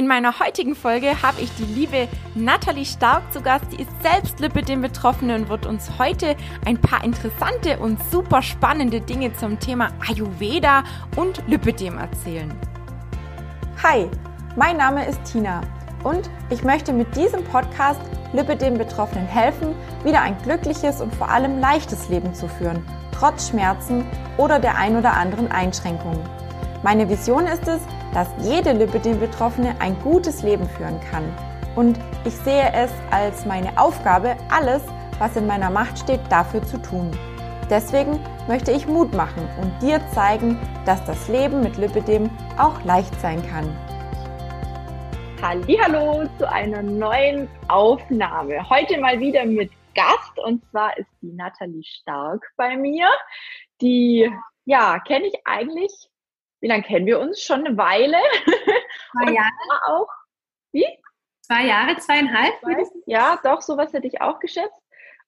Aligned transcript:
In 0.00 0.06
meiner 0.06 0.40
heutigen 0.40 0.74
Folge 0.74 1.22
habe 1.22 1.42
ich 1.42 1.54
die 1.56 1.64
liebe 1.64 2.08
Nathalie 2.34 2.86
Stark 2.86 3.30
zu 3.34 3.42
Gast. 3.42 3.66
Die 3.70 3.82
ist 3.82 3.90
selbst 4.02 4.40
Lipidem-Betroffene 4.40 5.34
und 5.34 5.50
wird 5.50 5.66
uns 5.66 5.90
heute 5.98 6.36
ein 6.64 6.78
paar 6.78 7.04
interessante 7.04 7.78
und 7.78 8.00
super 8.10 8.40
spannende 8.40 9.02
Dinge 9.02 9.34
zum 9.34 9.60
Thema 9.60 9.90
Ayurveda 10.08 10.84
und 11.16 11.46
Lipidem 11.48 11.98
erzählen. 11.98 12.50
Hi, 13.82 14.08
mein 14.56 14.78
Name 14.78 15.06
ist 15.06 15.22
Tina 15.30 15.60
und 16.02 16.30
ich 16.48 16.64
möchte 16.64 16.94
mit 16.94 17.14
diesem 17.14 17.44
Podcast 17.44 18.00
Lipidem-Betroffenen 18.32 19.26
helfen, 19.26 19.74
wieder 20.02 20.22
ein 20.22 20.38
glückliches 20.44 21.02
und 21.02 21.14
vor 21.14 21.28
allem 21.28 21.60
leichtes 21.60 22.08
Leben 22.08 22.32
zu 22.34 22.48
führen, 22.48 22.82
trotz 23.12 23.50
Schmerzen 23.50 24.06
oder 24.38 24.58
der 24.60 24.78
ein 24.78 24.96
oder 24.96 25.12
anderen 25.12 25.52
Einschränkungen. 25.52 26.20
Meine 26.82 27.06
Vision 27.10 27.44
ist 27.46 27.68
es, 27.68 27.82
dass 28.14 28.28
jede 28.42 28.72
Lipidem-Betroffene 28.72 29.76
ein 29.80 29.98
gutes 30.02 30.42
Leben 30.42 30.68
führen 30.68 31.00
kann. 31.10 31.24
Und 31.76 31.98
ich 32.24 32.34
sehe 32.34 32.72
es 32.72 32.90
als 33.10 33.46
meine 33.46 33.78
Aufgabe, 33.78 34.36
alles, 34.50 34.82
was 35.18 35.36
in 35.36 35.46
meiner 35.46 35.70
Macht 35.70 35.98
steht, 35.98 36.20
dafür 36.28 36.62
zu 36.62 36.80
tun. 36.82 37.10
Deswegen 37.68 38.18
möchte 38.48 38.72
ich 38.72 38.88
Mut 38.88 39.14
machen 39.14 39.48
und 39.62 39.80
dir 39.80 40.00
zeigen, 40.12 40.58
dass 40.84 41.04
das 41.04 41.28
Leben 41.28 41.62
mit 41.62 41.76
Lipidem 41.76 42.28
auch 42.58 42.82
leicht 42.84 43.14
sein 43.20 43.40
kann. 43.48 43.68
Hallo 45.40 46.28
zu 46.36 46.50
einer 46.50 46.82
neuen 46.82 47.48
Aufnahme. 47.68 48.68
Heute 48.68 48.98
mal 49.00 49.20
wieder 49.20 49.46
mit 49.46 49.70
Gast 49.94 50.38
und 50.44 50.62
zwar 50.70 50.96
ist 50.98 51.08
die 51.22 51.32
Nathalie 51.32 51.84
Stark 51.84 52.42
bei 52.56 52.76
mir. 52.76 53.08
Die 53.80 54.30
ja, 54.66 54.98
kenne 54.98 55.26
ich 55.26 55.34
eigentlich 55.44 55.92
wie 56.60 56.68
lange 56.68 56.82
kennen 56.82 57.06
wir 57.06 57.20
uns? 57.20 57.42
Schon 57.42 57.66
eine 57.66 57.76
Weile. 57.76 58.18
Zwei 59.12 59.32
Jahre. 59.32 59.50
auch. 59.86 60.08
Wie? 60.72 60.86
Zwei 61.42 61.66
Jahre, 61.66 61.96
zweieinhalb. 61.96 62.60
Zwei, 62.60 62.84
ja, 63.06 63.38
doch, 63.42 63.60
sowas 63.60 63.92
hätte 63.92 64.06
ich 64.06 64.20
auch 64.20 64.38
geschätzt. 64.38 64.80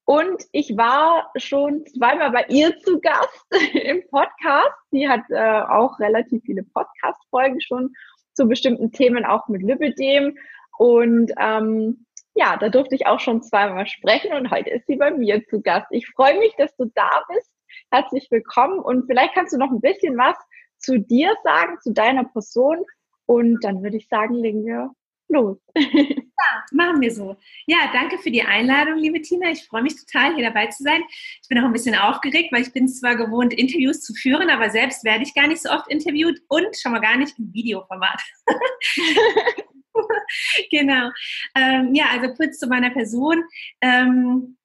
Und 0.04 0.44
ich 0.52 0.76
war 0.76 1.30
schon 1.36 1.86
zweimal 1.86 2.30
bei 2.30 2.44
ihr 2.48 2.78
zu 2.78 3.00
Gast 3.00 3.46
im 3.72 4.06
Podcast. 4.08 4.76
Sie 4.90 5.08
hat 5.08 5.22
äh, 5.30 5.62
auch 5.62 5.98
relativ 5.98 6.42
viele 6.44 6.64
Podcast-Folgen 6.64 7.60
schon 7.60 7.92
zu 8.34 8.46
bestimmten 8.46 8.92
Themen, 8.92 9.24
auch 9.24 9.48
mit 9.48 9.62
Lipidem. 9.62 10.36
Und 10.78 11.32
ähm, 11.38 12.06
ja, 12.34 12.56
da 12.56 12.68
durfte 12.68 12.94
ich 12.94 13.06
auch 13.06 13.20
schon 13.20 13.42
zweimal 13.42 13.86
sprechen 13.86 14.32
und 14.32 14.50
heute 14.50 14.70
ist 14.70 14.86
sie 14.86 14.96
bei 14.96 15.10
mir 15.10 15.44
zu 15.46 15.60
Gast. 15.60 15.86
Ich 15.90 16.08
freue 16.08 16.38
mich, 16.38 16.54
dass 16.56 16.74
du 16.76 16.86
da 16.94 17.24
bist. 17.28 17.52
Herzlich 17.90 18.30
willkommen 18.30 18.78
und 18.78 19.06
vielleicht 19.06 19.34
kannst 19.34 19.52
du 19.52 19.58
noch 19.58 19.70
ein 19.70 19.80
bisschen 19.80 20.16
was 20.16 20.36
zu 20.82 20.98
dir 20.98 21.34
sagen, 21.44 21.78
zu 21.80 21.92
deiner 21.92 22.24
Person. 22.24 22.78
Und 23.26 23.62
dann 23.64 23.82
würde 23.82 23.96
ich 23.96 24.08
sagen, 24.08 24.34
legen 24.34 24.64
wir 24.64 24.90
los. 25.28 25.58
Ja, 26.42 26.64
machen 26.72 27.00
wir 27.00 27.12
so. 27.12 27.36
Ja, 27.66 27.90
danke 27.92 28.18
für 28.18 28.32
die 28.32 28.42
Einladung, 28.42 28.96
liebe 28.96 29.22
Tina. 29.22 29.50
Ich 29.50 29.64
freue 29.64 29.82
mich 29.82 29.94
total, 29.94 30.34
hier 30.34 30.44
dabei 30.44 30.66
zu 30.66 30.82
sein. 30.82 31.00
Ich 31.40 31.48
bin 31.48 31.56
auch 31.58 31.64
ein 31.64 31.72
bisschen 31.72 31.94
aufgeregt, 31.94 32.52
weil 32.52 32.62
ich 32.62 32.72
bin 32.72 32.88
zwar 32.88 33.14
gewohnt, 33.14 33.54
Interviews 33.54 34.00
zu 34.00 34.12
führen, 34.12 34.50
aber 34.50 34.68
selbst 34.70 35.04
werde 35.04 35.22
ich 35.22 35.34
gar 35.34 35.46
nicht 35.46 35.62
so 35.62 35.70
oft 35.70 35.88
interviewt 35.88 36.40
und 36.48 36.76
schon 36.76 36.90
mal 36.90 37.00
gar 37.00 37.16
nicht 37.16 37.38
im 37.38 37.52
Videoformat. 37.52 38.20
genau. 40.70 41.10
Ähm, 41.54 41.94
ja, 41.94 42.06
also 42.12 42.34
kurz 42.34 42.58
zu 42.58 42.66
meiner 42.66 42.90
Person. 42.90 43.44
Ähm, 43.80 44.56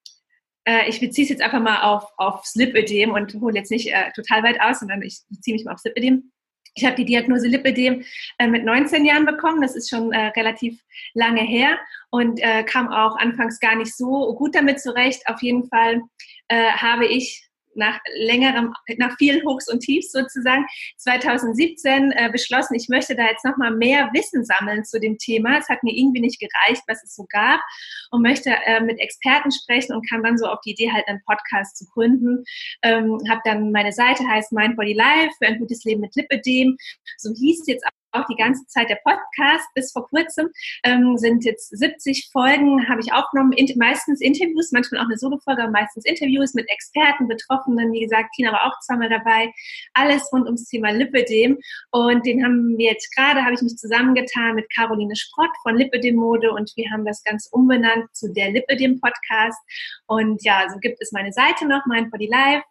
äh, 0.68 0.90
ich 0.90 1.00
beziehe 1.00 1.24
es 1.24 1.30
jetzt 1.30 1.42
einfach 1.42 1.62
mal 1.62 1.82
auf, 1.82 2.12
auf 2.18 2.46
Slipödem 2.46 3.12
und 3.12 3.34
hole 3.36 3.56
jetzt 3.56 3.72
nicht 3.72 3.88
äh, 3.88 4.12
total 4.14 4.44
weit 4.44 4.60
aus, 4.62 4.80
sondern 4.80 5.02
ich 5.02 5.22
beziehe 5.30 5.56
mich 5.56 5.66
mal 5.66 5.74
auf 5.74 5.80
Slipödem. 5.80 6.32
Ich 6.76 6.86
habe 6.86 6.96
die 6.96 7.06
Diagnose 7.06 7.48
Lipödem 7.48 8.04
äh, 8.38 8.48
mit 8.48 8.64
19 8.64 9.04
Jahren 9.04 9.26
bekommen, 9.26 9.62
das 9.62 9.76
ist 9.76 9.90
schon 9.90 10.12
äh, 10.12 10.28
relativ 10.28 10.80
lange 11.16 11.42
her 11.42 11.80
und 12.12 12.40
äh, 12.44 12.64
kam 12.64 12.90
auch 12.90 13.18
anfangs 13.18 13.60
gar 13.60 13.76
nicht 13.76 13.96
so 13.96 14.36
gut 14.36 14.54
damit 14.54 14.80
zurecht. 14.80 15.24
Auf 15.26 15.42
jeden 15.42 15.68
Fall 15.70 16.02
äh, 16.50 16.72
habe 16.72 17.08
ich 17.08 17.47
nach 17.78 18.00
längerem, 18.16 18.74
nach 18.98 19.16
vielen 19.18 19.46
Hochs 19.48 19.72
und 19.72 19.80
Tiefs 19.80 20.12
sozusagen 20.12 20.66
2017 20.98 22.12
äh, 22.12 22.30
beschlossen, 22.32 22.76
ich 22.76 22.90
möchte 22.90 23.16
da 23.16 23.26
jetzt 23.26 23.46
nochmal 23.46 23.72
mehr 23.72 24.10
Wissen 24.14 24.44
sammeln 24.44 24.84
zu 24.84 25.00
dem 25.00 25.18
Thema. 25.18 25.58
Es 25.58 25.70
hat 25.70 25.84
mir 25.84 25.96
irgendwie 25.96 26.22
nicht 26.22 26.40
gereicht, 26.40 26.84
was 26.88 27.04
es 27.04 27.16
so 27.16 27.26
gab 27.30 27.62
und 28.12 28.22
möchte 28.22 28.50
äh, 28.66 28.82
mit 28.82 29.00
Experten 29.00 29.52
sprechen 29.52 29.96
und 29.96 30.08
kam 30.10 30.24
dann 30.24 30.38
so 30.38 30.46
auf 30.48 30.60
die 30.62 30.72
Idee, 30.72 30.92
halt 30.92 31.08
einen 31.08 31.22
Podcast 31.26 31.78
zu 31.78 31.86
gründen. 31.88 32.44
Ähm, 32.84 33.20
habe 33.30 33.42
dann 33.46 33.72
meine 33.72 33.92
Seite 33.92 34.28
heißt 34.28 34.52
Mind 34.52 34.76
Body 34.76 34.94
Life 34.94 35.32
für 35.38 35.48
ein 35.48 35.60
gutes 35.60 35.84
Leben 35.84 36.02
mit 36.02 36.16
Lipidem. 36.16 36.78
So 37.18 37.32
hieß 37.34 37.62
es 37.62 37.68
jetzt 37.68 37.86
auch 38.20 38.26
die 38.28 38.36
ganze 38.36 38.66
Zeit 38.68 38.90
der 38.90 39.00
Podcast 39.04 39.68
bis 39.74 39.92
vor 39.92 40.08
kurzem. 40.08 40.50
Ähm, 40.84 41.18
sind 41.18 41.46
jetzt 41.46 41.70
70 41.78 42.30
Folgen, 42.32 42.88
habe 42.90 43.02
ich 43.02 43.14
aufgenommen, 43.14 43.52
in, 43.54 43.68
meistens 43.78 44.22
Interviews, 44.22 44.72
manchmal 44.72 45.02
auch 45.02 45.06
eine 45.06 45.18
Solo-Folge, 45.18 45.70
meistens 45.72 46.06
Interviews 46.06 46.54
mit 46.54 46.70
Experten, 46.70 47.28
Betroffenen. 47.28 47.92
Wie 47.92 48.02
gesagt, 48.02 48.30
Tina 48.36 48.52
war 48.52 48.66
auch 48.66 48.80
zweimal 48.82 49.10
dabei. 49.10 49.52
Alles 49.94 50.32
rund 50.32 50.46
ums 50.46 50.66
Thema 50.66 50.92
Lipidem. 50.92 51.58
Und 51.92 52.26
den 52.26 52.44
haben 52.44 52.78
wir 52.78 52.92
jetzt 52.92 53.14
gerade, 53.16 53.44
habe 53.44 53.54
ich 53.54 53.62
mich 53.62 53.78
zusammengetan 53.78 54.56
mit 54.56 54.72
Caroline 54.74 55.16
Sprott 55.16 55.52
von 55.64 55.76
Lipidem 55.76 56.16
Mode 56.16 56.52
und 56.52 56.72
wir 56.76 56.90
haben 56.92 57.06
das 57.06 57.24
Ganze 57.24 57.50
umbenannt 57.52 58.06
zu 58.14 58.32
der 58.34 58.52
Lipidem 58.52 59.00
Podcast. 59.00 59.60
Und 60.08 60.44
ja, 60.44 60.68
so 60.72 60.80
gibt 60.80 61.02
es 61.02 61.12
meine 61.12 61.32
Seite 61.34 61.68
noch, 61.68 61.86
Mind 61.86 62.12
Body 62.12 62.28
Life 62.28 62.64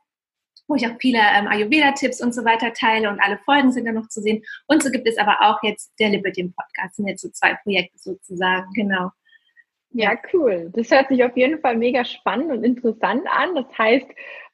wo 0.69 0.75
ich 0.75 0.87
auch 0.87 0.97
viele 1.01 1.19
ähm, 1.19 1.49
Ayurveda-Tipps 1.49 2.23
und 2.23 2.35
so 2.35 2.45
weiter 2.45 2.73
teile 2.73 3.09
und 3.09 3.21
alle 3.21 3.39
Folgen 3.39 3.73
sind 3.73 3.87
dann 3.87 3.95
noch 3.95 4.09
zu 4.09 4.21
sehen. 4.21 4.43
Und 4.67 4.83
so 4.83 4.91
gibt 4.91 5.09
es 5.09 5.19
aber 5.19 5.39
auch 5.41 5.63
jetzt 5.63 5.93
der 5.99 6.11
Liberty 6.11 6.45
Podcast, 6.45 6.91
das 6.91 6.97
sind 6.97 7.09
jetzt 7.09 7.23
so 7.23 7.31
zwei 7.31 7.55
Projekte 7.63 7.99
sozusagen, 7.99 8.73
genau. 8.75 9.11
Ja, 9.99 10.13
cool. 10.35 10.71
Das 10.75 10.91
hört 10.91 11.09
sich 11.09 11.25
auf 11.25 11.37
jeden 11.37 11.61
Fall 11.61 11.77
mega 11.77 12.05
spannend 12.05 12.51
und 12.51 12.65
interessant 12.65 13.27
an. 13.31 13.55
Das 13.55 13.79
heißt, 13.79 14.07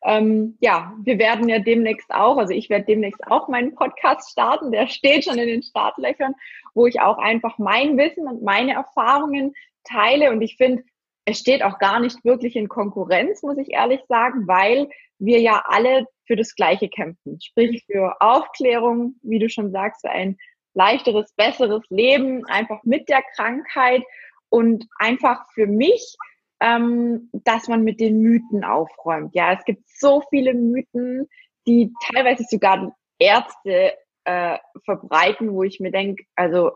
ähm, 0.04 0.56
ja, 0.60 0.94
wir 1.02 1.18
werden 1.18 1.48
ja 1.48 1.58
demnächst 1.58 2.12
auch, 2.12 2.36
also 2.36 2.52
ich 2.52 2.70
werde 2.70 2.84
demnächst 2.84 3.26
auch 3.26 3.48
meinen 3.48 3.74
Podcast 3.74 4.30
starten. 4.30 4.70
Der 4.70 4.86
steht 4.86 5.24
schon 5.24 5.38
in 5.38 5.48
den 5.48 5.62
Startlöchern, 5.64 6.34
wo 6.74 6.86
ich 6.86 7.00
auch 7.00 7.18
einfach 7.18 7.58
mein 7.58 7.98
Wissen 7.98 8.28
und 8.28 8.42
meine 8.42 8.74
Erfahrungen 8.74 9.52
teile. 9.82 10.30
Und 10.30 10.42
ich 10.42 10.56
finde, 10.56 10.84
es 11.24 11.38
steht 11.38 11.64
auch 11.64 11.78
gar 11.78 11.98
nicht 11.98 12.24
wirklich 12.24 12.54
in 12.54 12.68
Konkurrenz, 12.68 13.42
muss 13.42 13.58
ich 13.58 13.72
ehrlich 13.72 14.00
sagen, 14.08 14.46
weil 14.46 14.88
wir 15.24 15.40
ja 15.40 15.62
alle 15.66 16.06
für 16.26 16.36
das 16.36 16.54
Gleiche 16.54 16.88
kämpfen. 16.88 17.40
Sprich 17.40 17.84
für 17.86 18.20
Aufklärung, 18.20 19.16
wie 19.22 19.38
du 19.38 19.48
schon 19.48 19.70
sagst, 19.70 20.00
für 20.02 20.10
ein 20.10 20.36
leichteres, 20.74 21.32
besseres 21.34 21.82
Leben, 21.90 22.44
einfach 22.46 22.82
mit 22.84 23.08
der 23.08 23.22
Krankheit 23.36 24.02
und 24.48 24.86
einfach 24.98 25.46
für 25.52 25.66
mich, 25.66 26.16
ähm, 26.60 27.30
dass 27.32 27.68
man 27.68 27.84
mit 27.84 28.00
den 28.00 28.20
Mythen 28.20 28.64
aufräumt. 28.64 29.34
Ja, 29.34 29.52
es 29.52 29.64
gibt 29.64 29.88
so 29.88 30.22
viele 30.30 30.54
Mythen, 30.54 31.28
die 31.66 31.92
teilweise 32.12 32.44
sogar 32.48 32.96
Ärzte 33.18 33.92
äh, 34.24 34.58
verbreiten, 34.84 35.52
wo 35.52 35.62
ich 35.62 35.78
mir 35.80 35.92
denke, 35.92 36.24
also 36.34 36.72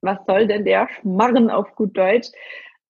was 0.00 0.18
soll 0.26 0.46
denn 0.46 0.64
der 0.64 0.88
Schmarren 0.88 1.50
auf 1.50 1.74
gut 1.76 1.96
Deutsch? 1.96 2.28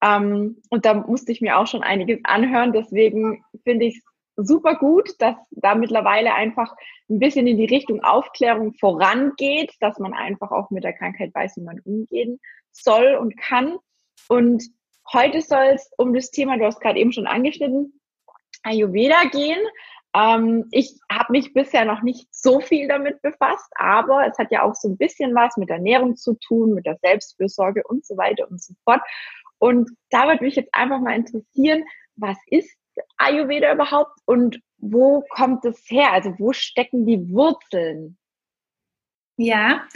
Ähm, 0.02 0.60
und 0.70 0.84
da 0.84 0.94
musste 0.94 1.32
ich 1.32 1.40
mir 1.40 1.58
auch 1.58 1.66
schon 1.66 1.82
einiges 1.82 2.20
anhören. 2.24 2.72
Deswegen 2.72 3.44
finde 3.62 3.86
ich 3.86 3.98
es 3.98 4.13
super 4.36 4.76
gut, 4.76 5.10
dass 5.20 5.36
da 5.50 5.74
mittlerweile 5.74 6.34
einfach 6.34 6.74
ein 7.08 7.18
bisschen 7.18 7.46
in 7.46 7.56
die 7.56 7.66
Richtung 7.66 8.02
Aufklärung 8.02 8.74
vorangeht, 8.74 9.72
dass 9.80 9.98
man 9.98 10.14
einfach 10.14 10.50
auch 10.50 10.70
mit 10.70 10.84
der 10.84 10.92
Krankheit 10.92 11.34
weiß, 11.34 11.56
wie 11.56 11.62
man 11.62 11.80
umgehen 11.80 12.40
soll 12.72 13.14
und 13.14 13.36
kann. 13.36 13.76
Und 14.28 14.64
heute 15.12 15.40
soll 15.40 15.72
es 15.74 15.90
um 15.98 16.14
das 16.14 16.30
Thema, 16.30 16.56
du 16.58 16.64
hast 16.64 16.80
gerade 16.80 16.98
eben 16.98 17.12
schon 17.12 17.26
angeschnitten, 17.26 18.00
Ayurveda 18.62 19.24
gehen. 19.24 19.60
Ähm, 20.14 20.66
ich 20.70 20.98
habe 21.10 21.32
mich 21.32 21.52
bisher 21.52 21.84
noch 21.84 22.02
nicht 22.02 22.26
so 22.30 22.60
viel 22.60 22.88
damit 22.88 23.20
befasst, 23.22 23.70
aber 23.74 24.26
es 24.26 24.38
hat 24.38 24.50
ja 24.50 24.62
auch 24.62 24.74
so 24.74 24.88
ein 24.88 24.96
bisschen 24.96 25.34
was 25.34 25.56
mit 25.56 25.70
Ernährung 25.70 26.16
zu 26.16 26.34
tun, 26.34 26.74
mit 26.74 26.86
der 26.86 26.96
Selbstfürsorge 27.02 27.82
und 27.84 28.06
so 28.06 28.16
weiter 28.16 28.48
und 28.48 28.62
so 28.62 28.74
fort. 28.84 29.00
Und 29.58 29.90
da 30.10 30.28
würde 30.28 30.44
mich 30.44 30.56
jetzt 30.56 30.74
einfach 30.74 31.00
mal 31.00 31.16
interessieren, 31.16 31.84
was 32.16 32.36
ist 32.46 32.76
Ayurveda 33.16 33.72
überhaupt 33.72 34.18
und 34.26 34.60
wo 34.78 35.24
kommt 35.30 35.64
es 35.64 35.82
her? 35.88 36.12
Also 36.12 36.34
wo 36.38 36.52
stecken 36.52 37.06
die 37.06 37.30
Wurzeln? 37.30 38.18
Ja, 39.36 39.86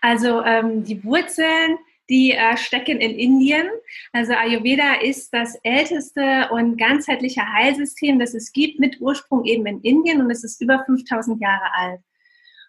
also 0.00 0.42
ähm, 0.42 0.84
die 0.84 1.04
Wurzeln, 1.04 1.78
die 2.08 2.32
äh, 2.32 2.56
stecken 2.56 2.98
in 2.98 3.18
Indien. 3.18 3.68
Also 4.12 4.32
Ayurveda 4.32 5.00
ist 5.00 5.34
das 5.34 5.56
älteste 5.62 6.48
und 6.50 6.78
ganzheitliche 6.78 7.42
Heilsystem, 7.52 8.18
das 8.18 8.34
es 8.34 8.52
gibt, 8.52 8.78
mit 8.78 9.00
Ursprung 9.00 9.44
eben 9.44 9.66
in 9.66 9.80
Indien 9.82 10.22
und 10.22 10.30
es 10.30 10.44
ist 10.44 10.60
über 10.62 10.82
5000 10.86 11.40
Jahre 11.40 11.74
alt. 11.74 12.00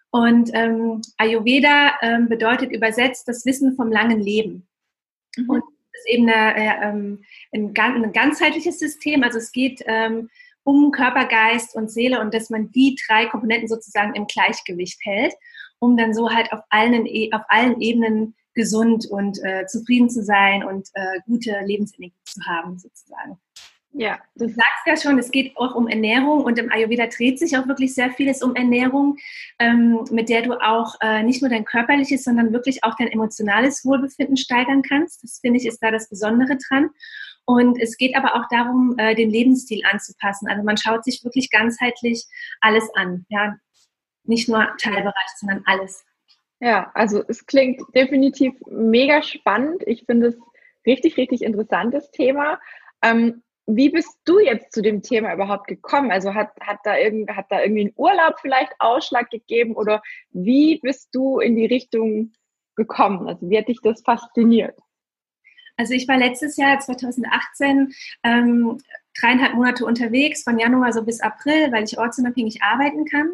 Und 0.09 0.49
ähm, 0.53 1.01
Ayurveda 1.17 1.97
ähm, 2.01 2.29
bedeutet 2.29 2.71
übersetzt 2.71 3.27
das 3.27 3.45
Wissen 3.45 3.75
vom 3.75 3.91
langen 3.91 4.19
Leben. 4.19 4.67
Mhm. 5.35 5.49
Und 5.49 5.63
ist 5.97 6.07
eben 6.07 6.29
eine, 6.29 6.55
äh, 6.55 6.89
ähm, 6.89 7.23
ein, 7.53 7.73
ein, 7.77 8.13
ganzheitliches 8.13 8.79
System. 8.79 9.23
Also 9.23 9.37
es 9.37 9.51
geht 9.51 9.83
ähm, 9.85 10.29
um 10.63 10.91
Körper, 10.91 11.25
Geist 11.25 11.75
und 11.75 11.91
Seele 11.91 12.19
und 12.19 12.33
dass 12.33 12.49
man 12.49 12.71
die 12.71 12.97
drei 13.07 13.25
Komponenten 13.25 13.67
sozusagen 13.67 14.15
im 14.15 14.27
Gleichgewicht 14.27 14.99
hält. 15.03 15.33
um 15.79 15.95
dann 15.95 16.11
so 16.11 16.31
halt 16.31 16.51
auf 16.51 16.61
allen, 16.69 17.05
e, 17.05 17.29
auf 17.33 17.43
allen 17.49 17.79
Ebenen 17.79 18.33
gesund 18.55 19.05
und 19.05 19.37
äh, 19.43 19.67
zufrieden 19.67 20.09
zu 20.09 20.23
sein 20.23 20.63
und 20.63 20.89
äh, 20.93 21.19
gute 21.27 21.55
Lebensenergie 21.63 22.15
zu 22.25 22.41
haben, 22.47 22.79
sozusagen. 22.79 23.37
Ja, 23.99 24.19
du 24.35 24.47
sagst 24.47 24.85
ja 24.85 24.95
schon, 24.95 25.17
es 25.17 25.31
geht 25.31 25.57
auch 25.57 25.73
um 25.73 25.87
Ernährung 25.87 26.43
und 26.43 26.59
im 26.59 26.71
Ayurveda 26.71 27.07
dreht 27.07 27.39
sich 27.39 27.57
auch 27.57 27.67
wirklich 27.67 27.95
sehr 27.95 28.11
vieles 28.11 28.43
um 28.43 28.55
Ernährung, 28.55 29.17
ähm, 29.57 30.05
mit 30.11 30.29
der 30.29 30.43
du 30.43 30.53
auch 30.53 30.93
äh, 31.01 31.23
nicht 31.23 31.41
nur 31.41 31.49
dein 31.49 31.65
körperliches, 31.65 32.23
sondern 32.23 32.53
wirklich 32.53 32.83
auch 32.83 32.93
dein 32.95 33.07
emotionales 33.07 33.83
Wohlbefinden 33.83 34.37
steigern 34.37 34.83
kannst. 34.83 35.23
Das 35.23 35.39
finde 35.39 35.59
ich 35.59 35.65
ist 35.65 35.79
da 35.81 35.89
das 35.89 36.09
Besondere 36.09 36.59
dran. 36.69 36.91
Und 37.45 37.81
es 37.81 37.97
geht 37.97 38.15
aber 38.15 38.35
auch 38.35 38.47
darum, 38.51 38.93
äh, 38.99 39.15
den 39.15 39.31
Lebensstil 39.31 39.81
anzupassen. 39.89 40.47
Also 40.47 40.61
man 40.61 40.77
schaut 40.77 41.03
sich 41.03 41.23
wirklich 41.23 41.49
ganzheitlich 41.49 42.25
alles 42.61 42.87
an. 42.93 43.25
Ja, 43.29 43.55
nicht 44.25 44.47
nur 44.47 44.75
Teilbereiche, 44.79 45.37
sondern 45.39 45.63
alles. 45.65 46.05
Ja, 46.59 46.91
also 46.93 47.23
es 47.27 47.47
klingt 47.47 47.81
definitiv 47.95 48.53
mega 48.69 49.23
spannend. 49.23 49.81
Ich 49.87 50.03
finde 50.05 50.27
es 50.27 50.37
richtig, 50.85 51.17
richtig 51.17 51.41
interessantes 51.41 52.11
Thema. 52.11 52.59
Ähm, 53.01 53.41
wie 53.67 53.89
bist 53.89 54.17
du 54.23 54.39
jetzt 54.39 54.71
zu 54.71 54.81
dem 54.81 55.03
Thema 55.03 55.33
überhaupt 55.33 55.67
gekommen? 55.67 56.09
Also 56.09 56.33
hat, 56.33 56.51
hat, 56.61 56.79
da 56.85 56.97
irgend, 56.97 57.29
hat 57.35 57.47
da 57.49 57.61
irgendwie 57.61 57.87
ein 57.87 57.93
Urlaub 57.97 58.35
vielleicht 58.39 58.71
Ausschlag 58.79 59.29
gegeben 59.29 59.75
oder 59.75 60.01
wie 60.31 60.79
bist 60.79 61.09
du 61.13 61.39
in 61.39 61.57
die 61.57 61.65
Richtung 61.65 62.31
gekommen? 62.75 63.27
Also 63.27 63.49
wie 63.49 63.57
hat 63.57 63.67
dich 63.67 63.79
das 63.83 64.01
fasziniert? 64.01 64.79
Also 65.75 65.93
ich 65.93 66.07
war 66.07 66.17
letztes 66.17 66.57
Jahr, 66.57 66.79
2018, 66.79 67.93
ähm, 68.23 68.77
dreieinhalb 69.19 69.53
Monate 69.55 69.85
unterwegs, 69.85 70.43
von 70.43 70.57
Januar 70.57 70.93
so 70.93 71.03
bis 71.03 71.21
April, 71.21 71.71
weil 71.71 71.83
ich 71.83 71.97
ortsunabhängig 71.97 72.61
arbeiten 72.61 73.05
kann. 73.05 73.31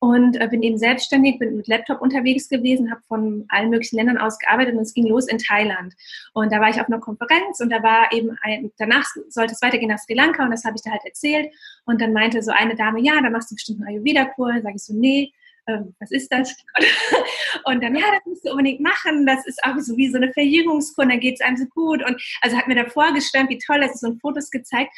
Und 0.00 0.40
äh, 0.40 0.46
bin 0.46 0.62
eben 0.62 0.78
selbstständig, 0.78 1.40
bin 1.40 1.56
mit 1.56 1.66
Laptop 1.66 2.00
unterwegs 2.00 2.48
gewesen, 2.48 2.90
habe 2.90 3.00
von 3.08 3.44
allen 3.48 3.70
möglichen 3.70 3.96
Ländern 3.96 4.18
aus 4.18 4.38
gearbeitet 4.38 4.76
und 4.76 4.82
es 4.82 4.94
ging 4.94 5.08
los 5.08 5.26
in 5.26 5.38
Thailand. 5.38 5.94
Und 6.34 6.52
da 6.52 6.60
war 6.60 6.70
ich 6.70 6.80
auf 6.80 6.86
einer 6.86 7.00
Konferenz 7.00 7.58
und 7.58 7.70
da 7.70 7.82
war 7.82 8.12
eben 8.12 8.38
ein, 8.42 8.70
danach 8.78 9.04
sollte 9.28 9.54
es 9.54 9.62
weitergehen 9.62 9.88
nach 9.88 9.98
Sri 9.98 10.14
Lanka 10.14 10.44
und 10.44 10.52
das 10.52 10.64
habe 10.64 10.76
ich 10.76 10.82
da 10.82 10.92
halt 10.92 11.04
erzählt. 11.04 11.52
Und 11.84 12.00
dann 12.00 12.12
meinte 12.12 12.42
so 12.42 12.52
eine 12.52 12.76
Dame, 12.76 13.00
ja, 13.00 13.20
da 13.20 13.28
machst 13.28 13.50
du 13.50 13.56
bestimmt 13.56 13.80
einen 13.80 13.96
Ayurveda-Kur, 13.96 14.60
sage 14.62 14.76
ich 14.76 14.84
so, 14.84 14.94
nee, 14.94 15.32
ähm, 15.68 15.94
was 16.00 16.10
ist 16.10 16.32
das? 16.32 16.54
Und 17.64 17.82
dann, 17.82 17.94
ja, 17.94 18.06
das 18.10 18.24
musst 18.26 18.46
du 18.46 18.50
unbedingt 18.50 18.80
machen. 18.80 19.26
Das 19.26 19.46
ist 19.46 19.62
auch 19.64 19.78
so 19.78 19.96
wie 19.96 20.08
so 20.08 20.16
eine 20.16 20.32
Verjüngungskur, 20.32 21.06
dann 21.06 21.20
geht 21.20 21.34
es 21.34 21.40
einem 21.40 21.56
so 21.56 21.66
gut. 21.66 22.04
Und 22.04 22.20
also 22.40 22.56
hat 22.56 22.66
mir 22.66 22.74
da 22.74 22.86
vorgeschwärmt, 22.86 23.50
wie 23.50 23.58
toll 23.58 23.80
das 23.80 23.94
ist 23.94 24.04
und 24.04 24.20
Fotos 24.20 24.50
gezeigt. 24.50 24.90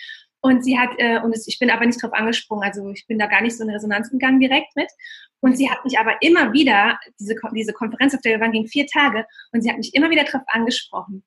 Und 0.43 0.65
sie 0.65 0.79
hat, 0.79 0.91
äh, 0.97 1.21
und 1.21 1.37
ich 1.47 1.59
bin 1.59 1.71
aber 1.71 1.85
nicht 1.85 2.03
drauf 2.03 2.15
angesprungen, 2.15 2.65
also 2.65 2.89
ich 2.91 3.07
bin 3.07 3.19
da 3.19 3.27
gar 3.27 3.43
nicht 3.43 3.57
so 3.57 3.65
in 3.65 3.71
Resonanz 3.71 4.11
gegangen 4.11 4.41
direkt 4.41 4.75
mit. 4.75 4.89
Und 5.41 5.57
sie 5.57 5.71
hat 5.71 5.85
mich 5.85 5.99
aber 5.99 6.21
immer 6.23 6.53
wieder, 6.53 6.99
diese, 7.19 7.35
diese 7.55 7.73
Konferenz, 7.73 8.15
auf 8.15 8.21
der 8.23 8.33
wir 8.33 8.41
waren, 8.41 8.53
ging 8.53 8.67
vier 8.67 8.87
Tage, 8.87 9.27
und 9.53 9.63
sie 9.63 9.71
hat 9.71 9.77
mich 9.77 9.95
immer 9.95 10.11
wieder 10.11 10.25
drauf 10.25 10.43
angesprochen. 10.47 11.25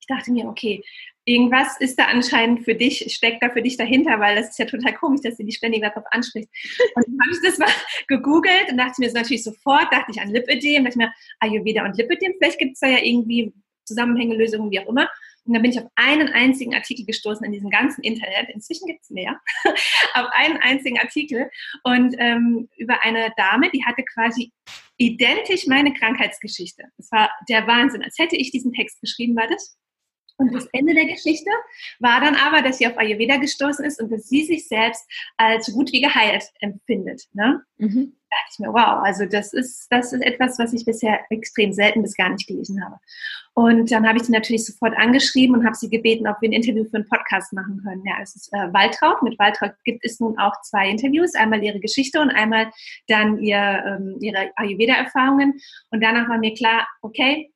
Ich 0.00 0.06
dachte 0.06 0.30
mir, 0.30 0.46
okay, 0.46 0.82
irgendwas 1.26 1.78
ist 1.80 1.98
da 1.98 2.04
anscheinend 2.04 2.64
für 2.64 2.74
dich, 2.74 3.12
steckt 3.14 3.42
da 3.42 3.50
für 3.50 3.60
dich 3.60 3.76
dahinter, 3.76 4.18
weil 4.20 4.36
das 4.36 4.50
ist 4.50 4.58
ja 4.58 4.64
total 4.64 4.94
komisch, 4.94 5.20
dass 5.22 5.36
sie 5.36 5.44
dich 5.44 5.56
ständig 5.56 5.82
darauf 5.82 6.04
anspricht. 6.12 6.48
Und 6.94 7.06
dann 7.06 7.18
habe 7.20 7.32
ich 7.32 7.42
das 7.42 7.58
mal 7.58 7.68
gegoogelt 8.08 8.70
und 8.70 8.78
dachte 8.78 8.94
mir 8.98 9.06
das 9.06 9.14
natürlich 9.14 9.44
sofort, 9.44 9.92
dachte 9.92 10.12
ich 10.12 10.20
an 10.20 10.30
Lipödem, 10.30 10.84
dachte 10.84 10.94
ich 10.94 10.96
mir, 10.96 11.12
Ayurveda 11.40 11.84
und 11.84 11.96
Lipödem, 11.96 12.34
vielleicht 12.38 12.58
gibt 12.58 12.74
es 12.74 12.80
da 12.80 12.86
ja 12.86 13.02
irgendwie 13.02 13.52
Zusammenhänge, 13.84 14.36
Lösungen, 14.36 14.70
wie 14.70 14.80
auch 14.80 14.88
immer. 14.88 15.10
Und 15.44 15.54
dann 15.54 15.62
bin 15.62 15.70
ich 15.70 15.78
auf 15.78 15.88
einen 15.94 16.28
einzigen 16.28 16.74
Artikel 16.74 17.04
gestoßen 17.04 17.44
in 17.44 17.52
diesem 17.52 17.70
ganzen 17.70 18.02
Internet. 18.02 18.48
Inzwischen 18.52 18.86
gibt 18.86 19.02
es 19.02 19.10
mehr. 19.10 19.40
auf 20.14 20.26
einen 20.32 20.56
einzigen 20.58 20.98
Artikel. 20.98 21.48
Und 21.84 22.16
ähm, 22.18 22.68
über 22.76 23.02
eine 23.02 23.32
Dame, 23.36 23.70
die 23.70 23.84
hatte 23.84 24.02
quasi 24.02 24.52
identisch 24.96 25.66
meine 25.66 25.92
Krankheitsgeschichte. 25.94 26.84
Das 26.96 27.12
war 27.12 27.30
der 27.48 27.66
Wahnsinn. 27.66 28.02
Als 28.02 28.18
hätte 28.18 28.36
ich 28.36 28.50
diesen 28.50 28.72
Text 28.72 29.00
geschrieben, 29.00 29.36
war 29.36 29.46
das. 29.46 29.76
Und 30.38 30.54
das 30.54 30.66
Ende 30.72 30.94
der 30.94 31.06
Geschichte 31.06 31.50
war 31.98 32.20
dann 32.20 32.34
aber, 32.34 32.62
dass 32.62 32.78
sie 32.78 32.86
auf 32.86 32.98
Ayurveda 32.98 33.36
gestoßen 33.36 33.84
ist 33.84 34.00
und 34.00 34.12
dass 34.12 34.28
sie 34.28 34.44
sich 34.44 34.68
selbst 34.68 35.04
als 35.36 35.72
gut 35.72 35.92
wie 35.92 36.02
geheilt 36.02 36.44
empfindet. 36.60 37.24
Ne? 37.32 37.62
Mhm. 37.78 38.12
Da 38.28 38.36
dachte 38.36 38.52
ich 38.52 38.58
mir, 38.58 38.72
wow, 38.72 39.02
also 39.02 39.24
das 39.24 39.52
ist, 39.54 39.86
das 39.90 40.12
ist 40.12 40.22
etwas, 40.22 40.58
was 40.58 40.72
ich 40.72 40.84
bisher 40.84 41.20
extrem 41.30 41.72
selten 41.72 42.02
bis 42.02 42.14
gar 42.14 42.28
nicht 42.28 42.46
gelesen 42.46 42.84
habe. 42.84 42.96
Und 43.54 43.90
dann 43.90 44.06
habe 44.06 44.18
ich 44.18 44.24
sie 44.24 44.32
natürlich 44.32 44.66
sofort 44.66 44.94
angeschrieben 44.98 45.56
und 45.56 45.64
habe 45.64 45.74
sie 45.74 45.88
gebeten, 45.88 46.28
ob 46.28 46.36
wir 46.42 46.50
ein 46.50 46.52
Interview 46.52 46.84
für 46.84 46.96
einen 46.96 47.08
Podcast 47.08 47.54
machen 47.54 47.80
können. 47.82 48.04
Ja, 48.04 48.16
es 48.20 48.36
ist 48.36 48.52
äh, 48.52 48.70
Waltraud. 48.74 49.22
Mit 49.22 49.38
Waltraud 49.38 49.72
gibt 49.84 50.04
es 50.04 50.20
nun 50.20 50.38
auch 50.38 50.52
zwei 50.62 50.90
Interviews. 50.90 51.34
Einmal 51.34 51.64
ihre 51.64 51.80
Geschichte 51.80 52.20
und 52.20 52.28
einmal 52.28 52.70
dann 53.08 53.38
ihr, 53.38 53.56
ähm, 53.56 54.18
ihre 54.20 54.50
Ayurveda-Erfahrungen. 54.56 55.54
Und 55.90 56.02
danach 56.02 56.28
war 56.28 56.36
mir 56.36 56.52
klar, 56.52 56.86
okay, 57.00 57.50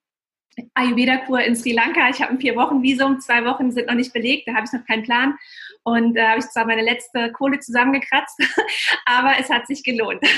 Ayurveda-Kur 0.75 1.41
in 1.41 1.57
Sri 1.57 1.73
Lanka. 1.73 2.09
Ich 2.09 2.21
habe 2.21 2.33
ein 2.33 2.41
vier 2.41 2.57
Wochen 2.57 2.83
Visum, 2.83 3.21
zwei 3.21 3.45
Wochen 3.45 3.71
sind 3.73 3.89
noch 3.89 3.95
nicht 3.95 4.13
belegt, 4.13 4.49
da 4.49 4.55
habe 4.55 4.67
ich 4.67 4.73
noch 4.73 4.87
keinen 4.87 5.03
Plan. 5.03 5.37
Und 5.83 6.15
da 6.15 6.21
äh, 6.21 6.27
habe 6.29 6.39
ich 6.41 6.47
zwar 6.47 6.67
meine 6.67 6.83
letzte 6.83 7.33
Kohle 7.33 7.59
zusammengekratzt, 7.59 8.39
aber 9.07 9.35
es 9.39 9.49
hat 9.51 9.67
sich 9.67 9.83
gelohnt. 9.83 10.21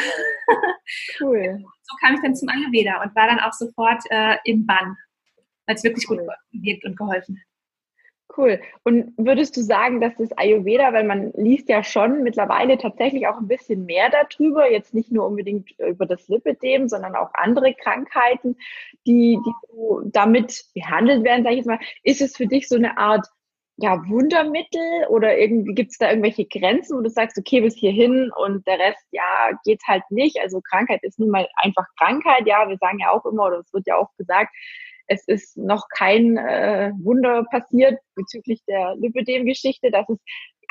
Cool. 1.21 1.65
So 1.85 1.97
kam 2.01 2.15
ich 2.15 2.23
dann 2.23 2.35
zum 2.35 2.49
Ayurveda 2.49 3.03
und 3.03 3.15
war 3.15 3.27
dann 3.27 3.41
auch 3.41 3.53
sofort 3.53 4.03
äh, 4.09 4.37
im 4.45 4.65
Bann, 4.65 4.97
weil 5.67 5.75
es 5.75 5.85
wirklich 5.85 6.09
cool. 6.09 6.19
gut 6.19 6.29
gewirkt 6.51 6.85
und 6.87 6.97
geholfen 6.97 7.37
hat. 7.37 7.52
Cool. 8.37 8.61
Und 8.83 9.13
würdest 9.19 9.57
du 9.57 9.63
sagen, 9.63 10.01
dass 10.01 10.17
das 10.17 10.33
Ayurveda, 10.33 10.93
weil 10.93 11.05
man 11.05 11.33
liest 11.35 11.69
ja 11.69 11.85
schon 11.85 12.23
mittlerweile 12.23 12.79
tatsächlich 12.79 13.27
auch 13.27 13.37
ein 13.39 13.49
bisschen 13.49 13.85
mehr 13.85 14.11
darüber, 14.11 14.71
jetzt 14.71 14.95
nicht 14.95 15.13
nur 15.13 15.27
unbedingt 15.27 15.71
über 15.79 16.07
das 16.07 16.29
Lipidem, 16.29 16.89
sondern 16.89 17.15
auch 17.15 17.31
andere 17.35 17.75
Krankheiten, 17.75 18.57
die, 19.07 19.39
die 19.45 20.11
damit 20.13 20.65
behandelt 20.75 21.25
werden, 21.25 21.43
sage 21.43 21.55
ich 21.55 21.59
jetzt 21.59 21.67
mal. 21.67 21.81
Ist 22.05 22.23
es 22.23 22.37
für 22.37 22.47
dich 22.47 22.69
so 22.69 22.77
eine 22.77 22.97
Art 22.97 23.27
ja, 23.77 24.01
Wundermittel 24.09 25.07
oder 25.09 25.37
irgendwie 25.37 25.75
gibt 25.75 25.93
es 25.93 25.99
da 25.99 26.09
irgendwelche 26.09 26.45
Grenzen, 26.45 26.97
wo 26.97 27.03
du 27.03 27.11
sagst, 27.11 27.37
okay, 27.39 27.61
bis 27.61 27.75
hierhin 27.75 28.31
und 28.37 28.67
der 28.67 28.79
Rest, 28.79 29.05
ja, 29.11 29.51
geht 29.65 29.83
halt 29.87 30.05
nicht. 30.11 30.39
Also 30.41 30.61
Krankheit 30.61 31.03
ist 31.03 31.19
nun 31.19 31.31
mal 31.31 31.49
einfach 31.57 31.87
Krankheit, 31.99 32.47
ja, 32.47 32.69
wir 32.69 32.77
sagen 32.79 32.99
ja 32.99 33.11
auch 33.11 33.25
immer, 33.27 33.47
oder 33.47 33.59
es 33.59 33.73
wird 33.73 33.87
ja 33.87 33.97
auch 33.97 34.11
gesagt, 34.17 34.55
es 35.13 35.27
ist 35.29 35.57
noch 35.57 35.89
kein 35.89 36.37
äh, 36.37 36.93
Wunder 37.03 37.45
passiert 37.51 38.01
bezüglich 38.15 38.63
der 38.67 38.97
Lipödem-Geschichte, 38.97 39.91
dass 39.91 40.09
es 40.09 40.19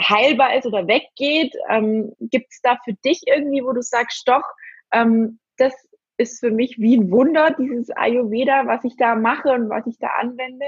heilbar 0.02 0.56
ist 0.58 0.66
oder 0.66 0.88
weggeht. 0.88 1.54
Ähm, 1.70 2.14
Gibt 2.20 2.48
es 2.50 2.62
da 2.62 2.78
für 2.84 2.94
dich 3.06 3.22
irgendwie, 3.28 3.64
wo 3.64 3.72
du 3.72 3.82
sagst, 3.82 4.28
doch, 4.28 4.44
ähm, 4.92 5.40
das 5.58 5.74
ist 6.18 6.40
für 6.40 6.52
mich 6.52 6.78
wie 6.80 6.98
ein 6.98 7.12
Wunder, 7.12 7.56
dieses 7.58 7.90
Ayurveda, 7.92 8.66
was 8.66 8.84
ich 8.84 8.96
da 8.98 9.16
mache 9.16 9.50
und 9.50 9.70
was 9.70 9.86
ich 9.88 9.98
da 10.00 10.08
anwende? 10.20 10.66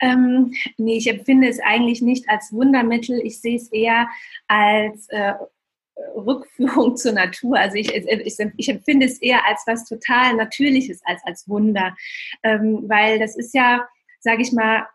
Ähm, 0.00 0.52
nee, 0.76 0.98
ich 0.98 1.08
empfinde 1.08 1.48
es 1.48 1.60
eigentlich 1.60 2.02
nicht 2.02 2.28
als 2.28 2.52
Wundermittel. 2.52 3.20
Ich 3.24 3.40
sehe 3.40 3.56
es 3.56 3.72
eher 3.72 4.08
als 4.46 5.08
äh, 5.08 5.34
Rückführung 6.14 6.96
zur 6.96 7.12
Natur. 7.12 7.58
Also 7.58 7.76
ich, 7.76 7.94
ich, 7.94 8.38
ich, 8.56 8.68
empfinde 8.68 9.06
es 9.06 9.20
eher 9.20 9.46
als 9.46 9.62
was 9.66 9.84
total 9.84 10.34
Natürliches, 10.34 11.00
als 11.04 11.22
als 11.24 11.48
Wunder. 11.48 11.94
Ähm, 12.42 12.84
weil 12.86 13.18
das 13.18 13.36
ist 13.36 13.54
ja, 13.54 13.86
sage 14.20 14.42
ich 14.42 14.52
mal, 14.52 14.86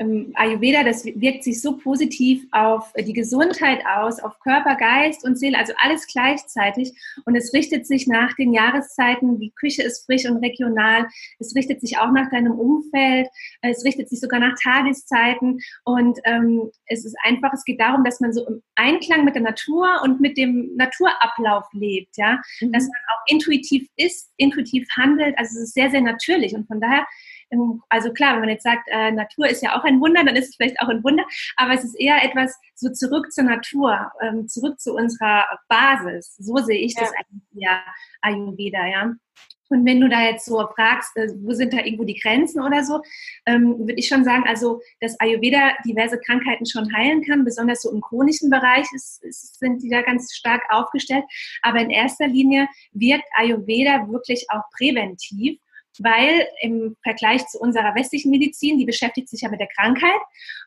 ähm, 0.00 0.32
Ayurveda, 0.34 0.82
das 0.82 1.04
wirkt 1.04 1.44
sich 1.44 1.60
so 1.60 1.76
positiv 1.76 2.46
auf 2.50 2.92
die 2.98 3.12
Gesundheit 3.12 3.80
aus, 3.86 4.18
auf 4.18 4.40
Körper, 4.40 4.74
Geist 4.76 5.24
und 5.24 5.38
Seele, 5.38 5.58
also 5.58 5.74
alles 5.76 6.06
gleichzeitig. 6.06 6.92
Und 7.26 7.36
es 7.36 7.52
richtet 7.52 7.86
sich 7.86 8.06
nach 8.06 8.34
den 8.34 8.52
Jahreszeiten, 8.52 9.38
die 9.38 9.50
Küche 9.50 9.82
ist 9.82 10.06
frisch 10.06 10.24
und 10.24 10.38
regional. 10.38 11.06
Es 11.38 11.54
richtet 11.54 11.82
sich 11.82 11.98
auch 11.98 12.10
nach 12.12 12.30
deinem 12.30 12.58
Umfeld. 12.58 13.28
Es 13.60 13.84
richtet 13.84 14.08
sich 14.08 14.20
sogar 14.20 14.40
nach 14.40 14.54
Tageszeiten. 14.62 15.60
Und 15.84 16.18
ähm, 16.24 16.70
es 16.86 17.04
ist 17.04 17.16
einfach, 17.22 17.52
es 17.52 17.64
geht 17.64 17.80
darum, 17.80 18.02
dass 18.02 18.20
man 18.20 18.32
so 18.32 18.46
im 18.46 18.62
Einklang 18.76 19.24
mit 19.24 19.34
der 19.34 19.42
Natur 19.42 20.00
und 20.02 20.20
mit 20.20 20.38
dem 20.38 20.74
Naturablauf 20.76 21.66
lebt, 21.72 22.16
ja, 22.16 22.40
mhm. 22.60 22.72
dass 22.72 22.84
man 22.84 22.96
auch 23.12 23.22
intuitiv 23.26 23.86
ist, 23.96 24.30
intuitiv 24.38 24.88
handelt. 24.96 25.36
Also 25.38 25.58
es 25.58 25.64
ist 25.64 25.74
sehr, 25.74 25.90
sehr 25.90 26.00
natürlich. 26.00 26.54
Und 26.54 26.66
von 26.66 26.80
daher 26.80 27.06
also 27.88 28.12
klar, 28.12 28.34
wenn 28.34 28.40
man 28.40 28.48
jetzt 28.50 28.62
sagt, 28.62 28.88
äh, 28.90 29.10
Natur 29.10 29.48
ist 29.48 29.62
ja 29.62 29.78
auch 29.78 29.84
ein 29.84 30.00
Wunder, 30.00 30.24
dann 30.24 30.36
ist 30.36 30.50
es 30.50 30.56
vielleicht 30.56 30.80
auch 30.80 30.88
ein 30.88 31.02
Wunder, 31.02 31.24
aber 31.56 31.74
es 31.74 31.84
ist 31.84 31.98
eher 31.98 32.22
etwas 32.24 32.56
so 32.74 32.90
zurück 32.90 33.32
zur 33.32 33.44
Natur, 33.44 34.10
ähm, 34.20 34.48
zurück 34.48 34.80
zu 34.80 34.94
unserer 34.94 35.44
Basis. 35.68 36.36
So 36.36 36.56
sehe 36.58 36.78
ich 36.78 36.94
ja. 36.94 37.02
das 37.02 37.12
eigentlich 37.12 37.42
ja, 37.52 37.82
Ayurveda, 38.22 38.86
ja. 38.86 39.12
Und 39.70 39.86
wenn 39.86 40.00
du 40.00 40.08
da 40.08 40.22
jetzt 40.22 40.46
so 40.46 40.66
fragst, 40.74 41.16
äh, 41.16 41.28
wo 41.42 41.52
sind 41.52 41.72
da 41.72 41.78
irgendwo 41.78 42.04
die 42.04 42.18
Grenzen 42.18 42.60
oder 42.60 42.82
so, 42.82 43.02
ähm, 43.46 43.78
würde 43.78 43.94
ich 43.94 44.08
schon 44.08 44.24
sagen, 44.24 44.44
also 44.46 44.80
dass 45.00 45.18
Ayurveda 45.20 45.74
diverse 45.86 46.18
Krankheiten 46.18 46.66
schon 46.66 46.92
heilen 46.92 47.22
kann, 47.24 47.44
besonders 47.44 47.82
so 47.82 47.92
im 47.92 48.00
chronischen 48.00 48.50
Bereich 48.50 48.86
ist, 48.94 49.22
ist, 49.22 49.60
sind 49.60 49.80
die 49.82 49.88
da 49.88 50.02
ganz 50.02 50.34
stark 50.34 50.62
aufgestellt. 50.70 51.24
Aber 51.62 51.78
in 51.78 51.90
erster 51.90 52.26
Linie 52.26 52.66
wirkt 52.92 53.26
Ayurveda 53.34 54.08
wirklich 54.10 54.44
auch 54.50 54.62
präventiv 54.76 55.60
weil 56.02 56.46
im 56.62 56.96
Vergleich 57.02 57.46
zu 57.46 57.58
unserer 57.58 57.94
westlichen 57.94 58.30
Medizin, 58.30 58.78
die 58.78 58.86
beschäftigt 58.86 59.28
sich 59.28 59.42
ja 59.42 59.50
mit 59.50 59.60
der 59.60 59.68
Krankheit 59.68 60.20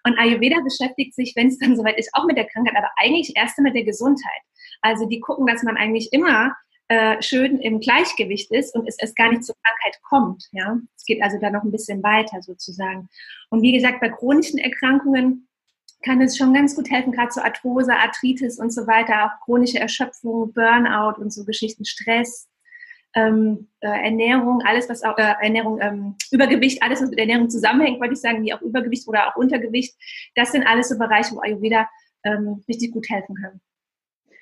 und 0.06 0.18
Ayurveda 0.18 0.58
beschäftigt 0.62 1.16
sich, 1.16 1.34
wenn 1.36 1.48
es 1.48 1.58
dann 1.58 1.76
soweit 1.78 1.98
ist, 1.98 2.10
auch 2.14 2.26
mit 2.26 2.38
der 2.38 2.46
Krankheit, 2.46 2.76
aber 2.78 2.90
eigentlich 2.98 3.34
erst 3.36 3.58
mit 3.60 3.76
der 3.76 3.84
Gesundheit. 3.84 4.42
Also 4.82 5.06
die 5.08 5.20
gucken, 5.20 5.48
dass 5.48 5.64
man 5.64 5.78
eigentlich 5.78 6.12
immer 6.12 6.54
äh, 6.90 7.22
schön 7.22 7.60
im 7.60 7.80
Gleichgewicht 7.80 8.52
ist 8.52 8.76
und 8.76 8.88
es 8.88 8.98
erst 9.00 9.16
gar 9.16 9.30
nicht 9.30 9.44
zur 9.44 9.56
Krankheit 9.64 10.02
kommt. 10.04 10.48
Ja, 10.52 10.78
es 10.98 11.06
geht 11.06 11.22
also 11.24 11.40
da 11.40 11.50
noch 11.50 11.64
ein 11.64 11.72
bisschen 11.72 12.04
weiter 12.04 12.42
sozusagen. 12.42 13.10
Und 13.50 13.62
wie 13.62 13.72
gesagt, 13.72 14.02
bei 14.02 14.10
chronischen 14.10 14.60
Erkrankungen 14.60 15.48
kann 16.04 16.22
es 16.22 16.38
schon 16.38 16.54
ganz 16.54 16.76
gut 16.76 16.92
helfen, 16.92 17.14
gerade 17.14 17.32
so 17.32 17.42
Arthrose, 17.42 17.96
Arthritis 17.96 18.60
und 18.60 18.72
so 18.72 18.86
weiter, 18.88 19.26
auch 19.26 19.46
chronische 19.46 19.80
Erschöpfung, 19.80 20.54
Burnout 20.54 21.22
und 21.22 21.32
so 21.32 21.46
Geschichten, 21.46 21.86
Stress, 21.86 22.50
ähm, 23.16 23.70
äh, 23.80 23.88
Ernährung, 23.88 24.62
alles 24.66 24.90
was 24.90 25.04
auch 25.04 25.18
äh, 25.18 25.36
Ernährung, 25.42 25.80
ähm, 25.82 26.16
Übergewicht, 26.32 26.82
alles 26.82 27.02
was 27.02 27.10
mit 27.10 27.20
Ernährung 27.20 27.50
zusammenhängt, 27.50 28.00
wollte 28.00 28.14
ich 28.14 28.22
sagen, 28.22 28.44
wie 28.44 28.54
auch 28.54 28.62
Übergewicht 28.62 29.08
oder 29.08 29.28
auch 29.28 29.36
Untergewicht, 29.36 29.96
das 30.36 30.52
sind 30.52 30.66
alles 30.66 30.90
so 30.90 30.98
Bereiche, 30.98 31.36
wo 31.36 31.42
Ayurveda 31.42 31.88
ähm, 32.24 32.64
richtig 32.68 32.92
gut 32.92 33.10
helfen 33.10 33.36
kann. 33.36 33.62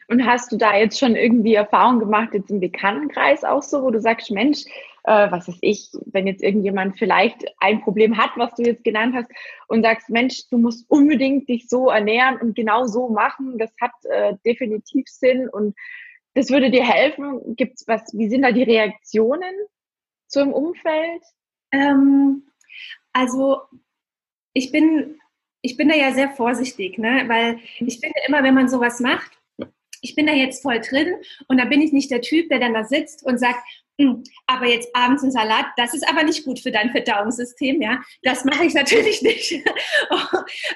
Und 0.07 0.25
hast 0.25 0.51
du 0.51 0.57
da 0.57 0.75
jetzt 0.75 0.99
schon 0.99 1.15
irgendwie 1.15 1.53
Erfahrung 1.53 1.99
gemacht, 1.99 2.33
jetzt 2.33 2.51
im 2.51 2.59
Bekanntenkreis 2.59 3.45
auch 3.45 3.63
so, 3.63 3.81
wo 3.83 3.91
du 3.91 4.01
sagst, 4.01 4.29
Mensch, 4.29 4.65
äh, 5.03 5.31
was 5.31 5.47
weiß 5.47 5.57
ich, 5.61 5.89
wenn 6.07 6.27
jetzt 6.27 6.43
irgendjemand 6.43 6.97
vielleicht 6.97 7.45
ein 7.59 7.81
Problem 7.81 8.17
hat, 8.17 8.31
was 8.35 8.53
du 8.55 8.63
jetzt 8.63 8.83
genannt 8.83 9.15
hast, 9.15 9.31
und 9.67 9.83
sagst, 9.83 10.09
Mensch, 10.09 10.49
du 10.49 10.57
musst 10.57 10.89
unbedingt 10.89 11.47
dich 11.47 11.67
so 11.69 11.89
ernähren 11.89 12.37
und 12.41 12.55
genau 12.55 12.87
so 12.87 13.09
machen, 13.09 13.57
das 13.57 13.71
hat 13.79 13.91
äh, 14.03 14.35
definitiv 14.45 15.07
Sinn 15.07 15.47
und 15.47 15.75
das 16.33 16.50
würde 16.50 16.71
dir 16.71 16.85
helfen. 16.85 17.55
Gibt's 17.55 17.88
was, 17.88 18.01
wie 18.13 18.29
sind 18.29 18.43
da 18.43 18.51
die 18.51 18.63
Reaktionen 18.63 19.53
im 20.35 20.53
Umfeld? 20.53 21.23
Ähm, 21.71 22.43
also 23.13 23.61
ich 24.53 24.71
bin, 24.71 25.19
ich 25.61 25.77
bin 25.77 25.89
da 25.89 25.95
ja 25.95 26.13
sehr 26.13 26.29
vorsichtig, 26.29 26.97
ne? 26.97 27.25
weil 27.27 27.59
ich 27.79 28.00
finde 28.00 28.19
immer, 28.27 28.43
wenn 28.43 28.55
man 28.55 28.69
sowas 28.69 29.00
macht, 29.00 29.31
ich 30.01 30.15
bin 30.15 30.25
da 30.25 30.33
jetzt 30.33 30.63
voll 30.63 30.79
drin 30.79 31.13
und 31.47 31.57
da 31.57 31.65
bin 31.65 31.81
ich 31.81 31.93
nicht 31.93 32.09
der 32.11 32.21
Typ, 32.21 32.50
der 32.50 32.59
dann 32.59 32.73
da 32.73 32.83
sitzt 32.83 33.23
und 33.23 33.38
sagt, 33.38 33.59
aber 34.48 34.67
jetzt 34.67 34.89
abends 34.95 35.24
ein 35.24 35.31
Salat, 35.31 35.67
das 35.77 35.93
ist 35.93 36.07
aber 36.07 36.24
nicht 36.24 36.43
gut 36.43 36.60
für 36.60 36.71
dein 36.71 36.91
Verdauungssystem, 36.91 37.81
ja. 37.81 38.01
Das 38.24 38.45
mache 38.45 38.65
ich 38.65 38.74
natürlich 38.74 39.21
nicht. 39.21 39.53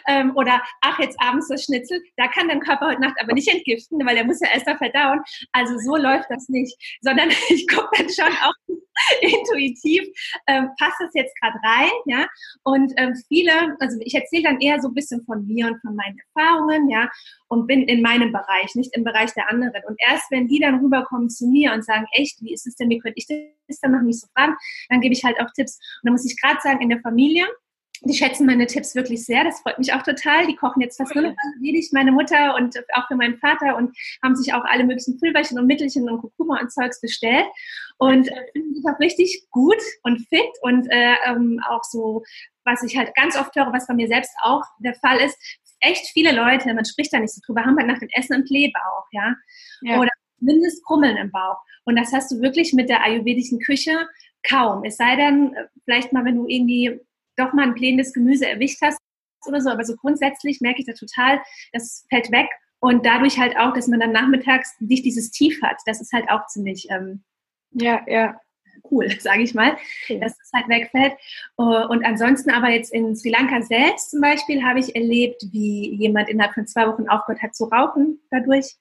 Ähm, 0.08 0.34
oder 0.36 0.62
ach, 0.82 1.00
jetzt 1.00 1.20
abends 1.20 1.48
das 1.48 1.64
Schnitzel, 1.64 2.02
da 2.18 2.28
kann 2.28 2.48
dein 2.48 2.60
Körper 2.60 2.88
heute 2.88 3.02
Nacht 3.02 3.16
aber 3.20 3.34
nicht 3.34 3.48
entgiften, 3.48 4.06
weil 4.06 4.16
der 4.16 4.26
muss 4.26 4.40
ja 4.40 4.50
erst 4.54 4.68
mal 4.68 4.78
verdauen. 4.78 5.22
Also 5.52 5.78
so 5.80 5.96
läuft 5.96 6.30
das 6.30 6.48
nicht, 6.50 6.76
sondern 7.02 7.30
ich 7.50 7.68
gucke 7.68 7.90
dann 7.98 8.10
schon 8.10 8.34
auch 8.44 8.54
intuitiv, 9.22 10.04
ähm, 10.48 10.70
passt 10.80 10.98
das 11.00 11.12
jetzt 11.14 11.36
gerade 11.40 11.58
rein, 11.64 11.92
ja. 12.06 12.28
Und 12.64 12.94
ähm, 12.98 13.14
viele, 13.28 13.76
also 13.80 13.98
ich 14.02 14.16
erzähle 14.16 14.44
dann 14.44 14.60
eher 14.60 14.82
so 14.82 14.90
ein 14.90 14.94
bisschen 14.94 15.24
von 15.26 15.46
mir 15.46 15.68
und 15.68 15.80
von 15.82 15.96
meinen 15.96 16.18
Erfahrungen, 16.34 16.90
ja, 16.90 17.10
und 17.48 17.68
bin 17.68 17.84
in 17.84 18.02
meinem 18.02 18.32
Bereich, 18.32 18.76
nicht 18.76 18.96
im 18.96 19.04
Bereich 19.04 19.34
der 19.34 19.50
anderen. 19.50 19.84
Und 19.88 19.98
erst 20.00 20.32
wenn 20.32 20.48
die 20.48 20.60
dann 20.60 20.80
rüberkommen 20.80 21.30
zu 21.30 21.48
mir 21.48 21.74
und 21.74 21.86
sagen, 21.86 22.06
echt, 22.14 22.42
wie 22.42 22.54
ist 22.54 22.68
es 22.68 22.76
denn, 22.76 22.90
wie 22.90 23.00
könnte 23.00 23.18
ich 23.18 23.28
das 23.28 23.80
dann 23.80 23.92
noch 23.92 24.02
nicht 24.02 24.20
so 24.20 24.28
fragen, 24.36 24.56
dann 24.90 25.02
gebe 25.02 25.14
ich 25.14 25.24
halt 25.24 25.40
auch 25.40 25.52
Tipps. 25.56 25.78
Und 25.78 26.08
dann 26.08 26.14
muss 26.14 26.26
ich 26.26 26.40
gerade 26.40 26.60
sagen, 26.62 26.82
in 26.82 26.90
der 26.90 27.02
Familie, 27.02 27.46
die 28.02 28.14
schätzen 28.14 28.46
meine 28.46 28.68
Tipps 28.68 28.96
wirklich 28.96 29.26
sehr. 29.26 29.44
Das 29.44 29.62
freut 29.62 29.80
mich 29.80 29.94
auch 29.94 30.04
total. 30.04 30.46
Die 30.48 30.56
kochen 30.56 30.82
jetzt 30.82 30.98
fast 30.98 31.16
nur 31.16 31.24
noch 31.24 31.36
wenig, 31.62 31.90
meine 31.94 32.12
Mutter 32.12 32.56
und 32.56 32.76
auch 32.94 33.08
für 33.08 33.16
meinen 33.16 33.38
Vater 33.38 33.78
und 33.78 33.96
haben 34.22 34.36
sich 34.36 34.54
auch 34.54 34.64
alle 34.66 34.84
möglichen 34.84 35.20
Pülverchen 35.20 35.58
und 35.58 35.66
Mittelchen 35.68 36.10
und 36.10 36.20
Kurkuma 36.20 36.60
und 36.60 36.72
Zeugs 36.72 37.00
bestellt 37.00 37.46
und 37.98 38.28
äh, 38.28 38.52
finden 38.52 38.76
sich 38.76 38.84
auch 38.86 39.00
richtig 39.00 39.48
gut 39.50 39.82
und 40.04 40.20
fit 40.28 40.50
und 40.62 40.88
äh, 40.92 41.16
ähm, 41.26 41.62
auch 41.68 41.84
so, 41.84 42.24
was 42.64 42.84
ich 42.84 42.98
halt 42.98 43.16
ganz 43.16 43.38
oft 43.38 43.56
höre, 43.56 43.72
was 43.72 43.88
bei 43.88 43.94
mir 43.94 44.08
selbst 44.08 44.32
auch 44.42 44.64
der 44.80 44.96
Fall 44.96 45.20
ist, 45.20 45.38
echt 45.86 46.08
viele 46.08 46.32
Leute, 46.32 46.74
man 46.74 46.86
spricht 46.86 47.14
da 47.14 47.20
nicht 47.20 47.34
so 47.34 47.42
drüber, 47.46 47.64
haben 47.64 47.78
halt 47.78 47.88
nach 47.88 48.00
dem 48.00 48.10
Essen 48.14 48.34
einen 48.34 48.44
Blähbauch, 48.46 49.06
ja? 49.12 49.36
ja. 49.82 50.00
Oder 50.00 50.12
mindestens 50.40 50.84
Krummeln 50.84 51.18
im 51.18 51.32
Bauch. 51.32 51.58
Und 51.86 51.96
das 51.98 52.12
hast 52.12 52.32
du 52.32 52.42
wirklich 52.42 52.74
mit 52.74 52.90
der 52.90 53.04
ayurvedischen 53.04 53.60
Küche 53.60 54.08
kaum. 54.48 54.84
Es 54.84 54.98
sei 54.98 55.16
denn, 55.16 55.54
äh, 55.54 55.66
vielleicht 55.84 56.14
mal, 56.14 56.26
wenn 56.26 56.36
du 56.36 56.48
irgendwie 56.48 57.00
doch 57.38 57.54
mal 57.54 57.64
ein 57.64 57.74
blähendes 57.74 58.14
Gemüse 58.14 58.48
erwischt 58.48 58.82
hast 58.82 59.00
oder 59.48 59.62
so, 59.62 59.70
aber 59.70 59.84
so 59.84 59.96
grundsätzlich 59.96 60.62
merke 60.62 60.80
ich 60.80 60.88
da 60.88 60.94
total, 60.94 61.42
das 61.74 62.06
fällt 62.10 62.32
weg. 62.32 62.50
Und 62.80 63.06
dadurch 63.06 63.40
halt 63.40 63.58
auch, 63.58 63.74
dass 63.74 63.88
man 63.88 64.00
dann 64.00 64.12
nachmittags 64.12 64.76
nicht 64.80 65.06
dieses 65.06 65.32
Tief 65.32 65.62
hat. 65.62 65.78
Das 65.86 66.02
ist 66.02 66.14
halt 66.14 66.30
auch 66.30 66.46
ziemlich 66.48 66.88
ähm, 66.90 67.24
ja, 67.72 68.02
ja. 68.08 68.40
Cool, 68.90 69.10
sage 69.20 69.44
ich 69.44 69.54
mal, 69.54 69.76
okay. 70.04 70.20
dass 70.20 70.34
es 70.40 70.52
halt 70.54 70.68
wegfällt. 70.70 71.14
Äh, 71.58 71.64
und 71.64 72.06
ansonsten 72.06 72.52
aber 72.52 72.70
jetzt 72.70 72.94
in 72.94 73.16
Sri 73.16 73.30
Lanka 73.30 73.62
selbst 73.62 74.12
zum 74.12 74.22
Beispiel 74.22 74.64
habe 74.64 74.80
ich 74.80 74.96
erlebt, 74.96 75.44
wie 75.52 75.96
jemand 75.96 76.30
innerhalb 76.30 76.54
von 76.54 76.68
zwei 76.68 76.88
Wochen 76.88 77.08
aufgehört 77.10 77.42
hat 77.42 77.56
zu 77.56 77.66
rauchen 77.66 78.20
dadurch 78.32 78.76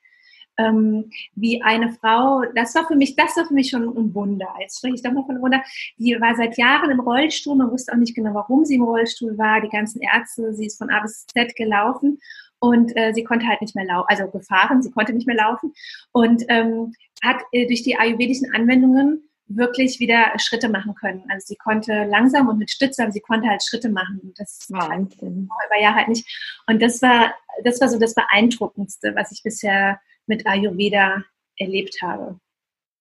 ähm, 0.58 1.10
wie 1.34 1.62
eine 1.62 1.92
Frau, 1.92 2.42
das 2.54 2.74
war 2.74 2.86
für 2.86 2.96
mich, 2.96 3.16
das 3.16 3.36
war 3.36 3.46
für 3.46 3.54
mich 3.54 3.70
schon 3.70 3.88
ein 3.88 4.14
Wunder. 4.14 4.48
Jetzt 4.60 4.78
spreche 4.78 4.94
ich 4.94 5.02
doch 5.02 5.12
mal 5.12 5.24
von 5.24 5.40
Wunder. 5.40 5.62
Die 5.98 6.16
war 6.20 6.34
seit 6.36 6.56
Jahren 6.56 6.90
im 6.90 7.00
Rollstuhl, 7.00 7.56
man 7.56 7.70
wusste 7.70 7.92
auch 7.92 7.96
nicht 7.96 8.14
genau, 8.14 8.34
warum 8.34 8.64
sie 8.64 8.76
im 8.76 8.82
Rollstuhl 8.82 9.36
war. 9.38 9.60
Die 9.60 9.68
ganzen 9.68 10.00
Ärzte, 10.00 10.54
sie 10.54 10.66
ist 10.66 10.78
von 10.78 10.90
A 10.90 11.00
bis 11.00 11.26
Z 11.26 11.56
gelaufen 11.56 12.18
und 12.60 12.96
äh, 12.96 13.12
sie 13.12 13.24
konnte 13.24 13.46
halt 13.46 13.60
nicht 13.60 13.74
mehr 13.74 13.84
laufen, 13.84 14.06
also 14.08 14.30
gefahren, 14.30 14.82
sie 14.82 14.90
konnte 14.90 15.12
nicht 15.12 15.26
mehr 15.26 15.36
laufen 15.36 15.72
und 16.12 16.44
ähm, 16.48 16.92
hat 17.22 17.42
äh, 17.52 17.66
durch 17.66 17.82
die 17.82 17.96
ayurvedischen 17.96 18.54
Anwendungen 18.54 19.28
wirklich 19.46 20.00
wieder 20.00 20.32
Schritte 20.38 20.68
machen 20.68 20.94
können. 20.94 21.24
Also 21.28 21.46
sie 21.48 21.56
konnte 21.56 22.04
langsam 22.04 22.48
und 22.48 22.58
mit 22.58 22.70
Stütze, 22.70 23.02
aber 23.02 23.12
sie 23.12 23.20
konnte 23.20 23.48
halt 23.48 23.62
Schritte 23.62 23.88
machen. 23.88 24.20
Und 24.22 24.38
das 24.38 24.66
Wahnsinn. 24.70 25.48
über 25.66 25.80
Jahre 25.80 25.96
halt 25.96 26.08
nicht. 26.08 26.26
Und 26.66 26.80
das 26.80 27.02
war, 27.02 27.34
das 27.62 27.80
war 27.80 27.88
so 27.88 27.98
das 27.98 28.14
Beeindruckendste, 28.14 29.14
was 29.14 29.32
ich 29.32 29.42
bisher 29.42 30.00
mit 30.26 30.46
Ayurveda 30.46 31.22
erlebt 31.58 32.00
habe. 32.02 32.38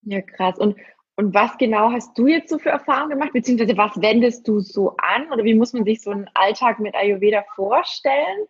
Ja, 0.04 0.22
krass. 0.22 0.58
Und, 0.60 0.76
und 1.16 1.34
was 1.34 1.58
genau 1.58 1.92
hast 1.92 2.18
du 2.18 2.28
jetzt 2.28 2.50
so 2.50 2.60
für 2.60 2.70
Erfahrungen 2.70 3.12
gemacht? 3.12 3.34
Beziehungsweise 3.34 3.78
was 3.78 4.02
wendest 4.02 4.48
du 4.48 4.60
so 4.60 4.96
an? 4.98 5.32
Oder 5.32 5.44
wie 5.44 5.56
muss 5.56 5.74
man 5.74 5.86
sich 5.86 6.02
so 6.02 6.12
einen 6.12 6.30
Alltag 6.34 6.80
mit 6.80 6.94
Ayurveda 6.96 7.44
vorstellen? 7.56 8.48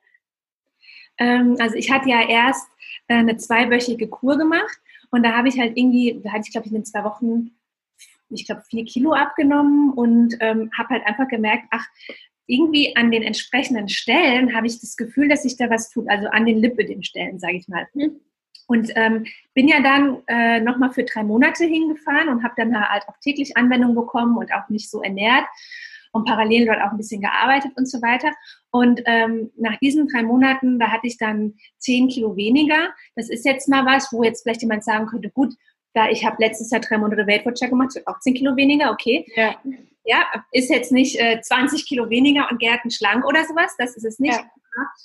Ähm, 1.20 1.58
also 1.60 1.76
ich 1.76 1.92
hatte 1.92 2.10
ja 2.10 2.28
erst 2.28 2.68
äh, 3.08 3.16
eine 3.16 3.38
zweiwöchige 3.38 4.08
Kur 4.08 4.38
gemacht 4.38 4.80
und 5.12 5.24
da 5.24 5.34
habe 5.36 5.48
ich 5.48 5.60
halt 5.60 5.78
irgendwie, 5.78 6.20
da 6.24 6.32
hatte 6.32 6.44
ich 6.46 6.52
glaube 6.52 6.66
ich 6.66 6.74
in 6.74 6.80
den 6.80 6.86
zwei 6.86 7.04
Wochen, 7.04 7.52
ich 8.30 8.46
glaube 8.46 8.64
vier 8.70 8.86
Kilo 8.86 9.14
abgenommen 9.14 9.92
und 9.92 10.36
ähm, 10.40 10.70
habe 10.78 10.90
halt 10.90 11.06
einfach 11.06 11.28
gemerkt, 11.28 11.66
ach, 11.72 11.86
irgendwie 12.48 12.96
an 12.96 13.12
den 13.12 13.24
entsprechenden 13.24 13.88
Stellen 13.90 14.56
habe 14.56 14.68
ich 14.68 14.80
das 14.80 14.98
Gefühl, 14.98 15.30
dass 15.30 15.44
sich 15.44 15.58
da 15.58 15.70
was 15.70 15.90
tut, 15.90 16.10
also 16.10 16.28
an 16.28 16.46
den 16.46 16.60
Lippe 16.60 16.86
Stellen, 17.04 17.40
sage 17.40 17.58
ich 17.58 17.68
mal. 17.68 17.88
Mhm. 17.94 18.20
Und 18.68 18.92
ähm, 18.96 19.26
bin 19.54 19.68
ja 19.68 19.82
dann 19.82 20.24
äh, 20.28 20.60
nochmal 20.62 20.92
für 20.92 21.04
drei 21.04 21.24
Monate 21.24 21.66
hingefahren 21.66 22.30
und 22.30 22.44
habe 22.44 22.54
dann 22.58 22.78
halt 22.78 23.04
auch 23.08 23.18
täglich 23.22 23.58
Anwendung 23.58 23.94
bekommen 23.94 24.38
und 24.38 24.54
auch 24.54 24.70
mich 24.70 24.90
so 24.90 25.02
ernährt 25.02 25.46
und 26.14 26.26
parallel 26.26 26.68
dort 26.68 26.82
auch 26.82 26.92
ein 26.92 26.98
bisschen 26.98 27.22
gearbeitet 27.22 27.72
und 27.76 27.90
so 27.90 28.02
weiter. 28.02 28.32
Und 28.72 29.02
ähm, 29.06 29.52
nach 29.58 29.78
diesen 29.80 30.08
drei 30.08 30.24
Monaten, 30.24 30.80
da 30.80 30.92
hatte 30.92 31.08
ich 31.08 31.18
dann 31.18 31.56
zehn 31.78 32.08
Kilo 32.08 32.38
weniger. 32.38 32.94
Das 33.16 33.30
ist 33.30 33.46
jetzt 33.46 33.68
mal 33.68 33.86
was, 33.86 34.14
wo 34.14 34.24
jetzt 34.24 34.44
vielleicht 34.44 34.62
jemand 34.62 34.84
sagen 34.84 35.08
könnte, 35.08 35.30
gut, 35.30 35.56
da 35.94 36.10
ich 36.10 36.26
habe 36.26 36.38
letztes 36.40 36.72
Jahr 36.72 36.82
drei 36.82 36.98
Monate 36.98 37.28
Weight 37.28 37.46
Watcher 37.46 37.70
gemacht, 37.70 37.96
auch 38.06 38.20
zehn 38.20 38.34
Kilo 38.34 38.56
weniger, 38.56 38.92
okay. 38.92 39.26
Ja. 39.36 39.56
Ja, 40.06 40.26
ist 40.52 40.70
jetzt 40.70 40.92
nicht 40.92 41.18
äh, 41.18 41.40
20 41.40 41.86
Kilo 41.86 42.10
weniger 42.10 42.50
und 42.52 42.62
schlank 42.94 43.26
oder 43.26 43.46
sowas, 43.46 43.74
das 43.78 43.96
ist 43.96 44.04
es 44.04 44.20
nicht. 44.20 44.38
Ja. 44.38 44.52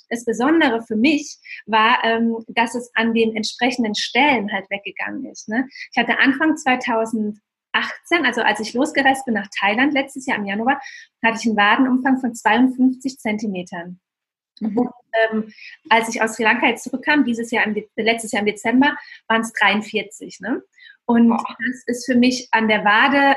Das 0.09 0.25
Besondere 0.25 0.81
für 0.81 0.97
mich 0.97 1.37
war, 1.67 2.03
ähm, 2.03 2.43
dass 2.47 2.75
es 2.75 2.91
an 2.95 3.13
den 3.13 3.35
entsprechenden 3.35 3.95
Stellen 3.95 4.51
halt 4.51 4.69
weggegangen 4.69 5.25
ist. 5.25 5.47
Ne? 5.47 5.69
Ich 5.91 5.97
hatte 5.97 6.19
Anfang 6.19 6.57
2018, 6.57 7.39
also 8.25 8.41
als 8.41 8.59
ich 8.59 8.73
losgereist 8.73 9.25
bin 9.25 9.35
nach 9.35 9.47
Thailand 9.57 9.93
letztes 9.93 10.25
Jahr 10.25 10.37
im 10.37 10.45
Januar, 10.45 10.81
hatte 11.23 11.37
ich 11.39 11.45
einen 11.45 11.55
Wadenumfang 11.55 12.19
von 12.19 12.33
52 12.33 13.19
Zentimetern. 13.19 13.99
Mhm. 14.59 14.77
Und, 14.77 14.89
ähm, 15.31 15.53
als 15.89 16.09
ich 16.09 16.21
aus 16.21 16.33
Sri 16.33 16.43
Lanka 16.43 16.67
jetzt 16.67 16.83
zurückkam, 16.83 17.23
dieses 17.23 17.51
Jahr, 17.51 17.65
im, 17.65 17.75
letztes 17.95 18.31
Jahr 18.31 18.41
im 18.41 18.47
Dezember, 18.47 18.97
waren 19.27 19.41
es 19.41 19.53
43. 19.53 20.39
Ne? 20.41 20.61
Und 21.09 21.31
oh. 21.31 21.37
das 21.37 21.83
ist 21.87 22.05
für 22.05 22.15
mich 22.15 22.47
an 22.51 22.67
der 22.67 22.85
Wade 22.85 23.35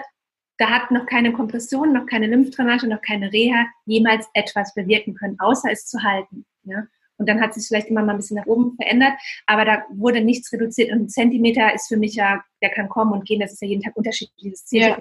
da 0.63 0.71
hat 0.71 0.93
noch 0.93 1.07
keine 1.07 1.33
Kompression, 1.33 1.93
noch 1.93 2.07
keine 2.07 2.29
Lymphdrainage, 2.29 2.87
noch 2.87 3.03
keine 3.03 3.33
Reha 3.33 3.67
jemals 3.85 4.29
etwas 4.33 4.75
bewirken 4.75 5.15
können, 5.15 5.37
außer 5.41 5.73
es 5.73 5.87
zu 5.87 6.05
halten. 6.05 6.45
Ja? 6.63 6.87
Und 7.17 7.29
dann 7.29 7.41
hat 7.41 7.55
sich 7.55 7.67
vielleicht 7.67 7.89
immer 7.89 8.03
mal 8.03 8.13
ein 8.13 8.19
bisschen 8.19 8.37
nach 8.37 8.47
oben 8.47 8.77
verändert, 8.77 9.15
aber 9.47 9.65
da 9.65 9.83
wurde 9.91 10.21
nichts 10.21 10.53
reduziert. 10.53 10.93
Und 10.93 11.01
ein 11.01 11.09
Zentimeter 11.09 11.75
ist 11.75 11.89
für 11.89 11.97
mich 11.97 12.15
ja, 12.15 12.45
der 12.63 12.71
kann 12.71 12.89
kommen 12.89 13.13
und 13.13 13.25
gehen, 13.25 13.41
das 13.41 13.53
ist 13.53 13.63
ja 13.63 13.69
jeden 13.69 13.83
Tag 13.83 13.97
unterschiedlich, 13.97 14.53
das 14.53 14.65
Ziel 14.65 14.83
ja. 14.83 14.99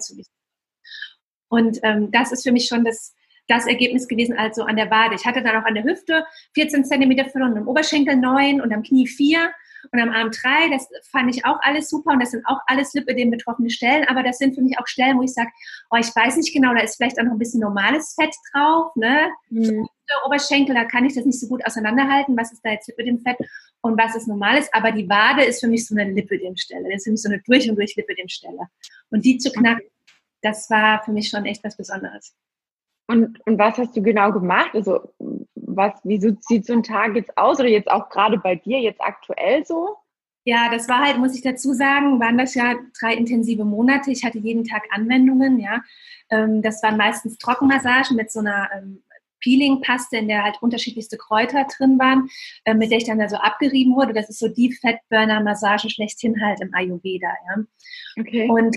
Und 1.48 1.80
ähm, 1.84 2.10
das 2.12 2.32
ist 2.32 2.42
für 2.42 2.52
mich 2.52 2.66
schon 2.66 2.84
das, 2.84 3.14
das 3.48 3.68
Ergebnis 3.68 4.08
gewesen, 4.08 4.38
also 4.38 4.64
an 4.64 4.78
der 4.78 4.90
Wade. 4.90 5.14
Ich 5.14 5.26
hatte 5.26 5.44
dann 5.44 5.62
auch 5.62 5.66
an 5.68 5.76
der 5.76 5.84
Hüfte 5.84 6.26
14 6.56 6.86
Zentimeter 6.86 7.26
verloren, 7.26 7.58
am 7.58 7.68
Oberschenkel 7.68 8.16
9 8.16 8.62
und 8.62 8.74
am 8.74 8.82
Knie 8.82 9.08
4 9.08 9.52
und 9.92 10.00
am 10.00 10.10
Arm 10.10 10.32
drei, 10.32 10.70
das 10.70 10.88
fand 11.10 11.36
ich 11.36 11.46
auch 11.46 11.58
alles 11.62 11.90
super 11.90 12.12
und 12.12 12.20
das 12.20 12.32
sind 12.32 12.46
auch 12.46 12.60
alles 12.68 12.94
Lipödem 12.94 13.32
betroffene 13.32 13.70
Stellen, 13.70 14.08
aber 14.08 14.24
das 14.24 14.38
sind 14.38 14.56
für 14.56 14.62
mich 14.62 14.78
auch 14.80 14.88
Stellen, 14.88 15.18
wo 15.18 15.24
ich 15.24 15.34
sage, 15.34 15.50
oh, 15.90 15.98
ich 15.98 16.16
weiß 16.16 16.38
nicht 16.38 16.54
genau, 16.54 16.74
da 16.74 16.82
ist 16.82 16.98
vielleicht 16.98 17.20
auch 17.20 17.24
noch 17.24 17.34
ein 17.34 17.40
bisschen 17.40 17.62
normales 17.62 18.16
Fett 18.20 18.36
drauf, 18.54 18.96
ne? 18.96 19.30
Mhm. 19.50 19.88
Oberschenkel, 20.26 20.76
da 20.76 20.86
kann 20.86 21.06
ich 21.06 21.16
das 21.16 21.26
nicht 21.26 21.40
so 21.40 21.48
gut 21.48 21.66
auseinanderhalten, 21.66 22.36
was 22.38 22.52
ist 22.52 22.62
da 22.64 22.72
jetzt 22.72 22.88
Lipödem-Fett 22.88 23.38
und 23.82 23.98
was 23.98 24.16
ist 24.16 24.28
normales. 24.28 24.68
Aber 24.74 24.92
die 24.92 25.08
Wade 25.08 25.44
ist 25.44 25.62
für 25.62 25.68
mich 25.68 25.88
so 25.88 25.96
eine 25.96 26.12
Lipödem-Stelle. 26.12 26.84
Das 26.90 26.98
ist 26.98 27.04
für 27.06 27.12
mich 27.12 27.22
so 27.22 27.30
eine 27.30 27.42
durch 27.46 27.70
und 27.70 27.78
durch 27.78 27.96
Lipödem-Stelle. 27.96 28.68
Und 29.10 29.26
die 29.26 29.38
zu 29.38 29.52
knacken, 29.52 29.88
das 30.42 30.70
war 30.70 31.04
für 31.04 31.12
mich 31.12 31.30
schon 31.30 31.46
echt 31.46 31.64
was 31.64 31.78
Besonderes. 31.78 32.36
Und, 33.08 33.46
und 33.46 33.60
was 33.60 33.78
hast 33.78 33.96
du 33.96 34.02
genau 34.02 34.32
gemacht? 34.32 34.72
Also, 34.74 35.14
was, 35.76 35.94
wie 36.04 36.20
sieht 36.20 36.66
so 36.66 36.74
ein 36.74 36.84
Tag 36.84 37.16
jetzt 37.16 37.38
aus? 37.38 37.60
Oder 37.60 37.70
jetzt 37.70 37.90
auch 37.90 38.10
gerade 38.10 38.38
bei 38.38 38.56
dir, 38.56 38.80
jetzt 38.80 39.02
aktuell 39.02 39.66
so? 39.66 39.96
Ja, 40.44 40.70
das 40.72 40.90
war 40.90 41.06
halt, 41.06 41.20
muss 41.20 41.36
ich 41.36 41.44
dazu 41.44 41.74
sagen, 41.74 42.20
waren 42.20 42.38
das 42.38 42.56
ja 42.56 42.76
drei 43.00 43.14
intensive 43.14 43.64
Monate. 43.64 44.12
Ich 44.12 44.24
hatte 44.24 44.40
jeden 44.40 44.64
Tag 44.64 44.84
Anwendungen, 44.90 45.60
ja. 45.60 45.82
Ähm, 46.30 46.62
das 46.62 46.82
waren 46.82 46.98
meistens 46.98 47.38
Trockenmassagen 47.38 48.16
mit 48.16 48.32
so 48.32 48.40
einer 48.40 48.70
ähm, 48.76 49.04
Peeling-Paste, 49.42 50.18
in 50.18 50.28
der 50.28 50.44
halt 50.44 50.58
unterschiedlichste 50.62 51.18
Kräuter 51.18 51.68
drin 51.78 52.00
waren, 52.00 52.30
äh, 52.66 52.74
mit 52.74 52.90
der 52.90 52.98
ich 52.98 53.06
dann 53.06 53.20
da 53.20 53.30
so 53.30 53.36
abgerieben 53.38 53.96
wurde. 53.96 54.14
Das 54.14 54.30
ist 54.30 54.40
so 54.40 54.48
die 54.48 54.72
Fettburner-Massage 54.72 55.90
schlechthin 55.90 56.42
halt 56.42 56.62
im 56.62 56.74
Ayurveda, 56.74 57.30
ja. 57.48 57.64
Okay. 58.20 58.50
Und 58.50 58.76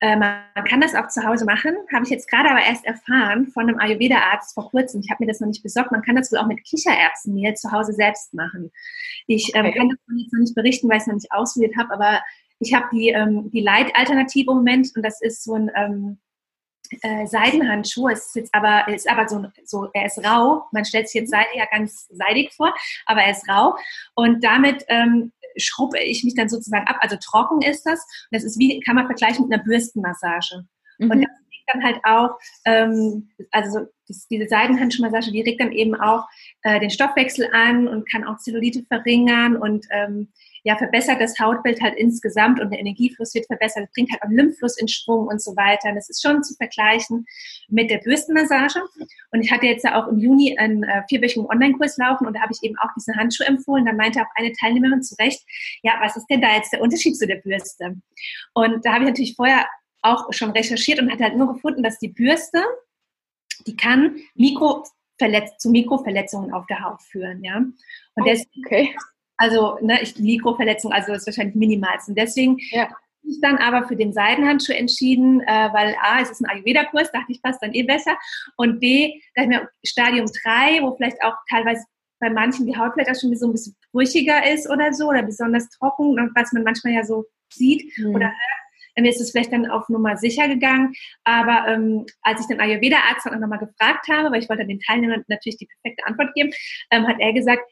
äh, 0.00 0.16
man 0.16 0.42
kann 0.68 0.80
das 0.80 0.94
auch 0.94 1.08
zu 1.08 1.24
Hause 1.24 1.46
machen, 1.46 1.74
habe 1.92 2.04
ich 2.04 2.10
jetzt 2.10 2.28
gerade 2.28 2.50
aber 2.50 2.60
erst 2.60 2.84
erfahren 2.84 3.46
von 3.48 3.68
einem 3.68 3.78
Ayurveda-Arzt 3.78 4.54
vor 4.54 4.70
kurzem. 4.70 5.00
Ich 5.00 5.10
habe 5.10 5.24
mir 5.24 5.28
das 5.28 5.40
noch 5.40 5.48
nicht 5.48 5.62
besorgt. 5.62 5.90
Man 5.90 6.02
kann 6.02 6.16
das 6.16 6.30
wohl 6.30 6.38
auch 6.38 6.46
mit 6.46 6.62
Kichererbsenmehl 6.64 7.54
zu 7.54 7.72
Hause 7.72 7.92
selbst 7.92 8.34
machen. 8.34 8.70
Ich 9.26 9.52
ähm, 9.54 9.66
okay. 9.66 9.78
kann 9.78 9.88
davon 9.88 10.18
jetzt 10.18 10.32
noch 10.32 10.40
nicht 10.40 10.54
berichten, 10.54 10.88
weil 10.88 10.96
ich 10.96 11.02
es 11.02 11.06
noch 11.06 11.14
nicht 11.14 11.32
ausprobiert 11.32 11.76
habe, 11.78 11.94
aber 11.94 12.20
ich 12.58 12.74
habe 12.74 12.86
die, 12.92 13.08
ähm, 13.08 13.50
die 13.52 13.60
Light-Alternative 13.60 14.50
im 14.50 14.56
Moment 14.56 14.92
und 14.94 15.02
das 15.02 15.20
ist 15.20 15.44
so 15.44 15.54
ein 15.54 15.70
ähm, 15.74 16.18
äh, 17.02 17.26
Seidenhandschuh. 17.26 18.08
Es 18.08 18.26
ist 18.26 18.36
jetzt 18.36 18.54
aber, 18.54 18.88
ist 18.88 19.08
aber 19.08 19.28
so, 19.28 19.44
so, 19.64 19.88
er 19.92 20.06
ist 20.06 20.18
rau. 20.24 20.66
Man 20.72 20.84
stellt 20.84 21.08
sich 21.08 21.20
jetzt 21.20 21.30
Seide 21.30 21.48
ja 21.54 21.66
ganz 21.70 22.06
seidig 22.10 22.52
vor, 22.54 22.74
aber 23.06 23.22
er 23.22 23.32
ist 23.32 23.48
rau. 23.48 23.76
Und 24.14 24.42
damit 24.44 24.84
ähm, 24.88 25.32
schrubbe 25.56 25.98
ich 25.98 26.24
mich 26.24 26.34
dann 26.34 26.48
sozusagen 26.48 26.86
ab. 26.86 26.96
Also 27.00 27.16
trocken 27.16 27.62
ist 27.62 27.84
das. 27.84 28.06
das 28.30 28.44
ist 28.44 28.58
wie, 28.58 28.80
kann 28.80 28.96
man 28.96 29.06
vergleichen 29.06 29.46
mit 29.46 29.54
einer 29.54 29.64
Bürstenmassage. 29.64 30.66
Mhm. 30.98 31.10
Und 31.10 31.22
das 31.22 31.30
regt 31.30 31.68
dann 31.72 31.84
halt 31.84 32.00
auch, 32.04 32.38
ähm, 32.64 33.28
also 33.50 33.86
das, 34.08 34.28
diese 34.28 34.48
Seidenhandschuhmassage, 34.48 35.32
die 35.32 35.42
regt 35.42 35.60
dann 35.60 35.72
eben 35.72 35.94
auch 35.94 36.24
äh, 36.62 36.80
den 36.80 36.90
Stoffwechsel 36.90 37.48
an 37.52 37.88
und 37.88 38.10
kann 38.10 38.24
auch 38.24 38.38
Zellulite 38.38 38.84
verringern 38.88 39.56
und 39.56 39.86
ähm, 39.90 40.28
ja, 40.66 40.76
verbessert 40.76 41.20
das 41.20 41.38
Hautbild 41.38 41.80
halt 41.80 41.94
insgesamt 41.96 42.60
und 42.60 42.70
der 42.70 42.80
Energiefluss 42.80 43.32
wird 43.34 43.46
verbessert, 43.46 43.84
es 43.84 43.92
bringt 43.92 44.10
halt 44.10 44.20
auch 44.24 44.28
Lymphfluss 44.28 44.76
in 44.78 44.88
Schwung 44.88 45.28
und 45.28 45.40
so 45.40 45.54
weiter. 45.54 45.92
das 45.94 46.10
ist 46.10 46.20
schon 46.20 46.42
zu 46.42 46.56
vergleichen 46.56 47.24
mit 47.68 47.88
der 47.88 47.98
Bürstenmassage. 47.98 48.80
Und 49.30 49.42
ich 49.42 49.52
hatte 49.52 49.66
jetzt 49.66 49.84
ja 49.84 49.94
auch 49.94 50.08
im 50.08 50.18
Juni 50.18 50.58
einen 50.58 50.82
äh, 50.82 51.04
vierwöchigen 51.08 51.46
Online-Kurs 51.46 51.98
laufen 51.98 52.26
und 52.26 52.34
da 52.34 52.40
habe 52.40 52.52
ich 52.52 52.68
eben 52.68 52.76
auch 52.78 52.88
diesen 52.96 53.14
Handschuh 53.14 53.44
empfohlen. 53.44 53.84
Da 53.84 53.92
meinte 53.92 54.20
auch 54.20 54.26
eine 54.34 54.50
Teilnehmerin 54.54 55.04
zu 55.04 55.14
Recht, 55.20 55.40
ja, 55.84 56.00
was 56.00 56.16
ist 56.16 56.26
denn 56.26 56.40
da 56.40 56.56
jetzt 56.56 56.72
der 56.72 56.80
Unterschied 56.80 57.16
zu 57.16 57.28
der 57.28 57.36
Bürste? 57.36 57.94
Und 58.52 58.84
da 58.84 58.94
habe 58.94 59.04
ich 59.04 59.10
natürlich 59.10 59.36
vorher 59.36 59.68
auch 60.02 60.32
schon 60.32 60.50
recherchiert 60.50 60.98
und 61.00 61.12
hatte 61.12 61.22
halt 61.22 61.36
nur 61.36 61.54
gefunden, 61.54 61.84
dass 61.84 62.00
die 62.00 62.08
Bürste, 62.08 62.60
die 63.68 63.76
kann 63.76 64.16
Mikro 64.34 64.82
zu 65.58 65.70
Mikroverletzungen 65.70 66.52
auf 66.52 66.66
der 66.66 66.82
Haut 66.82 67.02
führen, 67.02 67.44
ja. 67.44 67.58
Und 67.58 67.74
oh, 68.16 68.24
deswegen 68.24 68.66
okay. 68.66 68.96
Also 69.36 69.78
ne, 69.80 70.00
ich, 70.02 70.18
Mikroverletzung, 70.18 70.92
also 70.92 71.12
das 71.12 71.22
ist 71.22 71.26
wahrscheinlich 71.26 71.56
minimalsten. 71.56 72.14
Deswegen 72.14 72.58
ja. 72.70 72.84
habe 72.84 72.94
ich 73.22 73.40
dann 73.40 73.58
aber 73.58 73.86
für 73.86 73.96
den 73.96 74.12
Seidenhandschuh 74.12 74.72
entschieden, 74.72 75.40
äh, 75.42 75.68
weil 75.72 75.96
A, 76.02 76.20
es 76.20 76.30
ist 76.30 76.40
ein 76.40 76.50
Ayurveda-Kurs, 76.50 77.12
dachte 77.12 77.32
ich, 77.32 77.42
passt 77.42 77.62
dann 77.62 77.74
eh 77.74 77.82
besser. 77.82 78.16
Und 78.56 78.80
B, 78.80 79.20
da 79.34 79.42
ich 79.42 79.48
mir 79.48 79.68
Stadium 79.84 80.26
3, 80.26 80.82
wo 80.82 80.96
vielleicht 80.96 81.22
auch 81.22 81.34
teilweise 81.50 81.84
bei 82.18 82.30
manchen 82.30 82.66
die 82.66 82.76
Haut 82.76 82.92
vielleicht 82.94 83.10
auch 83.10 83.20
schon 83.20 83.36
so 83.36 83.46
ein 83.46 83.52
bisschen 83.52 83.76
brüchiger 83.92 84.50
ist 84.50 84.68
oder 84.70 84.92
so, 84.92 85.08
oder 85.08 85.22
besonders 85.22 85.68
trocken, 85.70 86.16
was 86.34 86.52
man 86.52 86.62
manchmal 86.62 86.94
ja 86.94 87.04
so 87.04 87.26
sieht 87.52 87.92
mhm. 87.98 88.14
oder 88.14 88.26
hört, 88.26 88.66
mir 88.98 89.10
ist 89.10 89.20
es 89.20 89.30
vielleicht 89.30 89.52
dann 89.52 89.66
auf 89.70 89.88
Nummer 89.88 90.16
sicher 90.16 90.48
gegangen. 90.48 90.94
Aber 91.24 91.68
ähm, 91.68 92.06
als 92.22 92.40
ich 92.40 92.46
den 92.46 92.60
Ayurveda-Arzt 92.60 93.26
dann 93.26 93.34
auch 93.34 93.40
nochmal 93.40 93.58
gefragt 93.58 94.08
habe, 94.10 94.30
weil 94.30 94.42
ich 94.42 94.48
wollte 94.48 94.66
den 94.66 94.80
Teilnehmern 94.80 95.24
natürlich 95.28 95.58
die 95.58 95.66
perfekte 95.66 96.06
Antwort 96.06 96.34
geben, 96.34 96.50
ähm, 96.90 97.06
hat 97.06 97.16
er 97.18 97.32
gesagt, 97.32 97.62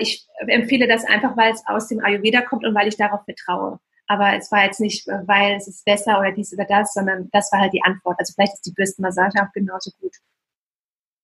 ich 0.00 0.26
empfehle 0.46 0.86
das 0.86 1.04
einfach, 1.04 1.36
weil 1.36 1.52
es 1.52 1.66
aus 1.66 1.88
dem 1.88 2.04
Ayurveda 2.04 2.42
kommt 2.42 2.64
und 2.64 2.74
weil 2.74 2.88
ich 2.88 2.96
darauf 2.96 3.24
vertraue. 3.24 3.78
Aber 4.08 4.34
es 4.34 4.50
war 4.50 4.64
jetzt 4.64 4.80
nicht, 4.80 5.06
äh, 5.06 5.20
weil 5.26 5.56
es 5.56 5.68
ist 5.68 5.84
besser 5.84 6.18
oder 6.18 6.32
dies 6.32 6.52
oder 6.52 6.64
das, 6.64 6.94
sondern 6.94 7.28
das 7.30 7.52
war 7.52 7.60
halt 7.60 7.74
die 7.74 7.82
Antwort. 7.84 8.18
Also 8.18 8.32
vielleicht 8.34 8.54
ist 8.54 8.66
die 8.66 8.72
Bürstenmassage 8.72 9.40
auch 9.42 9.52
genauso 9.52 9.90
gut. 10.00 10.16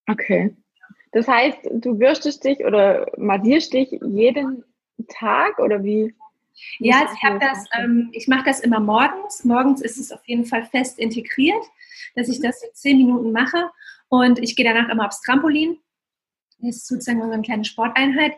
Okay. 0.06 0.54
Das 1.12 1.26
heißt, 1.26 1.58
du 1.72 1.96
bürstest 1.96 2.44
dich 2.44 2.62
oder 2.64 3.10
massierst 3.16 3.72
dich 3.72 3.90
jeden 4.02 4.64
Tag 5.08 5.58
oder 5.58 5.82
wie? 5.82 6.14
Ja, 6.78 7.02
also 7.02 7.14
ich 7.14 7.22
habe 7.22 7.38
das, 7.38 7.64
ähm, 7.78 8.10
ich 8.12 8.28
mache 8.28 8.44
das 8.44 8.60
immer 8.60 8.80
morgens. 8.80 9.44
Morgens 9.44 9.80
ist 9.80 9.98
es 9.98 10.12
auf 10.12 10.20
jeden 10.26 10.44
Fall 10.44 10.64
fest 10.66 10.98
integriert, 10.98 11.64
dass 12.16 12.28
ich 12.28 12.40
das 12.40 12.62
in 12.62 12.70
zehn 12.74 12.98
Minuten 12.98 13.32
mache 13.32 13.70
und 14.08 14.38
ich 14.40 14.56
gehe 14.56 14.64
danach 14.64 14.90
immer 14.90 15.06
aufs 15.06 15.22
Trampolin 15.22 15.78
ist 16.64 16.86
sozusagen 16.86 17.22
so 17.22 17.30
eine 17.30 17.42
kleine 17.42 17.64
Sporteinheit. 17.64 18.34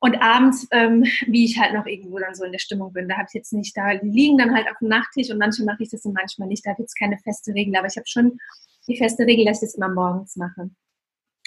Und 0.00 0.22
abends, 0.22 0.66
ähm, 0.70 1.04
wie 1.26 1.44
ich 1.44 1.58
halt 1.58 1.74
noch 1.74 1.86
irgendwo 1.86 2.18
dann 2.18 2.34
so 2.34 2.44
in 2.44 2.52
der 2.52 2.58
Stimmung 2.58 2.92
bin, 2.92 3.08
da 3.08 3.16
habe 3.16 3.26
ich 3.28 3.34
jetzt 3.34 3.52
nicht, 3.52 3.76
da 3.76 3.94
die 3.96 4.08
liegen 4.08 4.38
dann 4.38 4.54
halt 4.54 4.68
auf 4.70 4.78
dem 4.78 4.88
Nachttisch 4.88 5.30
und 5.30 5.38
manche 5.38 5.64
mache 5.64 5.82
ich 5.82 5.90
das 5.90 6.04
und 6.04 6.14
manchmal 6.14 6.48
nicht. 6.48 6.64
Da 6.64 6.72
ich 6.72 6.78
jetzt 6.78 6.98
keine 6.98 7.18
feste 7.18 7.52
Regel, 7.54 7.74
aber 7.76 7.88
ich 7.88 7.96
habe 7.96 8.06
schon 8.06 8.38
die 8.86 8.96
feste 8.96 9.24
Regel, 9.24 9.44
dass 9.44 9.62
ich 9.62 9.68
das 9.68 9.74
immer 9.74 9.88
morgens 9.88 10.36
mache. 10.36 10.70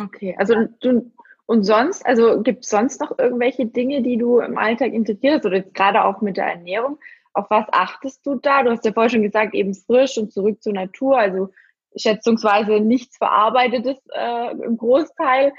Okay, 0.01 0.35
also 0.37 0.55
du, 0.81 1.11
und 1.45 1.63
sonst, 1.63 2.05
also 2.05 2.41
gibt 2.41 2.63
es 2.63 2.69
sonst 2.69 3.01
noch 3.01 3.17
irgendwelche 3.19 3.65
Dinge, 3.65 4.01
die 4.01 4.17
du 4.17 4.39
im 4.39 4.57
Alltag 4.57 4.93
integrierst 4.93 5.45
oder 5.45 5.61
gerade 5.61 6.03
auch 6.05 6.21
mit 6.21 6.37
der 6.37 6.45
Ernährung? 6.45 6.97
Auf 7.33 7.49
was 7.49 7.65
achtest 7.71 8.25
du 8.25 8.35
da? 8.35 8.63
Du 8.63 8.71
hast 8.71 8.85
ja 8.85 8.93
vorher 8.93 9.09
schon 9.09 9.21
gesagt, 9.21 9.53
eben 9.53 9.73
frisch 9.73 10.17
und 10.17 10.31
zurück 10.31 10.61
zur 10.61 10.73
Natur, 10.73 11.17
also 11.17 11.49
schätzungsweise 11.95 12.79
nichts 12.79 13.17
Verarbeitetes 13.17 13.97
äh, 14.13 14.51
im 14.63 14.77
Großteil 14.77 15.53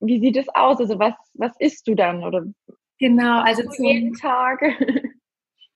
wie 0.00 0.20
sieht 0.20 0.36
es 0.36 0.48
aus? 0.48 0.78
Also 0.78 0.98
was, 0.98 1.14
was 1.34 1.52
isst 1.58 1.86
du 1.86 1.94
dann? 1.94 2.24
Oder 2.24 2.44
genau, 2.98 3.40
also 3.40 3.62
jeden 3.78 4.14
Tag. 4.14 4.60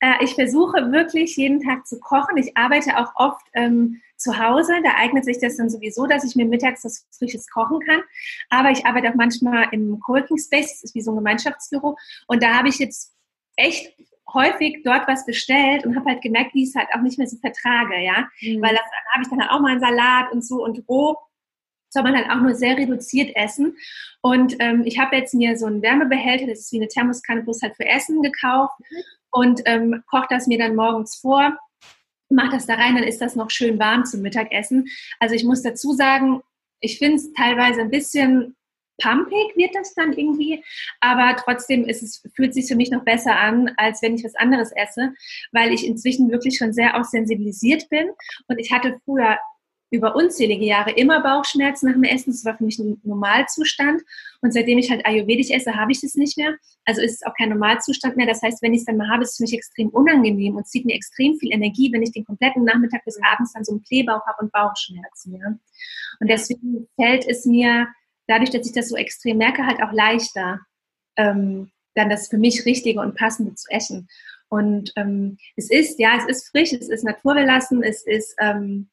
Äh, 0.01 0.25
ich 0.25 0.35
versuche 0.35 0.93
wirklich 0.93 1.37
jeden 1.37 1.61
Tag 1.61 1.87
zu 1.87 1.99
kochen. 1.99 2.37
Ich 2.37 2.57
arbeite 2.57 2.97
auch 2.99 3.11
oft 3.17 3.45
ähm, 3.55 4.01
zu 4.17 4.39
Hause. 4.39 4.75
Da 4.85 4.91
eignet 4.97 5.25
sich 5.25 5.41
das 5.41 5.57
dann 5.57 5.71
sowieso, 5.71 6.07
dass 6.07 6.25
ich 6.25 6.37
mir 6.37 6.47
mittags 6.47 6.85
was 6.85 7.07
Frisches 7.11 7.49
kochen 7.51 7.81
kann. 7.81 8.03
Aber 8.49 8.71
ich 8.71 8.87
arbeite 8.87 9.11
auch 9.11 9.17
manchmal 9.17 9.67
im 9.73 9.99
Coworking 10.01 10.39
Space. 10.39 10.69
Das 10.69 10.85
ist 10.85 10.95
wie 10.95 11.01
so 11.01 11.11
ein 11.13 11.17
Gemeinschaftsbüro. 11.17 11.97
Und 12.29 12.43
da 12.43 12.55
habe 12.55 12.69
ich 12.69 12.79
jetzt 12.79 13.13
echt 13.57 13.93
häufig 14.33 14.83
dort 14.85 15.09
was 15.09 15.25
bestellt 15.27 15.85
und 15.85 15.97
habe 15.97 16.11
halt 16.11 16.23
gemerkt, 16.23 16.55
wie 16.55 16.63
ich 16.63 16.69
es 16.71 16.75
halt 16.77 16.89
auch 16.95 17.01
nicht 17.01 17.19
mehr 17.19 17.27
so 17.27 17.39
vertrage, 17.39 17.99
ja. 18.01 18.29
Mhm. 18.41 18.63
Weil 18.63 18.75
das 18.75 18.85
habe 19.13 19.23
ich 19.23 19.29
dann 19.29 19.41
halt 19.41 19.51
auch 19.51 19.61
mal 19.61 19.73
einen 19.73 19.81
Salat 19.81 20.31
und 20.33 20.45
so 20.45 20.63
und 20.63 20.85
roh 20.89 21.17
soll 21.91 22.03
man 22.03 22.17
halt 22.17 22.31
auch 22.31 22.41
nur 22.41 22.55
sehr 22.55 22.77
reduziert 22.77 23.35
essen. 23.37 23.77
Und 24.21 24.57
ähm, 24.59 24.83
ich 24.85 24.99
habe 24.99 25.17
jetzt 25.17 25.35
mir 25.35 25.57
so 25.57 25.67
einen 25.67 25.83
Wärmebehälter, 25.83 26.47
das 26.47 26.61
ist 26.61 26.73
wie 26.73 26.79
eine 26.79 26.89
Thermoskanne 26.89 27.43
bloß 27.43 27.63
halt 27.63 27.77
für 27.77 27.87
Essen 27.87 28.23
gekauft 28.23 28.75
und 29.31 29.63
ähm, 29.67 30.03
koche 30.11 30.27
das 30.31 30.47
mir 30.47 30.59
dann 30.59 30.77
morgens 30.77 31.17
vor, 31.17 31.57
mache 32.31 32.51
das 32.51 32.67
da 32.67 32.75
rein, 32.75 32.95
dann 32.95 33.05
ist 33.05 33.21
das 33.21 33.37
noch 33.37 33.51
schön 33.51 33.79
warm 33.79 34.05
zum 34.05 34.23
Mittagessen. 34.23 34.87
Also 35.19 35.35
ich 35.35 35.45
muss 35.45 35.63
dazu 35.63 35.93
sagen, 35.93 36.43
ich 36.81 36.99
finde 36.99 37.17
es 37.17 37.33
teilweise 37.33 37.81
ein 37.81 37.91
bisschen 37.91 38.55
pumpig 39.01 39.57
wird 39.57 39.75
das 39.75 39.95
dann 39.95 40.13
irgendwie, 40.13 40.65
aber 41.01 41.37
trotzdem 41.37 41.85
ist 41.85 42.03
es, 42.03 42.23
fühlt 42.35 42.53
sich 42.53 42.67
für 42.67 42.75
mich 42.75 42.91
noch 42.91 43.05
besser 43.05 43.37
an, 43.37 43.71
als 43.77 44.03
wenn 44.03 44.15
ich 44.15 44.25
was 44.25 44.35
anderes 44.35 44.73
esse, 44.75 45.15
weil 45.53 45.73
ich 45.73 45.87
inzwischen 45.87 46.31
wirklich 46.31 46.59
schon 46.59 46.73
sehr 46.73 46.99
auch 46.99 47.05
sensibilisiert 47.05 47.89
bin 47.89 48.09
und 48.49 48.59
ich 48.59 48.73
hatte 48.73 48.99
früher 49.05 49.39
über 49.91 50.15
unzählige 50.15 50.65
Jahre 50.65 50.91
immer 50.93 51.23
Bauchschmerzen 51.23 51.87
nach 51.87 51.95
dem 51.95 52.05
Essen. 52.05 52.31
Das 52.31 52.45
war 52.45 52.57
für 52.57 52.65
mich 52.65 52.79
ein 52.79 53.01
Normalzustand. 53.05 54.03
Und 54.43 54.53
seitdem 54.53 54.79
ich 54.79 54.91
halt 54.91 55.07
Ayurvedisch 55.07 55.51
esse, 55.51 55.75
habe 55.75 55.93
ich 55.93 56.01
das 56.01 56.15
nicht 56.15 56.37
mehr. 56.37 56.57
Also 56.85 57.01
ist 57.01 57.15
es 57.15 57.23
auch 57.23 57.35
kein 57.35 57.49
Normalzustand 57.49 58.17
mehr. 58.17 58.27
Das 58.27 58.43
heißt, 58.43 58.63
wenn 58.63 58.75
ich 58.75 58.81
es 58.81 58.85
dann 58.87 58.97
mal 58.97 59.09
habe, 59.09 59.23
ist 59.23 59.31
es 59.31 59.37
für 59.37 59.45
mich 59.45 59.55
extrem 59.55 59.89
unangenehm 59.89 60.57
und 60.57 60.67
zieht 60.67 60.85
mir 60.85 60.95
extrem 60.95 61.37
viel 61.39 61.53
Energie, 61.53 61.91
wenn 61.93 62.03
ich 62.03 62.13
den 62.13 62.25
kompletten 62.25 62.65
Nachmittag 62.65 63.05
bis 63.05 63.19
abends 63.33 63.53
dann 63.53 63.65
so 63.65 63.73
einen 63.73 63.83
Kleebauch 63.83 64.27
habe 64.27 64.43
und 64.43 64.53
Bauchschmerzen. 64.53 65.37
Ja? 65.37 65.59
Und 66.21 66.29
deswegen 66.29 66.89
fällt 66.97 67.27
es 67.27 67.47
mir, 67.47 67.89
dadurch, 68.27 68.51
dass 68.51 68.67
ich 68.67 68.73
das 68.73 68.89
so 68.89 68.97
extrem 68.97 69.39
merke, 69.39 69.67
halt 69.67 69.83
auch 69.83 69.93
leichter, 69.93 70.61
ähm, 71.17 71.71
dann 71.95 72.11
das 72.11 72.29
für 72.29 72.39
mich 72.39 72.65
Richtige 72.65 73.01
und 73.01 73.17
Passende 73.17 73.55
zu 73.55 73.67
essen. 73.71 74.09
Und 74.49 74.93
ähm, 74.97 75.39
es 75.57 75.71
ist, 75.71 75.99
ja, 75.99 76.17
es 76.17 76.27
ist 76.27 76.49
frisch, 76.51 76.73
es 76.73 76.89
ist 76.89 77.05
naturbelassen, 77.05 77.83
es 77.83 78.07
ist 78.07 78.35
ähm, 78.39 78.89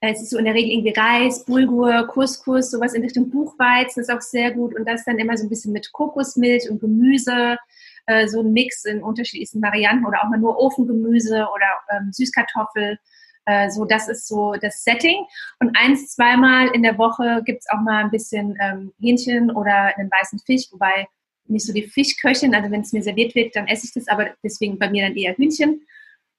es 0.00 0.22
ist 0.22 0.30
so 0.30 0.38
in 0.38 0.44
der 0.44 0.54
Regel 0.54 0.70
irgendwie 0.70 0.94
Reis, 0.98 1.44
Bulgur, 1.44 2.06
Couscous, 2.06 2.70
sowas 2.70 2.94
in 2.94 3.02
Richtung 3.02 3.30
Buchweizen 3.30 4.00
ist 4.00 4.10
auch 4.10 4.20
sehr 4.20 4.52
gut 4.52 4.76
und 4.76 4.86
das 4.86 5.04
dann 5.04 5.18
immer 5.18 5.36
so 5.36 5.44
ein 5.44 5.48
bisschen 5.48 5.72
mit 5.72 5.92
Kokosmilch 5.92 6.70
und 6.70 6.80
Gemüse, 6.80 7.58
äh, 8.06 8.28
so 8.28 8.40
ein 8.40 8.52
Mix 8.52 8.84
in 8.84 9.02
unterschiedlichsten 9.02 9.60
Varianten 9.60 10.06
oder 10.06 10.22
auch 10.22 10.28
mal 10.28 10.38
nur 10.38 10.56
Ofengemüse 10.58 11.46
oder 11.52 11.66
ähm, 11.90 12.12
Süßkartoffel. 12.12 12.98
Äh, 13.46 13.70
so, 13.70 13.84
das 13.84 14.08
ist 14.08 14.28
so 14.28 14.54
das 14.60 14.84
Setting. 14.84 15.24
Und 15.58 15.76
eins, 15.76 16.14
zweimal 16.14 16.68
in 16.74 16.82
der 16.82 16.96
Woche 16.96 17.42
gibt 17.44 17.60
es 17.60 17.70
auch 17.70 17.80
mal 17.80 18.04
ein 18.04 18.10
bisschen 18.10 18.56
ähm, 18.60 18.92
Hähnchen 19.00 19.50
oder 19.50 19.96
einen 19.96 20.10
weißen 20.10 20.38
Fisch, 20.40 20.68
wobei 20.70 21.08
nicht 21.46 21.66
so 21.66 21.72
die 21.72 21.88
Fischköchin, 21.88 22.54
also 22.54 22.70
wenn 22.70 22.82
es 22.82 22.92
mir 22.92 23.02
serviert 23.02 23.34
wird, 23.34 23.56
dann 23.56 23.66
esse 23.66 23.86
ich 23.86 23.94
das, 23.94 24.06
aber 24.06 24.28
deswegen 24.44 24.78
bei 24.78 24.90
mir 24.90 25.06
dann 25.06 25.16
eher 25.16 25.34
Hühnchen. 25.34 25.80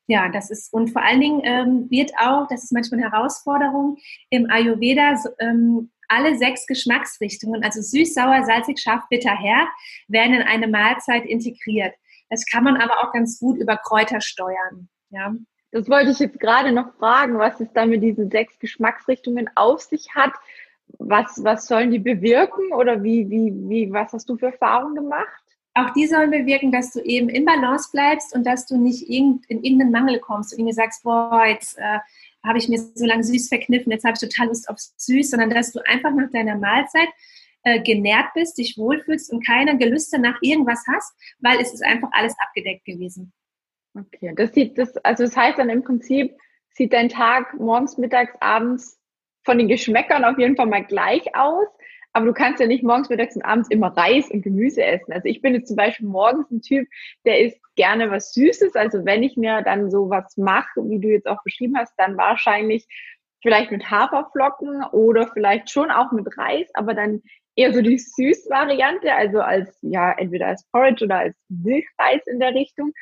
Ja, 0.09 0.27
das 0.27 0.49
ist, 0.49 0.73
und 0.73 0.89
vor 0.89 1.03
allen 1.03 1.21
Dingen 1.21 1.41
ähm, 1.43 1.87
wird 1.91 2.11
auch, 2.17 2.47
das 2.47 2.63
ist 2.63 2.71
manchmal 2.71 2.99
eine 2.99 3.11
Herausforderung, 3.11 3.97
im 4.31 4.49
Ayurveda 4.49 5.13
ähm, 5.37 5.91
alle 6.07 6.35
sechs 6.35 6.65
Geschmacksrichtungen, 6.65 7.63
also 7.63 7.79
süß, 7.79 8.15
sauer, 8.15 8.43
salzig, 8.43 8.79
scharf, 8.79 9.03
bitter, 9.11 9.35
herb, 9.35 9.69
werden 10.07 10.33
in 10.33 10.41
eine 10.41 10.67
Mahlzeit 10.67 11.27
integriert. 11.27 11.93
Das 12.31 12.43
kann 12.47 12.63
man 12.63 12.77
aber 12.77 13.03
auch 13.03 13.13
ganz 13.13 13.37
gut 13.37 13.59
über 13.59 13.77
Kräuter 13.77 14.19
steuern. 14.19 14.89
Ja. 15.11 15.35
Das 15.71 15.87
wollte 15.87 16.09
ich 16.09 16.17
jetzt 16.17 16.39
gerade 16.39 16.71
noch 16.71 16.95
fragen, 16.95 17.37
was 17.37 17.59
es 17.59 17.71
da 17.73 17.85
mit 17.85 18.01
diesen 18.01 18.31
sechs 18.31 18.57
Geschmacksrichtungen 18.57 19.47
auf 19.53 19.81
sich 19.81 20.15
hat. 20.15 20.33
Was, 20.97 21.43
was 21.43 21.67
sollen 21.67 21.91
die 21.91 21.99
bewirken 21.99 22.73
oder 22.73 23.03
wie, 23.03 23.29
wie, 23.29 23.53
wie, 23.69 23.93
was 23.93 24.11
hast 24.11 24.27
du 24.27 24.37
für 24.37 24.47
Erfahrungen 24.47 24.95
gemacht? 24.95 25.43
Auch 25.79 25.93
die 25.93 26.07
sollen 26.07 26.29
bewirken, 26.29 26.71
dass 26.73 26.91
du 26.91 26.99
eben 26.99 27.29
im 27.29 27.45
Balance 27.45 27.89
bleibst 27.93 28.35
und 28.35 28.45
dass 28.45 28.65
du 28.65 28.75
nicht 28.75 29.09
in 29.09 29.41
irgendeinen 29.47 29.91
Mangel 29.91 30.19
kommst 30.19 30.51
und 30.51 30.59
irgendwie 30.59 30.73
sagst, 30.73 31.03
boah, 31.03 31.45
jetzt 31.47 31.77
äh, 31.77 31.99
habe 32.45 32.57
ich 32.57 32.67
mir 32.67 32.79
so 32.79 33.05
lange 33.05 33.23
süß 33.23 33.47
verkniffen, 33.47 33.91
jetzt 33.91 34.03
habe 34.03 34.13
ich 34.13 34.19
total 34.19 34.47
Lust 34.47 34.69
auf 34.69 34.77
süß, 34.77 35.29
sondern 35.29 35.49
dass 35.49 35.71
du 35.71 35.79
einfach 35.87 36.11
nach 36.13 36.29
deiner 36.31 36.57
Mahlzeit 36.57 37.07
äh, 37.63 37.81
genährt 37.81 38.33
bist, 38.33 38.57
dich 38.57 38.77
wohlfühlst 38.77 39.31
und 39.31 39.45
keine 39.45 39.77
Gelüste 39.77 40.19
nach 40.19 40.37
irgendwas 40.41 40.83
hast, 40.91 41.13
weil 41.39 41.59
es 41.61 41.73
ist 41.73 41.83
einfach 41.83 42.09
alles 42.11 42.35
abgedeckt 42.39 42.83
gewesen. 42.83 43.31
Okay, 43.97 44.33
das 44.35 44.53
sieht 44.53 44.77
das, 44.77 44.97
also 44.97 45.23
das 45.23 45.35
heißt 45.37 45.59
dann 45.59 45.69
im 45.69 45.83
Prinzip, 45.83 46.35
sieht 46.71 46.91
dein 46.91 47.07
Tag 47.07 47.57
morgens, 47.57 47.97
mittags, 47.97 48.33
abends 48.41 48.99
von 49.45 49.57
den 49.57 49.69
Geschmäckern 49.69 50.25
auf 50.25 50.37
jeden 50.37 50.57
Fall 50.57 50.67
mal 50.67 50.83
gleich 50.83 51.35
aus. 51.35 51.67
Aber 52.13 52.25
du 52.25 52.33
kannst 52.33 52.59
ja 52.59 52.67
nicht 52.67 52.83
morgens, 52.83 53.09
mittags 53.09 53.35
und 53.35 53.43
abends 53.43 53.69
immer 53.69 53.95
Reis 53.95 54.29
und 54.31 54.41
Gemüse 54.41 54.83
essen. 54.83 55.13
Also 55.13 55.27
ich 55.27 55.41
bin 55.41 55.53
jetzt 55.53 55.67
zum 55.67 55.77
Beispiel 55.77 56.07
morgens 56.07 56.49
ein 56.49 56.61
Typ, 56.61 56.87
der 57.25 57.39
isst 57.39 57.59
gerne 57.75 58.09
was 58.09 58.33
Süßes. 58.33 58.75
Also 58.75 59.05
wenn 59.05 59.23
ich 59.23 59.37
mir 59.37 59.61
dann 59.61 59.91
so 59.91 60.09
was 60.09 60.35
mache, 60.37 60.81
wie 60.89 60.99
du 60.99 61.09
jetzt 61.09 61.27
auch 61.27 61.43
beschrieben 61.43 61.77
hast, 61.77 61.93
dann 61.97 62.17
wahrscheinlich 62.17 62.87
vielleicht 63.41 63.71
mit 63.71 63.89
Haferflocken 63.89 64.83
oder 64.91 65.27
vielleicht 65.27 65.69
schon 65.69 65.91
auch 65.91 66.11
mit 66.11 66.37
Reis, 66.37 66.69
aber 66.73 66.93
dann 66.93 67.21
eher 67.55 67.73
so 67.73 67.81
die 67.81 67.97
Süßvariante, 67.97 69.13
also 69.13 69.41
als, 69.41 69.77
ja, 69.81 70.11
entweder 70.13 70.47
als 70.47 70.65
Porridge 70.71 71.05
oder 71.05 71.19
als 71.19 71.37
Milchreis 71.49 72.25
in 72.25 72.39
der 72.39 72.53
Richtung. 72.53 72.93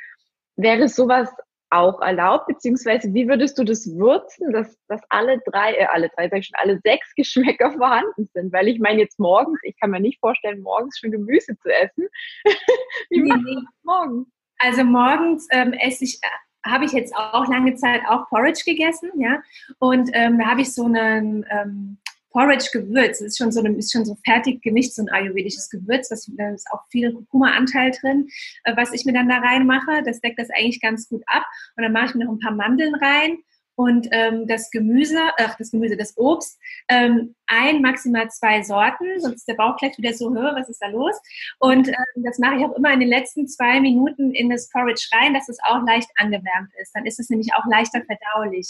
Wäre 0.56 0.90
sowas 0.90 1.30
auch 1.70 2.02
erlaubt, 2.02 2.48
beziehungsweise 2.48 3.14
wie 3.14 3.28
würdest 3.28 3.58
du 3.58 3.64
das 3.64 3.88
würzen, 3.88 4.52
dass, 4.52 4.78
dass 4.88 5.02
alle 5.10 5.40
drei, 5.46 5.74
äh, 5.74 5.88
alle 5.92 6.10
drei, 6.16 6.30
sag 6.30 6.40
ich 6.40 6.48
schon, 6.48 6.60
alle 6.60 6.80
sechs 6.84 7.14
Geschmäcker 7.16 7.72
vorhanden 7.72 8.26
sind? 8.34 8.54
Weil 8.54 8.68
ich 8.68 8.80
meine 8.80 9.02
jetzt 9.02 9.20
morgens, 9.20 9.60
ich 9.64 9.78
kann 9.80 9.92
mir 9.92 10.00
nicht 10.00 10.20
vorstellen, 10.20 10.62
morgens 10.62 11.00
schon 11.00 11.12
Gemüse 11.12 11.58
zu 11.58 11.70
essen. 11.70 12.08
wie 13.10 13.22
nee, 13.22 13.34
nee. 13.36 13.62
morgens? 13.84 14.28
Also 14.60 14.84
morgens 14.84 15.48
ähm, 15.52 15.74
esse 15.74 16.04
ich, 16.04 16.20
äh, 16.24 16.70
habe 16.70 16.86
ich 16.86 16.92
jetzt 16.92 17.16
auch 17.16 17.48
lange 17.48 17.76
Zeit 17.76 18.02
auch 18.08 18.28
Porridge 18.30 18.64
gegessen, 18.66 19.12
ja, 19.16 19.42
und 19.80 20.10
ähm, 20.14 20.40
da 20.40 20.48
habe 20.48 20.62
ich 20.62 20.74
so 20.74 20.86
einen 20.86 21.46
ähm, 21.50 21.98
Porridge-Gewürz. 22.38 23.18
Das 23.18 23.30
ist 23.30 23.38
schon 23.40 23.52
so 23.52 23.66
ist 23.66 23.92
schon 23.92 24.06
so 24.06 24.16
fertig 24.24 24.62
gemischt, 24.62 24.94
so 24.94 25.02
ein 25.02 25.10
ayurvedisches 25.10 25.70
Gewürz. 25.72 26.10
Das, 26.10 26.30
da 26.38 26.52
ist 26.52 26.68
auch 26.72 26.82
viel 26.90 27.12
Kurkuma-Anteil 27.12 27.92
drin, 28.00 28.28
äh, 28.64 28.78
was 28.78 28.94
ich 28.94 29.06
mir 29.06 29.14
dann 29.14 29.28
da 29.28 29.40
reinmache. 29.40 30.04
Das 30.06 30.22
deckt 30.22 30.38
das 30.38 30.50
eigentlich 30.52 30.80
ganz 30.80 31.10
gut 31.10 31.24
ab. 31.26 31.46
Und 31.76 31.84
dann 31.84 31.94
mache 31.94 32.06
ich 32.06 32.16
mir 32.16 32.26
noch 32.26 32.34
ein 32.34 32.40
paar 32.40 32.54
Mandeln 32.54 32.94
rein 32.94 33.40
und 33.74 34.08
ähm, 34.12 34.48
das 34.48 34.72
Gemüse, 34.72 35.20
ach, 35.40 35.56
das 35.56 35.70
Gemüse, 35.70 35.98
das 35.98 36.18
Obst, 36.18 36.60
ähm, 36.90 37.36
ein, 37.46 37.82
maximal 37.82 38.28
zwei 38.30 38.64
Sorten, 38.64 39.20
sonst 39.20 39.38
ist 39.38 39.48
der 39.48 39.54
Bauch 39.54 39.78
gleich 39.78 39.96
wieder 39.98 40.14
so, 40.14 40.34
höher, 40.34 40.56
was 40.56 40.68
ist 40.68 40.82
da 40.82 40.88
los? 40.88 41.16
Und 41.60 41.88
ähm, 41.88 42.24
das 42.24 42.40
mache 42.40 42.56
ich 42.58 42.66
auch 42.66 42.76
immer 42.76 42.92
in 42.92 43.00
den 43.00 43.10
letzten 43.10 43.48
zwei 43.48 43.80
Minuten 43.80 44.34
in 44.34 44.50
das 44.50 44.70
Porridge 44.70 45.08
rein, 45.12 45.36
dass 45.36 45.48
es 45.48 45.60
auch 45.64 45.86
leicht 45.86 46.10
angewärmt 46.16 46.72
ist. 46.82 46.92
Dann 46.96 47.06
ist 47.06 47.20
es 47.20 47.30
nämlich 47.30 47.50
auch 47.56 47.66
leichter 47.68 48.02
verdaulich. 48.04 48.68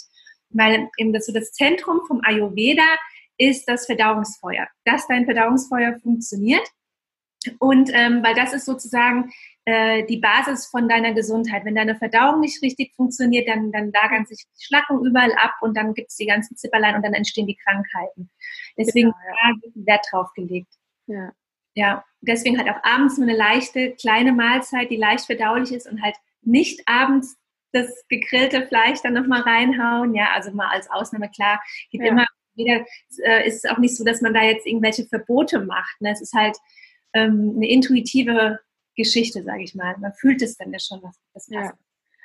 Weil 0.49 0.89
eben 0.97 1.13
das, 1.13 1.25
so 1.25 1.33
das 1.33 1.51
Zentrum 1.51 2.01
vom 2.07 2.21
Ayurveda 2.23 2.83
ist 3.37 3.67
das 3.67 3.85
Verdauungsfeuer, 3.85 4.67
dass 4.85 5.07
dein 5.07 5.25
Verdauungsfeuer 5.25 5.99
funktioniert. 5.99 6.67
Und 7.59 7.91
ähm, 7.93 8.23
weil 8.23 8.35
das 8.35 8.53
ist 8.53 8.65
sozusagen 8.65 9.31
äh, 9.65 10.05
die 10.05 10.17
Basis 10.17 10.67
von 10.67 10.87
deiner 10.87 11.13
Gesundheit. 11.13 11.65
Wenn 11.65 11.75
deine 11.75 11.95
Verdauung 11.95 12.39
nicht 12.39 12.61
richtig 12.61 12.93
funktioniert, 12.95 13.47
dann, 13.47 13.71
dann 13.71 13.91
lagern 13.91 14.25
sich 14.25 14.45
Schlacken 14.57 15.05
überall 15.05 15.33
ab 15.33 15.55
und 15.61 15.75
dann 15.75 15.93
gibt 15.93 16.09
es 16.09 16.15
die 16.15 16.25
ganzen 16.25 16.55
Zipperlein 16.55 16.95
und 16.95 17.05
dann 17.05 17.13
entstehen 17.13 17.47
die 17.47 17.57
Krankheiten. 17.57 18.29
Deswegen 18.77 19.11
genau, 19.11 19.61
ja. 19.75 19.85
Wert 19.85 20.07
drauf 20.11 20.33
gelegt. 20.33 20.73
Ja. 21.05 21.31
ja, 21.73 22.05
deswegen 22.21 22.57
halt 22.57 22.69
auch 22.69 22.83
abends 22.83 23.17
nur 23.17 23.27
eine 23.27 23.37
leichte, 23.37 23.91
kleine 23.95 24.33
Mahlzeit, 24.33 24.89
die 24.89 24.97
leicht 24.97 25.25
verdaulich 25.25 25.71
ist 25.71 25.89
und 25.89 26.01
halt 26.01 26.15
nicht 26.41 26.81
abends 26.85 27.37
das 27.71 27.87
gegrillte 28.07 28.65
Fleisch 28.67 29.01
dann 29.01 29.13
nochmal 29.13 29.41
reinhauen. 29.41 30.15
Ja, 30.15 30.31
also 30.33 30.51
mal 30.51 30.69
als 30.69 30.89
Ausnahme 30.89 31.29
klar, 31.29 31.61
gibt 31.91 32.03
ja. 32.03 32.11
immer 32.11 32.25
jeder 32.57 32.85
äh, 33.23 33.47
ist 33.47 33.63
es 33.63 33.71
auch 33.71 33.77
nicht 33.77 33.95
so, 33.95 34.03
dass 34.03 34.21
man 34.21 34.33
da 34.33 34.41
jetzt 34.41 34.65
irgendwelche 34.65 35.05
Verbote 35.05 35.59
macht. 35.59 36.01
Ne? 36.01 36.11
Es 36.11 36.21
ist 36.21 36.33
halt 36.33 36.57
ähm, 37.13 37.53
eine 37.55 37.69
intuitive 37.69 38.59
Geschichte, 38.95 39.43
sage 39.43 39.63
ich 39.63 39.75
mal. 39.75 39.95
Man 39.99 40.13
fühlt 40.13 40.41
es 40.41 40.57
dann 40.57 40.73
ja 40.73 40.79
schon, 40.79 41.01
was 41.03 41.17
das 41.33 41.49
passt. 41.49 41.71
Ja. 41.71 41.77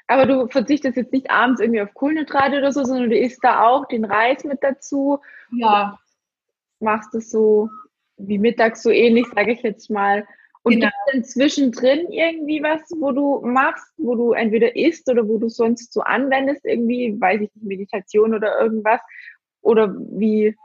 Aber 0.09 0.27
du 0.27 0.49
verzichtest 0.49 0.97
jetzt 0.97 1.12
nicht 1.12 1.31
abends 1.31 1.61
irgendwie 1.61 1.81
auf 1.81 1.95
Kohlenhydrate 1.95 2.59
oder 2.59 2.73
so, 2.73 2.85
sondern 2.85 3.11
du 3.11 3.18
isst 3.18 3.38
da 3.42 3.66
auch 3.66 3.87
den 3.87 4.05
Reis 4.05 4.42
mit 4.45 4.59
dazu. 4.62 5.18
Ja. 5.53 5.99
Machst 6.81 7.14
es 7.14 7.31
so 7.31 7.71
wie 8.16 8.38
mittags 8.38 8.83
so 8.83 8.90
ähnlich, 8.90 9.27
sage 9.35 9.53
ich 9.53 9.62
jetzt 9.62 9.90
mal. 9.90 10.27
Und 10.64 10.75
genau. 10.75 10.88
gibt 11.12 11.25
es 11.25 11.33
zwischendrin 11.33 12.11
irgendwie 12.11 12.62
was, 12.62 12.83
wo 13.01 13.11
du 13.11 13.40
machst, 13.45 13.92
wo 13.97 14.14
du 14.14 14.33
entweder 14.33 14.77
isst 14.77 15.11
oder 15.11 15.27
wo 15.27 15.38
du 15.38 15.49
sonst 15.49 15.92
so 15.92 16.03
anwendest, 16.03 16.64
irgendwie, 16.64 17.21
weiß 17.21 17.40
ich 17.40 17.51
nicht, 17.55 17.66
Meditation 17.66 18.33
oder 18.35 18.61
irgendwas, 18.61 19.01
oder 19.62 19.94
wie 19.94 20.57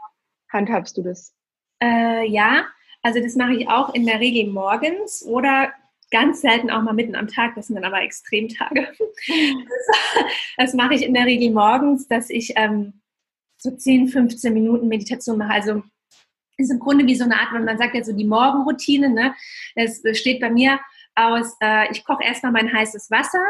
handhabst 0.52 0.98
du 0.98 1.04
das? 1.04 1.34
Äh, 1.82 2.28
ja, 2.28 2.66
also 3.02 3.22
das 3.22 3.36
mache 3.36 3.54
ich 3.54 3.70
auch 3.70 3.94
in 3.94 4.06
der 4.06 4.20
Regel 4.20 4.52
morgens 4.52 5.24
oder 5.24 5.72
ganz 6.12 6.42
selten 6.42 6.70
auch 6.70 6.82
mal 6.82 6.94
mitten 6.94 7.16
am 7.16 7.28
Tag. 7.28 7.56
Das 7.56 7.68
sind 7.68 7.76
dann 7.76 7.86
aber 7.86 8.02
Extremtage. 8.02 8.88
das, 8.98 9.08
das 10.58 10.74
mache 10.74 10.96
ich 10.96 11.04
in 11.04 11.14
der 11.14 11.26
Regel 11.26 11.52
morgens, 11.52 12.08
dass 12.08 12.30
ich 12.30 12.54
ähm, 12.56 13.02
so 13.58 13.72
10, 13.72 14.10
15 14.10 14.54
Minuten 14.54 14.88
Meditation 14.88 15.38
mache. 15.38 15.54
Also 15.54 15.84
ist 16.58 16.72
im 16.72 16.80
Grunde 16.80 17.06
wie 17.06 17.16
so 17.16 17.24
eine 17.24 17.40
Art, 17.40 17.54
wenn 17.54 17.66
man 17.66 17.78
sagt 17.78 17.96
ja 17.96 18.04
so 18.04 18.14
die 18.14 18.26
Morgenroutine. 18.26 19.10
Ne? 19.10 19.36
Das 19.76 20.02
steht 20.18 20.42
bei 20.42 20.50
mir 20.50 20.80
aus, 21.16 21.56
äh, 21.62 21.92
ich 21.92 22.04
koche 22.04 22.24
erstmal 22.24 22.52
mein 22.52 22.72
heißes 22.72 23.12
Wasser, 23.12 23.44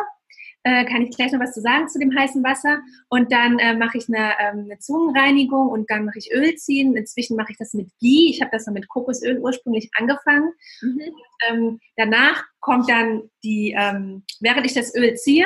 äh, 0.67 0.83
kann 0.83 1.01
ich 1.01 1.15
gleich 1.15 1.31
noch 1.31 1.39
was 1.39 1.53
zu 1.53 1.61
sagen 1.61 1.87
zu 1.87 1.97
dem 1.97 2.13
heißen 2.13 2.43
Wasser. 2.43 2.79
Und 3.07 3.31
dann 3.31 3.57
äh, 3.57 3.73
mache 3.73 3.97
ich 3.97 4.09
eine, 4.09 4.33
ähm, 4.39 4.65
eine, 4.65 4.77
Zungenreinigung 4.79 5.69
und 5.69 5.89
dann 5.89 6.03
mache 6.03 6.17
ich 6.17 6.29
Öl 6.33 6.55
ziehen. 6.55 6.97
Inzwischen 6.97 7.37
mache 7.37 7.53
ich 7.53 7.57
das 7.57 7.73
mit 7.73 7.89
Ghee. 8.01 8.29
Ich 8.29 8.41
habe 8.41 8.51
das 8.51 8.65
dann 8.65 8.73
mit 8.73 8.89
Kokosöl 8.89 9.39
ursprünglich 9.39 9.89
angefangen. 9.97 10.51
Mhm. 10.81 11.01
Ähm, 11.47 11.79
danach 11.95 12.43
kommt 12.59 12.89
dann 12.89 13.29
die, 13.45 13.73
ähm, 13.79 14.23
während 14.41 14.65
ich 14.65 14.73
das 14.73 14.93
Öl 14.93 15.15
ziehe, 15.15 15.45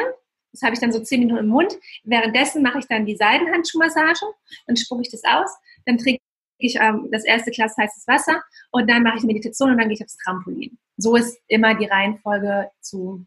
das 0.53 0.63
habe 0.63 0.73
ich 0.73 0.79
dann 0.79 0.91
so 0.91 0.99
zehn 0.99 1.19
Minuten 1.19 1.41
im 1.41 1.47
Mund. 1.47 1.77
Währenddessen 2.03 2.63
mache 2.63 2.79
ich 2.79 2.88
dann 2.88 3.05
die 3.05 3.15
Seidenhandschuhmassage. 3.15 4.25
Dann 4.65 4.75
spucke 4.75 5.03
ich 5.03 5.12
das 5.12 5.21
aus. 5.23 5.51
Dann 5.86 5.99
trinke 5.99 6.19
ich 6.57 6.77
ähm, 6.77 7.10
das 7.12 7.25
erste 7.25 7.51
Glas 7.51 7.77
heißes 7.77 8.07
Wasser 8.07 8.41
und 8.71 8.89
dann 8.89 9.03
mache 9.03 9.17
ich 9.17 9.23
Meditation 9.23 9.71
und 9.71 9.77
dann 9.77 9.88
gehe 9.88 9.97
ich 9.97 10.03
aufs 10.03 10.17
Trampolin. 10.17 10.79
So 10.97 11.15
ist 11.15 11.38
immer 11.47 11.75
die 11.75 11.86
Reihenfolge 11.86 12.69
zu 12.81 13.25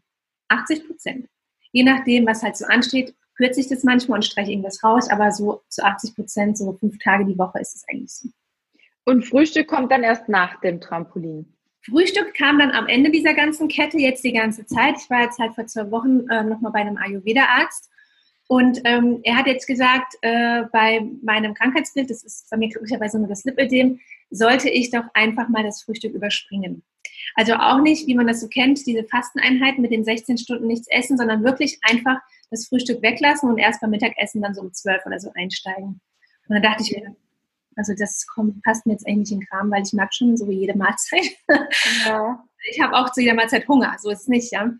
80 0.49 0.87
Prozent 0.87 1.29
je 1.75 1.83
nachdem, 1.83 2.25
was 2.25 2.41
halt 2.41 2.55
so 2.55 2.65
ansteht, 2.65 3.13
kürze 3.35 3.59
ich 3.59 3.67
das 3.67 3.83
manchmal 3.83 4.19
und 4.19 4.23
streiche 4.23 4.49
irgendwas 4.49 4.81
raus, 4.81 5.09
aber 5.09 5.31
so 5.33 5.61
zu 5.67 5.83
80 5.83 6.15
Prozent, 6.15 6.57
so 6.57 6.71
fünf 6.79 6.97
Tage 6.99 7.25
die 7.25 7.37
Woche 7.37 7.59
ist 7.59 7.75
es 7.75 7.85
eigentlich 7.89 8.13
so. 8.13 8.29
Und 9.03 9.25
Frühstück 9.25 9.67
kommt 9.67 9.91
dann 9.91 10.03
erst 10.03 10.29
nach 10.29 10.61
dem 10.61 10.79
Trampolin? 10.79 11.53
Frühstück 11.81 12.33
kam 12.33 12.59
dann 12.59 12.71
am 12.71 12.87
Ende 12.87 13.11
dieser 13.11 13.33
ganzen 13.33 13.67
Kette, 13.67 13.97
jetzt 13.97 14.23
die 14.23 14.31
ganze 14.31 14.65
Zeit. 14.65 14.95
Ich 14.97 15.09
war 15.09 15.23
jetzt 15.23 15.37
halt 15.37 15.53
vor 15.53 15.67
zwei 15.67 15.91
Wochen 15.91 16.27
äh, 16.29 16.43
nochmal 16.45 16.71
bei 16.71 16.79
einem 16.79 16.97
Ayurveda-Arzt 16.97 17.91
und 18.47 18.79
ähm, 18.85 19.19
er 19.23 19.35
hat 19.35 19.47
jetzt 19.47 19.67
gesagt, 19.67 20.15
äh, 20.21 20.63
bei 20.71 21.05
meinem 21.21 21.53
Krankheitsbild, 21.53 22.09
das 22.09 22.23
ist 22.23 22.49
bei 22.49 22.57
mir 22.57 22.69
glücklicherweise 22.69 23.19
nur 23.19 23.27
das 23.27 23.43
Lipödem, 23.43 23.99
sollte 24.29 24.69
ich 24.69 24.91
doch 24.91 25.03
einfach 25.13 25.49
mal 25.49 25.63
das 25.63 25.83
Frühstück 25.83 26.13
überspringen. 26.13 26.83
Also 27.35 27.53
auch 27.55 27.81
nicht, 27.81 28.07
wie 28.07 28.15
man 28.15 28.27
das 28.27 28.41
so 28.41 28.47
kennt, 28.47 28.85
diese 28.85 29.03
Fasteneinheiten 29.03 29.81
mit 29.81 29.91
den 29.91 30.03
16 30.03 30.37
Stunden 30.37 30.67
nichts 30.67 30.87
essen, 30.89 31.17
sondern 31.17 31.43
wirklich 31.43 31.79
einfach 31.81 32.19
das 32.51 32.67
Frühstück 32.67 33.01
weglassen 33.01 33.49
und 33.49 33.57
erst 33.57 33.81
beim 33.81 33.89
Mittagessen 33.89 34.41
dann 34.41 34.53
so 34.53 34.61
um 34.61 34.73
12 34.73 35.05
oder 35.05 35.19
so 35.19 35.31
einsteigen. 35.35 35.99
Und 36.47 36.53
dann 36.53 36.61
dachte 36.61 36.83
ich 36.83 36.95
mir, 36.95 37.15
also 37.75 37.93
das 37.97 38.25
kommt, 38.27 38.63
passt 38.63 38.85
mir 38.85 38.93
jetzt 38.93 39.07
eigentlich 39.07 39.31
in 39.31 39.39
den 39.39 39.47
Kram, 39.47 39.71
weil 39.71 39.83
ich 39.83 39.93
mag 39.93 40.13
schon 40.13 40.37
so 40.37 40.49
jede 40.49 40.77
Mahlzeit. 40.77 41.35
Ja. 42.05 42.43
Ich 42.67 42.81
habe 42.81 42.95
auch 42.95 43.11
zu 43.11 43.21
jeder 43.21 43.35
Mahlzeit 43.35 43.67
Hunger, 43.67 43.95
so 43.99 44.09
ist 44.09 44.21
es 44.21 44.27
nicht, 44.27 44.51
ja. 44.51 44.71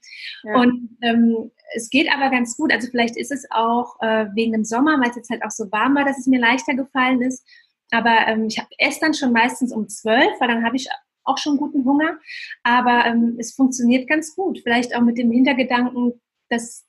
ja. 0.41 0.55
Und 0.55 0.97
ähm, 1.03 1.51
es 1.75 1.91
geht 1.91 2.11
aber 2.11 2.31
ganz 2.31 2.57
gut. 2.57 2.73
Also 2.73 2.87
vielleicht 2.89 3.15
ist 3.15 3.31
es 3.31 3.45
auch 3.51 4.01
äh, 4.01 4.25
wegen 4.33 4.53
dem 4.53 4.63
Sommer, 4.63 4.99
weil 4.99 5.11
es 5.11 5.15
jetzt 5.15 5.29
halt 5.29 5.43
auch 5.43 5.51
so 5.51 5.71
warm 5.71 5.93
war, 5.93 6.03
dass 6.03 6.17
es 6.17 6.25
mir 6.25 6.39
leichter 6.39 6.73
gefallen 6.73 7.21
ist. 7.21 7.45
Aber 7.91 8.27
ähm, 8.27 8.45
ich 8.47 8.59
esse 8.79 9.01
dann 9.01 9.13
schon 9.13 9.33
meistens 9.33 9.71
um 9.71 9.87
zwölf, 9.87 10.31
weil 10.39 10.47
dann 10.47 10.65
habe 10.65 10.77
ich 10.77 10.87
auch 11.25 11.37
schon 11.37 11.57
guten 11.57 11.85
Hunger. 11.85 12.19
Aber 12.63 13.05
ähm, 13.05 13.35
es 13.39 13.53
funktioniert 13.53 14.07
ganz 14.07 14.35
gut. 14.35 14.59
Vielleicht 14.63 14.95
auch 14.95 15.01
mit 15.01 15.17
dem 15.17 15.31
Hintergedanken, 15.31 16.21
dass, 16.49 16.85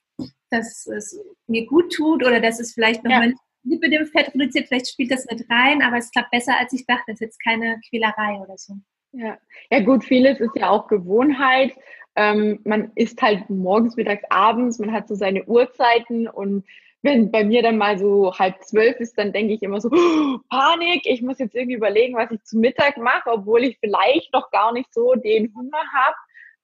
dass 0.50 0.86
es 0.86 1.18
mir 1.46 1.66
gut 1.66 1.92
tut 1.92 2.24
oder 2.24 2.40
dass 2.40 2.60
es 2.60 2.72
vielleicht 2.72 3.04
noch 3.04 3.10
ja. 3.10 3.32
Lippe 3.64 3.90
dem 3.90 4.06
Fett 4.06 4.32
reduziert. 4.34 4.68
Vielleicht 4.68 4.88
spielt 4.88 5.10
das 5.10 5.26
mit 5.30 5.44
rein, 5.50 5.82
aber 5.82 5.96
es 5.96 6.10
klappt 6.10 6.30
besser, 6.30 6.56
als 6.58 6.72
ich 6.72 6.86
dachte. 6.86 7.04
Das 7.08 7.14
ist 7.16 7.20
jetzt 7.20 7.42
keine 7.42 7.80
Quälerei 7.88 8.38
oder 8.40 8.56
so. 8.56 8.74
Ja, 9.12 9.38
ja 9.70 9.80
gut, 9.80 10.04
vieles 10.04 10.40
ist 10.40 10.54
ja 10.54 10.70
auch 10.70 10.88
Gewohnheit. 10.88 11.74
Ähm, 12.14 12.60
man 12.64 12.92
isst 12.94 13.20
halt 13.20 13.48
morgens, 13.50 13.96
mittags, 13.96 14.24
abends, 14.30 14.78
man 14.78 14.92
hat 14.92 15.08
so 15.08 15.14
seine 15.14 15.44
Uhrzeiten 15.44 16.28
und 16.28 16.64
wenn 17.06 17.30
bei 17.30 17.44
mir 17.44 17.62
dann 17.62 17.78
mal 17.78 17.98
so 17.98 18.34
halb 18.38 18.62
zwölf 18.62 19.00
ist, 19.00 19.16
dann 19.16 19.32
denke 19.32 19.54
ich 19.54 19.62
immer 19.62 19.80
so, 19.80 19.88
oh, 19.90 20.38
Panik, 20.50 21.06
ich 21.06 21.22
muss 21.22 21.38
jetzt 21.38 21.54
irgendwie 21.54 21.76
überlegen, 21.76 22.16
was 22.16 22.30
ich 22.30 22.42
zu 22.42 22.58
Mittag 22.58 22.98
mache, 22.98 23.30
obwohl 23.30 23.64
ich 23.64 23.78
vielleicht 23.78 24.32
noch 24.32 24.50
gar 24.50 24.72
nicht 24.72 24.92
so 24.92 25.14
den 25.14 25.54
Hunger 25.54 25.82
habe. 25.94 26.16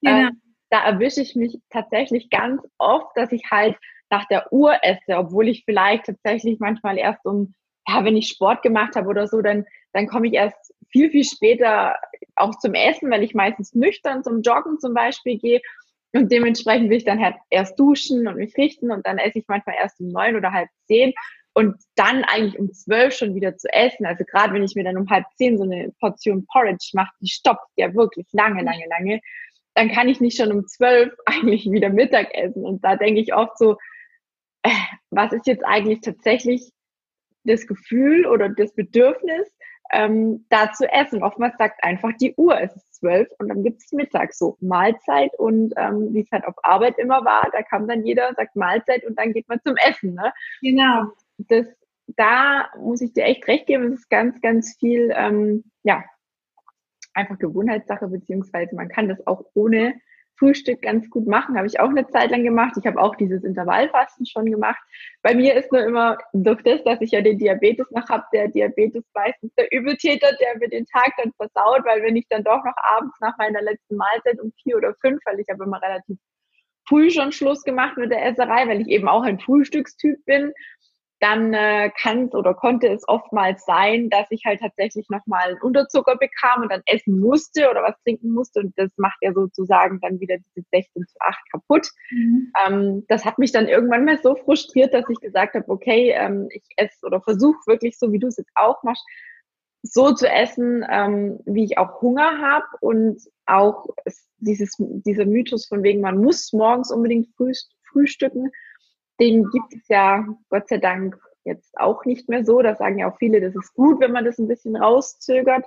Ja. 0.02 0.18
Ähm, 0.18 0.40
da 0.68 0.84
erwische 0.84 1.20
ich 1.20 1.36
mich 1.36 1.58
tatsächlich 1.70 2.30
ganz 2.30 2.62
oft, 2.78 3.16
dass 3.16 3.32
ich 3.32 3.50
halt 3.50 3.76
nach 4.10 4.26
der 4.26 4.52
Uhr 4.52 4.74
esse, 4.82 5.16
obwohl 5.16 5.48
ich 5.48 5.64
vielleicht 5.64 6.06
tatsächlich 6.06 6.60
manchmal 6.60 6.98
erst 6.98 7.24
um, 7.24 7.54
ja, 7.86 8.04
wenn 8.04 8.16
ich 8.16 8.28
Sport 8.28 8.62
gemacht 8.62 8.96
habe 8.96 9.08
oder 9.08 9.26
so, 9.26 9.40
dann, 9.40 9.64
dann 9.92 10.06
komme 10.06 10.28
ich 10.28 10.34
erst 10.34 10.74
viel, 10.90 11.10
viel 11.10 11.24
später 11.24 11.96
auch 12.36 12.58
zum 12.58 12.74
Essen, 12.74 13.10
weil 13.10 13.22
ich 13.22 13.34
meistens 13.34 13.74
nüchtern 13.74 14.22
zum 14.22 14.42
Joggen 14.42 14.78
zum 14.78 14.94
Beispiel 14.94 15.38
gehe. 15.38 15.60
Und 16.12 16.30
dementsprechend 16.30 16.90
will 16.90 16.98
ich 16.98 17.04
dann 17.04 17.22
halt 17.22 17.36
erst 17.50 17.78
duschen 17.78 18.26
und 18.28 18.36
mich 18.36 18.56
richten 18.56 18.90
und 18.90 19.06
dann 19.06 19.18
esse 19.18 19.38
ich 19.38 19.48
manchmal 19.48 19.76
erst 19.76 20.00
um 20.00 20.08
neun 20.08 20.36
oder 20.36 20.52
halb 20.52 20.68
zehn 20.86 21.14
und 21.54 21.76
dann 21.96 22.24
eigentlich 22.24 22.58
um 22.58 22.72
zwölf 22.72 23.14
schon 23.14 23.34
wieder 23.34 23.56
zu 23.56 23.68
essen. 23.72 24.06
Also 24.06 24.24
gerade 24.24 24.54
wenn 24.54 24.62
ich 24.62 24.74
mir 24.74 24.84
dann 24.84 24.96
um 24.96 25.08
halb 25.08 25.24
zehn 25.36 25.56
so 25.56 25.64
eine 25.64 25.92
Portion 26.00 26.46
Porridge 26.46 26.90
mache, 26.94 27.12
die 27.20 27.28
stoppt 27.28 27.66
ja 27.76 27.94
wirklich 27.94 28.26
lange, 28.32 28.62
lange, 28.62 28.86
lange, 28.88 29.20
dann 29.74 29.90
kann 29.90 30.08
ich 30.08 30.20
nicht 30.20 30.36
schon 30.36 30.52
um 30.52 30.66
zwölf 30.66 31.14
eigentlich 31.26 31.70
wieder 31.70 31.90
Mittag 31.90 32.34
essen. 32.34 32.64
Und 32.64 32.84
da 32.84 32.96
denke 32.96 33.20
ich 33.20 33.34
oft 33.34 33.56
so, 33.58 33.76
äh, 34.62 34.70
was 35.10 35.32
ist 35.32 35.46
jetzt 35.46 35.64
eigentlich 35.64 36.00
tatsächlich 36.00 36.70
das 37.44 37.66
Gefühl 37.66 38.26
oder 38.26 38.48
das 38.48 38.74
Bedürfnis, 38.74 39.50
ähm, 39.92 40.46
da 40.48 40.72
zu 40.72 40.90
essen. 40.90 41.22
Oftmals 41.22 41.56
sagt 41.58 41.84
einfach 41.84 42.12
die 42.20 42.34
Uhr, 42.36 42.58
es 42.60 42.74
ist 42.74 42.94
zwölf 42.94 43.28
und 43.38 43.48
dann 43.48 43.62
gibt 43.62 43.82
es 43.82 43.92
Mittag 43.92 44.32
so 44.34 44.56
Mahlzeit 44.60 45.32
und 45.38 45.74
ähm, 45.76 46.12
wie 46.12 46.22
es 46.22 46.30
halt 46.32 46.46
auf 46.46 46.54
Arbeit 46.62 46.98
immer 46.98 47.24
war, 47.24 47.48
da 47.52 47.62
kam 47.62 47.86
dann 47.86 48.04
jeder, 48.04 48.32
sagt 48.34 48.56
Mahlzeit 48.56 49.04
und 49.04 49.18
dann 49.18 49.32
geht 49.32 49.48
man 49.48 49.60
zum 49.64 49.76
Essen. 49.76 50.14
Ne? 50.14 50.32
Genau. 50.62 51.12
Das, 51.38 51.66
da 52.06 52.70
muss 52.78 53.00
ich 53.00 53.12
dir 53.12 53.24
echt 53.24 53.46
recht 53.46 53.66
geben, 53.66 53.84
es 53.92 54.00
ist 54.00 54.10
ganz, 54.10 54.40
ganz 54.40 54.76
viel, 54.78 55.12
ähm, 55.14 55.64
ja, 55.82 56.02
einfach 57.14 57.38
Gewohnheitssache, 57.38 58.08
beziehungsweise 58.08 58.74
man 58.74 58.88
kann 58.88 59.08
das 59.08 59.26
auch 59.26 59.44
ohne 59.54 59.94
Frühstück 60.36 60.82
ganz 60.82 61.08
gut 61.10 61.26
machen. 61.26 61.56
Habe 61.56 61.66
ich 61.66 61.80
auch 61.80 61.88
eine 61.88 62.06
Zeit 62.08 62.30
lang 62.30 62.44
gemacht. 62.44 62.74
Ich 62.78 62.86
habe 62.86 63.00
auch 63.00 63.14
dieses 63.16 63.44
Intervallfasten 63.44 64.26
schon 64.26 64.46
gemacht. 64.46 64.80
Bei 65.22 65.34
mir 65.34 65.54
ist 65.54 65.70
nur 65.72 65.84
immer 65.84 66.18
durch 66.32 66.62
das, 66.62 66.82
dass 66.84 67.00
ich 67.00 67.12
ja 67.12 67.20
den 67.20 67.38
Diabetes 67.38 67.90
noch 67.90 68.08
habe, 68.08 68.24
der 68.32 68.48
Diabetes 68.48 69.04
meistens 69.14 69.54
der 69.54 69.70
Übeltäter, 69.72 70.34
der 70.40 70.58
mir 70.58 70.68
den 70.68 70.86
Tag 70.86 71.12
dann 71.16 71.32
versaut, 71.32 71.84
weil 71.84 72.02
wenn 72.02 72.16
ich 72.16 72.26
dann 72.28 72.44
doch 72.44 72.64
noch 72.64 72.76
abends 72.76 73.14
nach 73.20 73.36
meiner 73.38 73.62
letzten 73.62 73.96
Mahlzeit 73.96 74.40
um 74.40 74.52
vier 74.62 74.76
oder 74.76 74.94
fünf, 75.00 75.20
weil 75.24 75.38
ich 75.40 75.48
habe 75.48 75.64
immer 75.64 75.80
relativ 75.80 76.18
früh 76.88 77.10
schon 77.10 77.32
Schluss 77.32 77.62
gemacht 77.62 77.96
mit 77.96 78.10
der 78.10 78.24
Esserei, 78.24 78.66
weil 78.66 78.80
ich 78.80 78.88
eben 78.88 79.08
auch 79.08 79.22
ein 79.22 79.38
Frühstückstyp 79.38 80.24
bin 80.24 80.52
dann 81.22 81.54
äh, 81.54 81.90
kann 81.96 82.24
es 82.24 82.34
oder 82.34 82.52
konnte 82.52 82.88
es 82.88 83.06
oftmals 83.06 83.64
sein, 83.64 84.10
dass 84.10 84.26
ich 84.30 84.44
halt 84.44 84.58
tatsächlich 84.58 85.08
nochmal 85.08 85.50
einen 85.50 85.62
Unterzucker 85.62 86.16
bekam 86.16 86.62
und 86.62 86.72
dann 86.72 86.82
essen 86.86 87.20
musste 87.20 87.70
oder 87.70 87.84
was 87.84 87.94
trinken 88.02 88.32
musste. 88.32 88.58
Und 88.58 88.76
das 88.76 88.90
macht 88.96 89.18
ja 89.20 89.32
sozusagen 89.32 90.00
dann 90.00 90.18
wieder 90.18 90.36
diese 90.38 90.66
16 90.72 91.06
zu 91.06 91.14
8 91.20 91.38
kaputt. 91.52 91.88
Mhm. 92.10 92.52
Ähm, 92.66 93.04
das 93.06 93.24
hat 93.24 93.38
mich 93.38 93.52
dann 93.52 93.68
irgendwann 93.68 94.04
mal 94.04 94.18
so 94.20 94.34
frustriert, 94.34 94.92
dass 94.92 95.08
ich 95.08 95.20
gesagt 95.20 95.54
habe, 95.54 95.68
okay, 95.68 96.10
ähm, 96.10 96.48
ich 96.50 96.64
esse 96.76 97.06
oder 97.06 97.20
versuche 97.20 97.60
wirklich 97.68 97.96
so, 98.00 98.10
wie 98.10 98.18
du 98.18 98.26
es 98.26 98.36
jetzt 98.36 98.52
auch 98.56 98.82
machst, 98.82 99.06
so 99.82 100.12
zu 100.12 100.28
essen, 100.28 100.84
ähm, 100.90 101.38
wie 101.46 101.64
ich 101.64 101.78
auch 101.78 102.02
Hunger 102.02 102.38
habe 102.38 102.66
und 102.80 103.22
auch 103.46 103.86
dieses, 104.38 104.74
dieser 104.78 105.24
Mythos 105.24 105.66
von 105.66 105.84
wegen, 105.84 106.00
man 106.00 106.18
muss 106.18 106.52
morgens 106.52 106.90
unbedingt 106.90 107.28
früh, 107.36 107.52
frühstücken 107.92 108.50
den 109.20 109.48
gibt 109.50 109.74
es 109.74 109.88
ja 109.88 110.26
Gott 110.48 110.68
sei 110.68 110.78
Dank 110.78 111.18
jetzt 111.44 111.78
auch 111.78 112.04
nicht 112.04 112.28
mehr 112.28 112.44
so. 112.44 112.62
Da 112.62 112.74
sagen 112.74 112.98
ja 112.98 113.10
auch 113.10 113.18
viele, 113.18 113.40
das 113.40 113.54
ist 113.54 113.74
gut, 113.74 114.00
wenn 114.00 114.12
man 114.12 114.24
das 114.24 114.38
ein 114.38 114.48
bisschen 114.48 114.76
rauszögert. 114.76 115.64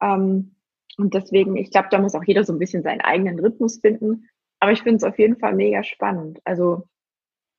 Ähm, 0.00 0.56
und 0.98 1.14
deswegen, 1.14 1.56
ich 1.56 1.70
glaube, 1.70 1.88
da 1.90 1.98
muss 1.98 2.14
auch 2.14 2.24
jeder 2.24 2.44
so 2.44 2.52
ein 2.52 2.58
bisschen 2.58 2.82
seinen 2.82 3.00
eigenen 3.00 3.38
Rhythmus 3.38 3.80
finden. 3.80 4.28
Aber 4.60 4.72
ich 4.72 4.82
finde 4.82 4.96
es 4.96 5.04
auf 5.04 5.18
jeden 5.18 5.36
Fall 5.36 5.54
mega 5.54 5.82
spannend. 5.82 6.40
Also 6.44 6.84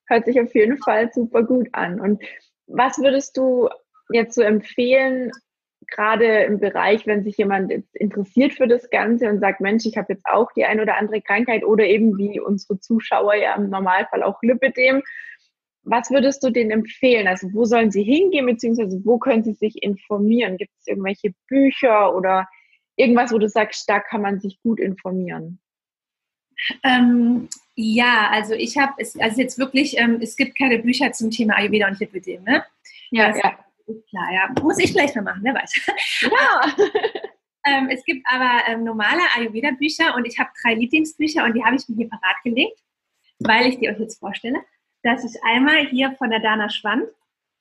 hört 0.07 0.25
sich 0.25 0.39
auf 0.39 0.53
jeden 0.53 0.77
Fall 0.77 1.11
super 1.11 1.43
gut 1.43 1.69
an. 1.73 1.99
Und 1.99 2.23
was 2.67 2.97
würdest 2.99 3.37
du 3.37 3.69
jetzt 4.09 4.35
so 4.35 4.41
empfehlen, 4.41 5.31
gerade 5.93 6.43
im 6.43 6.59
Bereich, 6.59 7.05
wenn 7.05 7.23
sich 7.23 7.37
jemand 7.37 7.71
interessiert 7.93 8.53
für 8.53 8.67
das 8.67 8.89
Ganze 8.89 9.29
und 9.29 9.39
sagt, 9.39 9.61
Mensch, 9.61 9.85
ich 9.85 9.95
habe 9.97 10.13
jetzt 10.13 10.25
auch 10.25 10.51
die 10.51 10.65
ein 10.65 10.79
oder 10.79 10.97
andere 10.97 11.21
Krankheit 11.21 11.63
oder 11.63 11.85
eben 11.85 12.17
wie 12.17 12.39
unsere 12.39 12.79
Zuschauer 12.79 13.35
ja 13.35 13.55
im 13.55 13.69
Normalfall 13.69 14.23
auch 14.23 14.41
Lipidem. 14.41 15.01
Was 15.83 16.09
würdest 16.09 16.43
du 16.43 16.49
denen 16.49 16.71
empfehlen? 16.71 17.27
Also 17.27 17.47
wo 17.53 17.65
sollen 17.65 17.91
sie 17.91 18.03
hingehen, 18.03 18.45
beziehungsweise 18.45 19.01
wo 19.03 19.17
können 19.17 19.43
sie 19.43 19.53
sich 19.53 19.83
informieren? 19.83 20.57
Gibt 20.57 20.71
es 20.79 20.87
irgendwelche 20.87 21.33
Bücher 21.47 22.15
oder 22.15 22.47
irgendwas, 22.95 23.31
wo 23.31 23.37
du 23.37 23.47
sagst, 23.47 23.87
da 23.89 23.99
kann 23.99 24.21
man 24.21 24.39
sich 24.39 24.59
gut 24.61 24.79
informieren? 24.79 25.59
Ähm, 26.83 27.49
ja, 27.75 28.29
also 28.31 28.53
ich 28.53 28.77
habe, 28.77 28.93
also 28.97 29.41
jetzt 29.41 29.59
wirklich, 29.59 29.97
ähm, 29.97 30.19
es 30.21 30.35
gibt 30.35 30.57
keine 30.57 30.79
Bücher 30.79 31.11
zum 31.11 31.31
Thema 31.31 31.55
Ayurveda 31.57 31.87
und 31.87 31.99
Lipidem, 31.99 32.43
ne? 32.43 32.63
Ja, 33.11 33.27
also, 33.27 33.39
ja 33.43 33.57
klar, 34.09 34.31
ja. 34.33 34.61
Muss 34.61 34.79
ich 34.79 34.91
vielleicht 34.91 35.15
mal 35.15 35.23
machen, 35.23 35.41
wer 35.43 35.53
weiß. 35.53 35.73
Ja. 36.21 36.75
ähm, 37.67 37.89
es 37.89 38.03
gibt 38.05 38.25
aber 38.27 38.67
ähm, 38.67 38.83
normale 38.83 39.21
Ayurveda-Bücher 39.35 40.15
und 40.15 40.25
ich 40.25 40.39
habe 40.39 40.49
drei 40.61 40.75
Lieblingsbücher 40.75 41.43
und 41.43 41.53
die 41.53 41.63
habe 41.63 41.75
ich 41.75 41.87
mir 41.87 41.95
hier 41.95 42.09
parat 42.09 42.37
gelegt, 42.43 42.79
weil 43.39 43.67
ich 43.67 43.79
die 43.79 43.89
euch 43.89 43.99
jetzt 43.99 44.19
vorstelle. 44.19 44.59
Das 45.03 45.23
ist 45.23 45.37
einmal 45.43 45.87
hier 45.87 46.13
von 46.13 46.29
der 46.29 46.39
Dana 46.39 46.69
Schwand, 46.69 47.03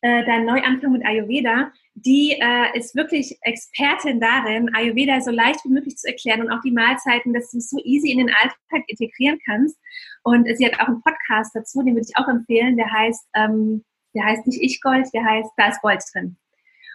äh, 0.00 0.24
dein 0.24 0.44
Neuanfang 0.44 0.92
mit 0.92 1.04
Ayurveda. 1.04 1.72
Die 1.94 2.32
äh, 2.40 2.78
ist 2.78 2.94
wirklich 2.94 3.36
Expertin 3.42 4.20
darin, 4.20 4.74
Ayurveda 4.74 5.20
so 5.20 5.30
leicht 5.30 5.64
wie 5.64 5.70
möglich 5.70 5.96
zu 5.96 6.08
erklären 6.08 6.42
und 6.42 6.50
auch 6.50 6.60
die 6.62 6.70
Mahlzeiten, 6.70 7.34
dass 7.34 7.50
du 7.50 7.58
es 7.58 7.68
so 7.68 7.78
easy 7.84 8.10
in 8.10 8.18
den 8.18 8.30
Alltag 8.30 8.84
integrieren 8.86 9.38
kannst. 9.44 9.78
Und 10.22 10.48
sie 10.56 10.64
hat 10.64 10.80
auch 10.80 10.88
einen 10.88 11.02
Podcast 11.02 11.54
dazu, 11.54 11.82
den 11.82 11.94
würde 11.94 12.06
ich 12.08 12.16
auch 12.16 12.28
empfehlen, 12.28 12.76
der 12.76 12.90
heißt 12.90 13.28
ähm, 13.34 13.84
der 14.14 14.24
heißt 14.24 14.46
nicht 14.46 14.62
Ich 14.62 14.80
Gold, 14.80 15.06
der 15.12 15.24
heißt 15.24 15.50
Da 15.56 15.68
ist 15.68 15.82
Gold 15.82 16.02
drin. 16.12 16.36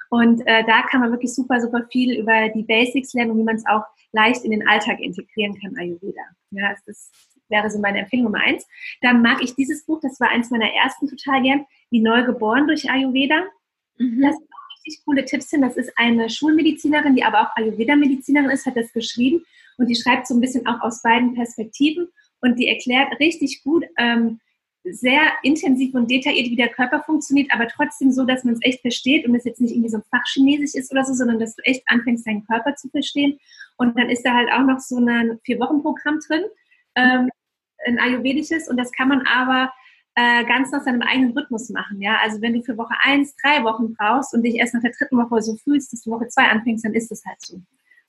Und 0.09 0.41
äh, 0.47 0.63
da 0.65 0.83
kann 0.83 1.01
man 1.01 1.11
wirklich 1.11 1.33
super, 1.33 1.59
super 1.59 1.85
viel 1.91 2.17
über 2.17 2.49
die 2.49 2.63
Basics 2.63 3.13
lernen 3.13 3.31
und 3.31 3.39
wie 3.39 3.43
man 3.43 3.55
es 3.55 3.65
auch 3.67 3.83
leicht 4.13 4.43
in 4.45 4.51
den 4.51 4.67
Alltag 4.67 4.99
integrieren 4.99 5.59
kann, 5.59 5.75
Ayurveda. 5.77 6.21
Ja, 6.51 6.73
das 6.85 7.11
wäre 7.49 7.69
so 7.69 7.79
meine 7.79 7.99
Empfehlung 7.99 8.25
Nummer 8.25 8.41
eins. 8.41 8.65
Dann 9.01 9.21
mag 9.21 9.41
ich 9.41 9.55
dieses 9.55 9.85
Buch, 9.85 9.99
das 10.01 10.19
war 10.19 10.29
eins 10.29 10.49
meiner 10.49 10.71
ersten 10.73 11.07
total 11.07 11.41
gern, 11.41 11.65
Wie 11.89 12.01
neu 12.01 12.23
geboren 12.23 12.67
durch 12.67 12.89
Ayurveda. 12.89 13.43
Mhm. 13.97 14.21
Das 14.21 14.35
sind 14.35 14.47
auch 14.47 14.77
richtig 14.77 15.05
coole 15.05 15.25
Tipps 15.25 15.49
hin. 15.49 15.61
Das 15.61 15.75
ist 15.75 15.91
eine 15.97 16.29
Schulmedizinerin, 16.29 17.15
die 17.15 17.23
aber 17.23 17.41
auch 17.41 17.55
Ayurveda-Medizinerin 17.55 18.49
ist, 18.49 18.65
hat 18.65 18.77
das 18.77 18.93
geschrieben 18.93 19.43
und 19.77 19.87
die 19.87 19.95
schreibt 19.95 20.27
so 20.27 20.35
ein 20.35 20.41
bisschen 20.41 20.65
auch 20.67 20.81
aus 20.81 21.01
beiden 21.01 21.33
Perspektiven 21.33 22.09
und 22.41 22.57
die 22.57 22.67
erklärt 22.67 23.19
richtig 23.19 23.63
gut, 23.63 23.85
ähm, 23.97 24.39
sehr 24.91 25.21
intensiv 25.43 25.93
und 25.93 26.09
detailliert, 26.09 26.49
wie 26.49 26.55
der 26.55 26.69
Körper 26.69 27.01
funktioniert, 27.03 27.51
aber 27.51 27.67
trotzdem 27.67 28.11
so, 28.11 28.25
dass 28.25 28.43
man 28.43 28.55
es 28.55 28.59
echt 28.61 28.81
versteht 28.81 29.27
und 29.27 29.35
es 29.35 29.45
jetzt 29.45 29.61
nicht 29.61 29.71
irgendwie 29.71 29.89
so 29.89 29.97
ein 29.97 30.03
Fachchinesisch 30.09 30.75
ist 30.75 30.91
oder 30.91 31.05
so, 31.05 31.13
sondern 31.13 31.39
dass 31.39 31.55
du 31.55 31.63
echt 31.63 31.83
anfängst, 31.87 32.27
deinen 32.27 32.45
Körper 32.45 32.75
zu 32.75 32.89
verstehen. 32.89 33.39
Und 33.77 33.97
dann 33.97 34.09
ist 34.09 34.23
da 34.23 34.33
halt 34.33 34.49
auch 34.51 34.63
noch 34.63 34.79
so 34.79 34.97
ein 34.97 35.39
Vier-Wochen-Programm 35.43 36.19
drin, 36.27 36.43
ähm, 36.95 37.29
ein 37.85 37.99
ayurvedisches, 37.99 38.67
und 38.67 38.77
das 38.77 38.91
kann 38.91 39.07
man 39.07 39.25
aber 39.27 39.71
äh, 40.15 40.43
ganz 40.45 40.71
nach 40.71 40.83
seinem 40.83 41.03
eigenen 41.03 41.37
Rhythmus 41.37 41.69
machen. 41.69 42.01
Ja? 42.01 42.17
Also 42.23 42.41
wenn 42.41 42.53
du 42.53 42.63
für 42.63 42.75
Woche 42.77 42.95
eins 43.03 43.35
drei 43.35 43.63
Wochen 43.63 43.93
brauchst 43.93 44.33
und 44.33 44.41
dich 44.41 44.55
erst 44.55 44.73
nach 44.73 44.81
der 44.81 44.91
dritten 44.97 45.17
Woche 45.17 45.41
so 45.43 45.55
fühlst, 45.57 45.93
dass 45.93 46.01
du 46.01 46.11
Woche 46.11 46.27
zwei 46.27 46.47
anfängst, 46.47 46.83
dann 46.83 46.95
ist 46.95 47.11
es 47.11 47.23
halt 47.23 47.39
so. 47.39 47.61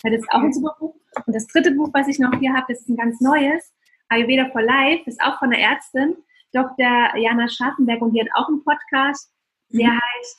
Das 0.03 0.13
ist 0.15 0.31
auch 0.31 0.41
ein 0.41 0.53
super 0.53 0.75
Buch. 0.79 0.95
Und 1.27 1.37
das 1.37 1.47
dritte 1.47 1.73
Buch, 1.73 1.91
was 1.93 2.09
ich 2.09 2.19
noch 2.19 2.33
hier 2.39 2.55
habe, 2.55 2.73
ist 2.73 2.89
ein 2.89 2.97
ganz 2.97 3.21
neues. 3.21 3.73
Ayurveda 4.09 4.49
for 4.51 4.63
Life, 4.63 5.03
ist 5.05 5.21
auch 5.21 5.39
von 5.39 5.53
einer 5.53 5.59
Ärztin. 5.59 6.17
Dr. 6.53 7.17
Jana 7.17 7.49
Scharfenberg 7.49 8.01
und 8.03 8.13
die 8.13 8.21
hat 8.21 8.29
auch 8.35 8.49
einen 8.49 8.65
Podcast, 8.65 9.33
der 9.71 9.89
mhm. 9.89 10.01
heißt 10.01 10.39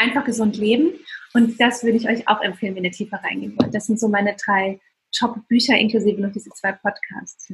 Einfach 0.00 0.24
gesund 0.24 0.56
leben. 0.56 0.92
Und 1.34 1.60
das 1.60 1.82
würde 1.82 1.96
ich 1.96 2.08
euch 2.08 2.28
auch 2.28 2.40
empfehlen, 2.40 2.76
wenn 2.76 2.84
ihr 2.84 2.92
tiefer 2.92 3.16
reingehen 3.16 3.56
wollt. 3.58 3.74
Das 3.74 3.86
sind 3.86 3.98
so 3.98 4.06
meine 4.06 4.36
drei 4.36 4.80
Top-Bücher, 5.10 5.76
inklusive 5.76 6.20
noch 6.22 6.30
diese 6.30 6.50
zwei 6.50 6.70
Podcasts. 6.70 7.52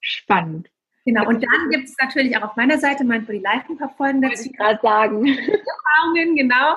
Spannend. 0.00 0.68
Genau, 1.06 1.26
und 1.26 1.42
dann 1.42 1.70
gibt 1.70 1.88
es 1.88 1.96
natürlich 1.98 2.36
auch 2.36 2.50
auf 2.50 2.56
meiner 2.56 2.78
Seite 2.78 3.02
mein 3.02 3.24
Body 3.24 3.38
Life 3.38 3.64
ein 3.66 3.78
paar 3.78 3.94
Folgen 3.96 4.20
dazu. 4.20 4.34
Wollte 4.34 4.50
ich 4.50 4.56
gerade 4.58 4.80
sagen. 4.82 5.26
Erfahrungen, 5.26 6.36
genau. 6.36 6.76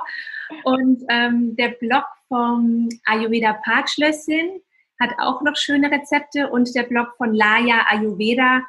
Und 0.63 1.04
ähm, 1.10 1.54
der 1.58 1.69
Blog 1.71 2.06
vom 2.30 2.88
Ayurveda 3.08 3.60
Parkschlösschen 3.65 4.62
hat 5.02 5.10
auch 5.17 5.41
noch 5.41 5.58
schöne 5.58 5.91
Rezepte 5.91 6.50
und 6.50 6.74
der 6.76 6.84
Blog 6.84 7.10
von 7.17 7.34
Laya 7.34 7.88
Ayurveda 7.89 8.62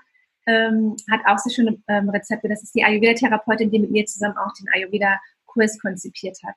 ähm, 0.47 0.97
hat 1.11 1.21
auch 1.27 1.39
sehr 1.39 1.53
schöne 1.53 1.79
ähm, 1.89 2.09
Rezepte. 2.09 2.49
Das 2.49 2.63
ist 2.63 2.75
die 2.75 2.85
Ayurveda-Therapeutin, 2.85 3.71
die 3.71 3.79
mit 3.79 3.91
mir 3.91 4.07
zusammen 4.07 4.37
auch 4.37 4.53
den 4.59 4.69
Ayurveda-Kurs 4.73 5.79
konzipiert 5.81 6.39
hat. 6.45 6.57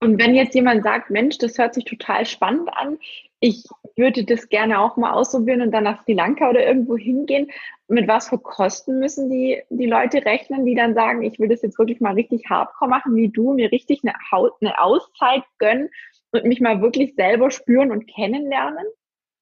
Und 0.00 0.18
wenn 0.20 0.34
jetzt 0.34 0.54
jemand 0.54 0.82
sagt, 0.82 1.10
Mensch, 1.10 1.38
das 1.38 1.56
hört 1.56 1.74
sich 1.74 1.84
total 1.84 2.26
spannend 2.26 2.68
an, 2.74 2.98
ich 3.40 3.64
würde 3.96 4.24
das 4.24 4.48
gerne 4.48 4.80
auch 4.80 4.96
mal 4.96 5.12
ausprobieren 5.12 5.62
und 5.62 5.70
dann 5.70 5.84
nach 5.84 6.02
Sri 6.04 6.12
Lanka 6.12 6.48
oder 6.50 6.66
irgendwo 6.66 6.96
hingehen, 6.96 7.50
mit 7.88 8.08
was 8.08 8.28
für 8.28 8.38
Kosten 8.38 8.98
müssen 8.98 9.30
die, 9.30 9.62
die 9.70 9.86
Leute 9.86 10.24
rechnen, 10.24 10.64
die 10.64 10.74
dann 10.74 10.94
sagen, 10.94 11.22
ich 11.22 11.38
will 11.38 11.48
das 11.48 11.62
jetzt 11.62 11.78
wirklich 11.78 12.00
mal 12.00 12.14
richtig 12.14 12.44
hardcore 12.48 12.90
machen, 12.90 13.14
wie 13.14 13.28
du, 13.28 13.52
mir 13.54 13.70
richtig 13.72 14.02
eine, 14.02 14.14
eine 14.60 14.80
Auszeit 14.80 15.44
gönnen 15.58 15.88
und 16.32 16.44
mich 16.44 16.60
mal 16.60 16.80
wirklich 16.82 17.14
selber 17.14 17.50
spüren 17.50 17.90
und 17.90 18.06
kennenlernen? 18.06 18.86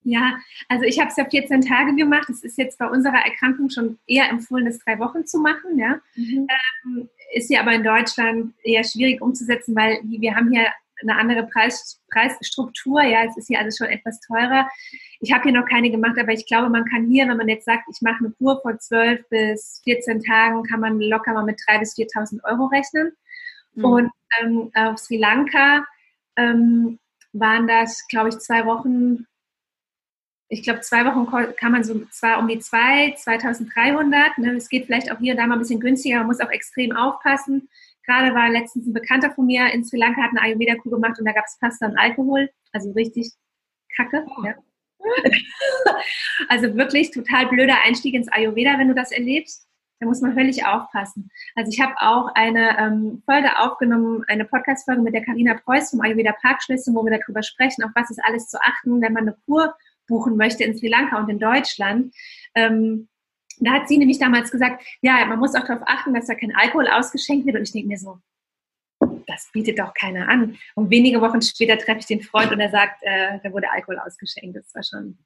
Ja, 0.05 0.39
also 0.69 0.85
ich 0.85 1.01
habe 1.01 1.09
es 1.09 1.17
ja 1.17 1.25
14 1.25 1.63
Tage 1.63 1.95
gemacht. 1.97 2.29
Es 2.29 2.45
ist 2.45 2.59
jetzt 2.59 2.79
bei 2.79 2.87
unserer 2.87 3.25
Erkrankung 3.25 3.71
schon 3.71 3.99
eher 4.07 4.29
empfohlen, 4.29 4.67
das 4.67 4.79
drei 4.79 4.99
Wochen 4.99 5.27
zu 5.27 5.39
machen. 5.41 5.79
Ja. 5.79 6.01
Mhm. 6.15 6.47
Ähm, 6.85 7.09
ist 7.33 7.51
ja 7.51 7.61
aber 7.61 7.73
in 7.73 7.83
Deutschland 7.83 8.55
eher 8.63 8.85
schwierig 8.85 9.23
umzusetzen, 9.23 9.75
weil 9.75 10.01
wir 10.05 10.37
haben 10.37 10.51
hier 10.53 10.67
eine 11.03 11.17
andere 11.17 11.47
Preis, 11.47 12.01
Preisstruktur. 12.13 13.03
Ja, 13.03 13.25
es 13.25 13.37
ist 13.37 13.49
hier 13.49 13.59
alles 13.59 13.79
schon 13.79 13.89
etwas 13.89 14.21
teurer. 14.21 14.69
Ich 15.21 15.33
habe 15.33 15.45
hier 15.45 15.53
noch 15.53 15.67
keine 15.67 15.91
gemacht, 15.91 16.19
aber 16.19 16.33
ich 16.33 16.47
glaube, 16.47 16.69
man 16.69 16.85
kann 16.85 17.07
hier, 17.07 17.27
wenn 17.27 17.37
man 17.37 17.49
jetzt 17.49 17.65
sagt, 17.65 17.85
ich 17.91 18.01
mache 18.03 18.19
eine 18.21 18.31
Kur 18.33 18.61
vor 18.61 18.79
12 18.79 19.29
bis 19.31 19.81
14 19.85 20.23
Tagen, 20.23 20.63
kann 20.65 20.81
man 20.81 21.01
locker 21.01 21.33
mal 21.33 21.45
mit 21.45 21.59
3.000 21.61 21.79
bis 21.81 21.97
4.000 21.97 22.45
Euro 22.45 22.67
rechnen. 22.67 23.13
Mhm. 23.75 23.85
Und 23.85 24.11
ähm, 24.41 24.71
auf 24.75 24.99
Sri 24.99 25.17
Lanka 25.17 25.85
ähm, 26.37 26.99
waren 27.33 27.67
das, 27.67 28.07
glaube 28.09 28.29
ich, 28.29 28.39
zwei 28.39 28.67
Wochen 28.67 29.27
ich 30.49 30.63
glaube, 30.63 30.81
zwei 30.81 31.05
Wochen 31.07 31.27
kann 31.57 31.73
man 31.73 31.85
so 31.85 32.05
zwar 32.07 32.39
um 32.39 32.49
die 32.49 32.59
zwei, 32.59 33.15
2300. 33.17 34.39
Ne? 34.39 34.57
Es 34.57 34.69
geht 34.69 34.87
vielleicht 34.87 35.11
auch 35.11 35.19
hier 35.19 35.33
und 35.33 35.39
da 35.39 35.47
mal 35.47 35.55
ein 35.55 35.61
bisschen 35.61 35.81
günstiger. 35.81 36.19
Man 36.19 36.27
muss 36.27 36.41
auch 36.41 36.51
extrem 36.51 36.93
aufpassen. 36.93 37.69
Gerade 38.07 38.35
war 38.35 38.51
letztens 38.51 38.87
ein 38.87 38.93
Bekannter 38.93 39.31
von 39.31 39.47
mir 39.47 39.73
in 39.73 39.85
Sri 39.85 39.97
Lanka, 39.97 40.23
hat 40.23 40.31
eine 40.31 40.43
Ayurveda-Kur 40.43 40.93
gemacht 40.93 41.19
und 41.19 41.25
da 41.25 41.33
gab 41.33 41.47
es 41.47 41.59
Pasta 41.59 41.87
und 41.87 41.97
Alkohol. 41.97 42.51
Also 42.73 42.93
richtig 42.93 43.33
kacke. 43.97 44.27
Oh. 44.27 44.45
Ja. 44.45 44.55
also 46.49 46.75
wirklich 46.77 47.11
total 47.11 47.47
blöder 47.47 47.77
Einstieg 47.85 48.15
ins 48.15 48.29
Ayurveda, 48.29 48.79
wenn 48.79 48.89
du 48.89 48.95
das 48.95 49.13
erlebst. 49.13 49.67
Da 50.01 50.07
muss 50.07 50.21
man 50.21 50.35
völlig 50.35 50.67
aufpassen. 50.67 51.31
Also 51.55 51.71
ich 51.71 51.81
habe 51.81 51.95
auch 51.99 52.29
eine 52.35 52.77
ähm, 52.79 53.23
Folge 53.25 53.59
aufgenommen, 53.59 54.25
eine 54.27 54.45
Podcast-Folge 54.45 55.01
mit 55.01 55.15
der 55.15 55.25
Karina 55.25 55.55
Preuß 55.55 55.91
vom 55.91 56.01
Ayurveda 56.03 56.33
Parkschlüssel, 56.43 56.95
wo 56.95 57.05
wir 57.05 57.19
darüber 57.19 57.43
sprechen, 57.43 57.85
auf 57.85 57.93
was 57.95 58.11
ist 58.11 58.21
alles 58.23 58.49
zu 58.49 58.61
achten, 58.61 59.01
wenn 59.01 59.13
man 59.13 59.23
eine 59.23 59.37
Kur 59.47 59.75
buchen 60.07 60.37
möchte 60.37 60.65
in 60.65 60.77
Sri 60.77 60.89
Lanka 60.89 61.19
und 61.19 61.29
in 61.29 61.39
Deutschland. 61.39 62.15
Ähm, 62.55 63.09
da 63.61 63.73
hat 63.73 63.89
sie 63.89 63.99
nämlich 63.99 64.19
damals 64.19 64.51
gesagt, 64.51 64.85
ja, 65.01 65.25
man 65.27 65.39
muss 65.39 65.55
auch 65.55 65.67
darauf 65.67 65.83
achten, 65.87 66.15
dass 66.15 66.27
da 66.27 66.35
kein 66.35 66.55
Alkohol 66.55 66.89
ausgeschenkt 66.89 67.47
wird. 67.47 67.57
Und 67.57 67.63
ich 67.63 67.73
denke 67.73 67.89
mir 67.89 67.99
so, 67.99 68.19
das 69.27 69.51
bietet 69.53 69.79
doch 69.79 69.95
keiner 69.95 70.29
an. 70.29 70.57
Und 70.75 70.91
wenige 70.91 71.21
Wochen 71.21 71.43
später 71.43 71.79
treffe 71.79 72.01
ich 72.01 72.07
den 72.07 72.23
Freund 72.23 72.53
und 72.53 72.61
er 72.61 72.71
sagt, 72.71 73.03
äh, 73.03 73.39
da 73.43 73.53
wurde 73.53 73.71
Alkohol 73.71 73.99
ausgeschenkt. 73.99 74.57
Das 74.57 74.75
war 74.75 74.83
schon. 74.83 75.19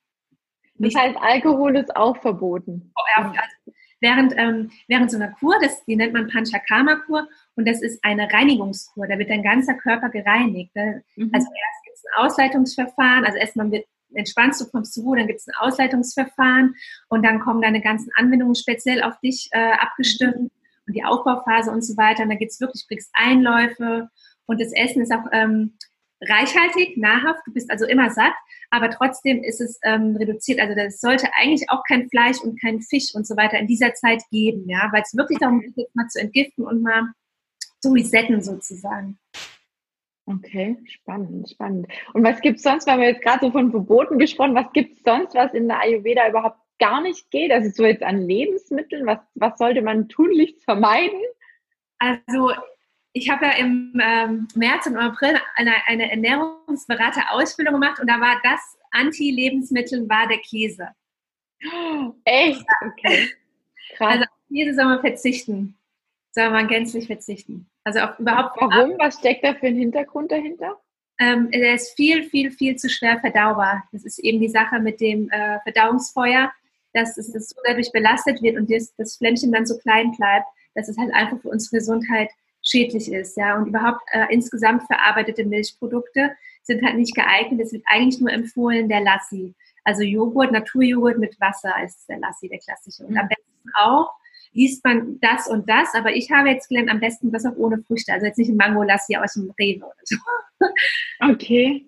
Das 0.75 0.95
heißt, 0.95 1.17
Alkohol 1.21 1.77
ist 1.77 1.95
auch 1.97 2.17
verboten. 2.19 2.93
Oh, 2.95 3.03
ja, 3.17 3.25
also 3.31 3.79
während, 4.01 4.35
ähm, 4.37 4.71
während 4.87 5.11
so 5.11 5.17
einer 5.17 5.33
Kur, 5.33 5.57
das, 5.61 5.85
die 5.85 5.97
nennt 5.97 6.13
man 6.13 6.29
Panchakarma-Kur, 6.29 7.29
und 7.57 7.67
das 7.67 7.83
ist 7.83 8.03
eine 8.05 8.33
Reinigungskur. 8.33 9.09
Da 9.09 9.19
wird 9.19 9.31
dein 9.31 9.43
ganzer 9.43 9.75
Körper 9.75 10.09
gereinigt. 10.09 10.75
Ne? 10.77 11.03
Mhm. 11.17 11.31
Also 11.33 11.49
erst 11.49 11.85
gibt 11.85 11.97
es 11.97 12.05
ein 12.05 12.25
Ausleitungsverfahren, 12.25 13.25
also 13.25 13.39
erstmal 13.39 13.71
wird 13.73 13.87
entspannst 14.15 14.61
du, 14.61 14.67
kommst 14.71 14.95
zur 14.95 15.05
Ruhe, 15.05 15.19
dann 15.19 15.27
gibt 15.27 15.41
es 15.41 15.49
ein 15.49 15.55
Ausleitungsverfahren 15.59 16.75
und 17.09 17.23
dann 17.25 17.41
kommen 17.41 17.63
deine 17.63 17.81
ganzen 17.81 18.11
Anwendungen 18.17 18.55
speziell 18.55 19.03
auf 19.03 19.19
dich 19.21 19.49
äh, 19.53 19.73
abgestimmt 19.73 20.51
und 20.87 20.95
die 20.95 21.05
Aufbauphase 21.05 21.71
und 21.71 21.83
so 21.83 21.97
weiter. 21.97 22.23
Und 22.23 22.31
da 22.31 22.37
gibt 22.37 22.53
es 22.53 22.61
wirklich, 22.61 22.83
du 22.83 22.95
kriegst 22.95 23.11
Einläufe 23.13 24.09
und 24.47 24.61
das 24.61 24.73
Essen 24.73 25.03
ist 25.03 25.13
auch 25.13 25.27
ähm, 25.33 25.75
reichhaltig, 26.23 26.97
nahrhaft, 26.97 27.47
du 27.47 27.53
bist 27.53 27.71
also 27.71 27.87
immer 27.87 28.11
satt, 28.11 28.35
aber 28.71 28.91
trotzdem 28.91 29.43
ist 29.43 29.61
es 29.61 29.79
ähm, 29.85 30.17
reduziert. 30.17 30.61
Also 30.61 30.75
das 30.75 31.01
sollte 31.01 31.29
eigentlich 31.39 31.71
auch 31.71 31.83
kein 31.87 32.09
Fleisch 32.09 32.41
und 32.41 32.61
kein 32.61 32.81
Fisch 32.81 33.15
und 33.15 33.27
so 33.27 33.37
weiter 33.37 33.59
in 33.59 33.67
dieser 33.67 33.95
Zeit 33.95 34.23
geben, 34.31 34.69
ja, 34.69 34.89
weil 34.93 35.03
es 35.03 35.17
wirklich 35.17 35.39
darum 35.39 35.61
geht, 35.61 35.95
mal 35.95 36.09
zu 36.09 36.21
entgiften 36.21 36.65
und 36.65 36.83
mal 36.83 37.13
zu 37.81 37.93
resetten 37.93 38.43
sozusagen. 38.43 39.19
Okay, 40.31 40.77
spannend, 40.85 41.49
spannend. 41.49 41.89
Und 42.13 42.23
was 42.23 42.43
gibt 42.43 42.59
es 42.59 42.63
sonst, 42.63 42.87
weil 42.87 42.99
wir 42.99 43.09
jetzt 43.09 43.23
gerade 43.23 43.47
so 43.47 43.51
von 43.51 43.71
Verboten 43.71 44.19
gesprochen, 44.19 44.55
was 44.55 44.71
gibt 44.75 44.99
es 44.99 45.03
sonst, 45.03 45.35
was 45.35 45.55
in 45.55 45.69
der 45.69 45.81
Ayurveda 45.81 46.29
überhaupt 46.29 46.61
gar 46.79 47.01
nicht 47.01 47.31
geht? 47.31 47.51
Also 47.51 47.71
so 47.71 47.87
jetzt 47.87 48.03
an 48.03 48.21
Lebensmitteln, 48.21 49.07
was, 49.07 49.21
was 49.37 49.57
sollte 49.57 49.81
man 49.81 50.07
tunlichst 50.11 50.63
vermeiden? 50.65 51.19
Also 51.99 52.53
ich 53.15 53.31
habe 53.31 53.47
ja 53.47 53.53
im 53.53 53.99
ähm, 54.05 54.49
März 54.55 54.87
und 54.87 54.99
April 54.99 55.41
eine, 55.57 55.73
eine 55.87 56.11
Ernährungsberater-Ausbildung 56.11 57.75
gemacht 57.75 57.99
und 57.99 58.11
da 58.11 58.21
war 58.21 58.39
das 58.43 58.61
Anti-Lebensmittel 58.91 60.07
war 60.11 60.29
der 60.29 60.39
Käse. 60.39 60.89
Echt? 62.25 62.67
Okay. 62.87 63.31
Krass. 63.97 64.13
Also 64.13 64.25
auf 64.25 64.49
Käse 64.53 64.75
soll 64.75 64.85
man 64.85 65.01
verzichten. 65.01 65.78
Soll 66.33 66.51
man 66.51 66.69
gänzlich 66.69 67.07
verzichten. 67.07 67.69
Also 67.85 68.01
auch 68.01 68.19
überhaupt. 68.19 68.57
Warum? 68.61 68.99
Was 68.99 69.19
steckt 69.19 69.45
da 69.45 69.55
für 69.55 69.67
ein 69.67 69.77
Hintergrund 69.77 70.31
dahinter? 70.31 70.79
Ähm, 71.21 71.51
der 71.51 71.75
ist 71.75 71.97
viel, 71.97 72.23
viel, 72.25 72.51
viel 72.51 72.77
zu 72.77 72.89
schwer 72.89 73.19
verdaubar. 73.19 73.85
Das 73.93 74.05
ist 74.05 74.19
eben 74.21 74.41
die 74.41 74.49
Sache 74.49 74.79
mit 74.79 75.01
dem 75.01 75.29
äh, 75.31 75.59
Verdauungsfeuer, 75.65 76.53
dass 76.93 77.17
es 77.17 77.33
das 77.33 77.49
so 77.49 77.61
dadurch 77.65 77.91
belastet 77.93 78.41
wird 78.43 78.57
und 78.57 78.71
das, 78.71 78.95
das 78.97 79.17
Flämmchen 79.17 79.51
dann 79.51 79.67
so 79.67 79.79
klein 79.79 80.13
bleibt, 80.13 80.47
dass 80.75 80.89
es 80.89 80.97
halt 80.97 81.13
einfach 81.13 81.41
für 81.41 81.49
unsere 81.49 81.79
Gesundheit 81.79 82.31
schädlich 82.63 83.11
ist. 83.11 83.37
Ja? 83.37 83.57
Und 83.57 83.69
überhaupt 83.69 84.01
äh, 84.13 84.27
insgesamt 84.31 84.85
verarbeitete 84.85 85.45
Milchprodukte 85.45 86.31
sind 86.63 86.85
halt 86.85 86.97
nicht 86.97 87.15
geeignet. 87.15 87.61
Es 87.61 87.73
wird 87.73 87.85
eigentlich 87.87 88.21
nur 88.21 88.31
empfohlen 88.31 88.89
der 88.89 89.01
Lassi. 89.01 89.55
Also 89.85 90.03
Joghurt, 90.03 90.53
Naturjoghurt 90.53 91.19
mit 91.19 91.41
Wasser 91.41 91.73
ist 91.83 92.09
der 92.09 92.19
Lassi, 92.19 92.49
der 92.49 92.59
klassische. 92.59 93.05
Und 93.05 93.17
am 93.17 93.25
mhm. 93.25 93.29
besten 93.31 93.71
auch 93.75 94.11
liest 94.53 94.85
man 94.85 95.19
das 95.21 95.49
und 95.49 95.69
das, 95.69 95.95
aber 95.95 96.13
ich 96.13 96.31
habe 96.31 96.51
jetzt 96.51 96.69
gelernt, 96.69 96.91
am 96.91 97.01
besten 97.01 97.31
das 97.31 97.47
auch 97.47 97.57
ohne 97.57 97.83
Früchte, 97.83 98.13
also 98.13 98.27
jetzt 98.27 98.39
nicht 98.39 98.51
ein 98.51 98.57
Mango-Lassi 98.57 99.17
aus 99.17 99.35
dem 99.35 99.53
Rewe 99.59 99.85
oder 99.85 99.95
so. 100.05 100.17
Okay, 101.21 101.87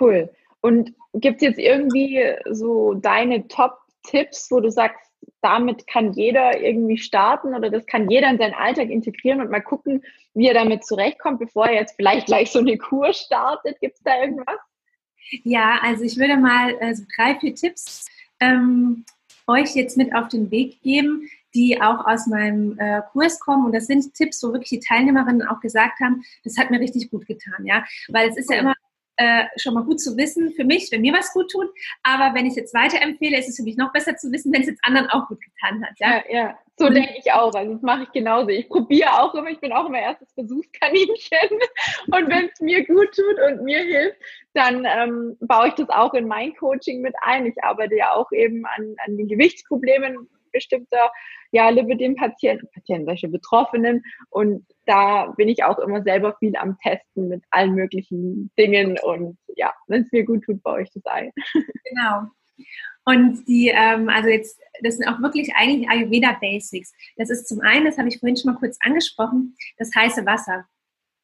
cool. 0.00 0.30
Und 0.60 0.94
gibt 1.14 1.36
es 1.36 1.42
jetzt 1.42 1.58
irgendwie 1.58 2.22
so 2.50 2.94
deine 2.94 3.46
Top-Tipps, 3.48 4.50
wo 4.50 4.60
du 4.60 4.70
sagst, 4.70 5.04
damit 5.40 5.86
kann 5.86 6.12
jeder 6.14 6.60
irgendwie 6.60 6.98
starten 6.98 7.54
oder 7.54 7.70
das 7.70 7.86
kann 7.86 8.10
jeder 8.10 8.30
in 8.30 8.38
seinen 8.38 8.54
Alltag 8.54 8.88
integrieren 8.88 9.40
und 9.40 9.50
mal 9.50 9.60
gucken, 9.60 10.02
wie 10.32 10.48
er 10.48 10.54
damit 10.54 10.84
zurechtkommt, 10.84 11.38
bevor 11.38 11.66
er 11.66 11.74
jetzt 11.74 11.96
vielleicht 11.96 12.26
gleich 12.26 12.50
so 12.50 12.60
eine 12.60 12.78
Kur 12.78 13.12
startet? 13.12 13.78
Gibt 13.80 13.96
es 13.96 14.02
da 14.02 14.20
irgendwas? 14.20 14.58
Ja, 15.42 15.78
also 15.82 16.04
ich 16.04 16.16
würde 16.16 16.36
mal 16.36 16.76
äh, 16.80 16.94
so 16.94 17.04
drei, 17.16 17.34
vier 17.36 17.54
Tipps 17.54 18.06
ähm, 18.40 19.04
euch 19.46 19.74
jetzt 19.74 19.96
mit 19.96 20.14
auf 20.14 20.28
den 20.28 20.50
Weg 20.50 20.80
geben, 20.82 21.28
die 21.54 21.80
auch 21.80 22.06
aus 22.06 22.26
meinem 22.26 22.78
äh, 22.78 23.02
Kurs 23.12 23.38
kommen. 23.40 23.66
Und 23.66 23.74
das 23.74 23.86
sind 23.86 24.14
Tipps, 24.14 24.42
wo 24.42 24.52
wirklich 24.52 24.70
die 24.70 24.80
Teilnehmerinnen 24.80 25.46
auch 25.46 25.60
gesagt 25.60 26.00
haben, 26.00 26.22
das 26.42 26.58
hat 26.58 26.70
mir 26.70 26.80
richtig 26.80 27.10
gut 27.10 27.26
getan, 27.26 27.64
ja. 27.64 27.84
Weil 28.08 28.30
es 28.30 28.36
ist 28.36 28.50
ja 28.50 28.58
immer 28.58 28.74
äh, 29.16 29.44
schon 29.56 29.74
mal 29.74 29.84
gut 29.84 30.00
zu 30.00 30.16
wissen 30.16 30.52
für 30.52 30.64
mich, 30.64 30.90
wenn 30.90 31.00
mir 31.00 31.12
was 31.12 31.32
gut 31.32 31.50
tut. 31.50 31.68
Aber 32.02 32.34
wenn 32.34 32.46
ich 32.46 32.52
es 32.52 32.56
jetzt 32.56 32.74
weiterempfehle, 32.74 33.38
ist 33.38 33.48
es 33.48 33.56
für 33.56 33.62
mich 33.62 33.76
noch 33.76 33.92
besser 33.92 34.16
zu 34.16 34.30
wissen, 34.32 34.52
wenn 34.52 34.62
es 34.62 34.68
jetzt 34.68 34.84
anderen 34.84 35.08
auch 35.10 35.28
gut 35.28 35.40
getan 35.40 35.84
hat. 35.84 35.92
Ja, 35.98 36.22
ja, 36.28 36.40
ja. 36.40 36.58
so 36.76 36.88
mhm. 36.88 36.94
denke 36.94 37.14
ich 37.18 37.32
auch. 37.32 37.54
Also 37.54 37.74
das 37.74 37.82
mache 37.82 38.04
ich 38.04 38.12
genauso. 38.12 38.48
Ich 38.48 38.68
probiere 38.68 39.22
auch 39.22 39.34
immer, 39.34 39.50
ich 39.50 39.60
bin 39.60 39.72
auch 39.72 39.86
immer 39.86 40.00
erstes 40.00 40.32
Versuchskaninchen. 40.32 41.48
Und 42.06 42.28
wenn 42.28 42.50
es 42.52 42.60
mir 42.60 42.84
gut 42.86 43.14
tut 43.14 43.38
und 43.48 43.64
mir 43.64 43.80
hilft, 43.80 44.18
dann 44.54 44.84
ähm, 44.84 45.36
baue 45.40 45.68
ich 45.68 45.74
das 45.74 45.88
auch 45.90 46.14
in 46.14 46.28
mein 46.28 46.54
Coaching 46.56 47.00
mit 47.00 47.14
ein. 47.22 47.46
Ich 47.46 47.62
arbeite 47.62 47.96
ja 47.96 48.12
auch 48.12 48.30
eben 48.32 48.64
an, 48.66 48.94
an 49.04 49.16
den 49.16 49.28
Gewichtsproblemen 49.28 50.28
bestimmter 50.54 51.10
ja, 51.50 51.68
Lipidem-Patienten, 51.68 52.68
Patienten, 52.72 53.04
solche 53.04 53.28
Betroffenen. 53.28 54.02
Und 54.30 54.66
da 54.86 55.26
bin 55.36 55.48
ich 55.48 55.62
auch 55.64 55.78
immer 55.78 56.02
selber 56.02 56.34
viel 56.38 56.56
am 56.56 56.78
Testen 56.78 57.28
mit 57.28 57.44
allen 57.50 57.74
möglichen 57.74 58.50
Dingen. 58.58 58.98
Und 59.02 59.36
ja, 59.54 59.72
wenn 59.86 60.02
es 60.02 60.12
mir 60.12 60.24
gut 60.24 60.44
tut, 60.44 60.62
baue 60.62 60.82
ich 60.82 60.90
das 60.92 61.04
ein. 61.06 61.30
Genau. 61.84 62.22
Und 63.04 63.46
die, 63.46 63.68
ähm, 63.68 64.08
also 64.08 64.28
jetzt, 64.28 64.58
das 64.82 64.96
sind 64.96 65.06
auch 65.06 65.20
wirklich 65.20 65.52
eigentlich 65.54 65.88
Ayurveda 65.88 66.36
Basics. 66.40 66.92
Das 67.16 67.30
ist 67.30 67.46
zum 67.46 67.60
einen, 67.60 67.84
das 67.84 67.98
habe 67.98 68.08
ich 68.08 68.18
vorhin 68.18 68.36
schon 68.36 68.52
mal 68.52 68.58
kurz 68.58 68.78
angesprochen, 68.80 69.54
das 69.76 69.90
heiße 69.94 70.24
Wasser. 70.24 70.64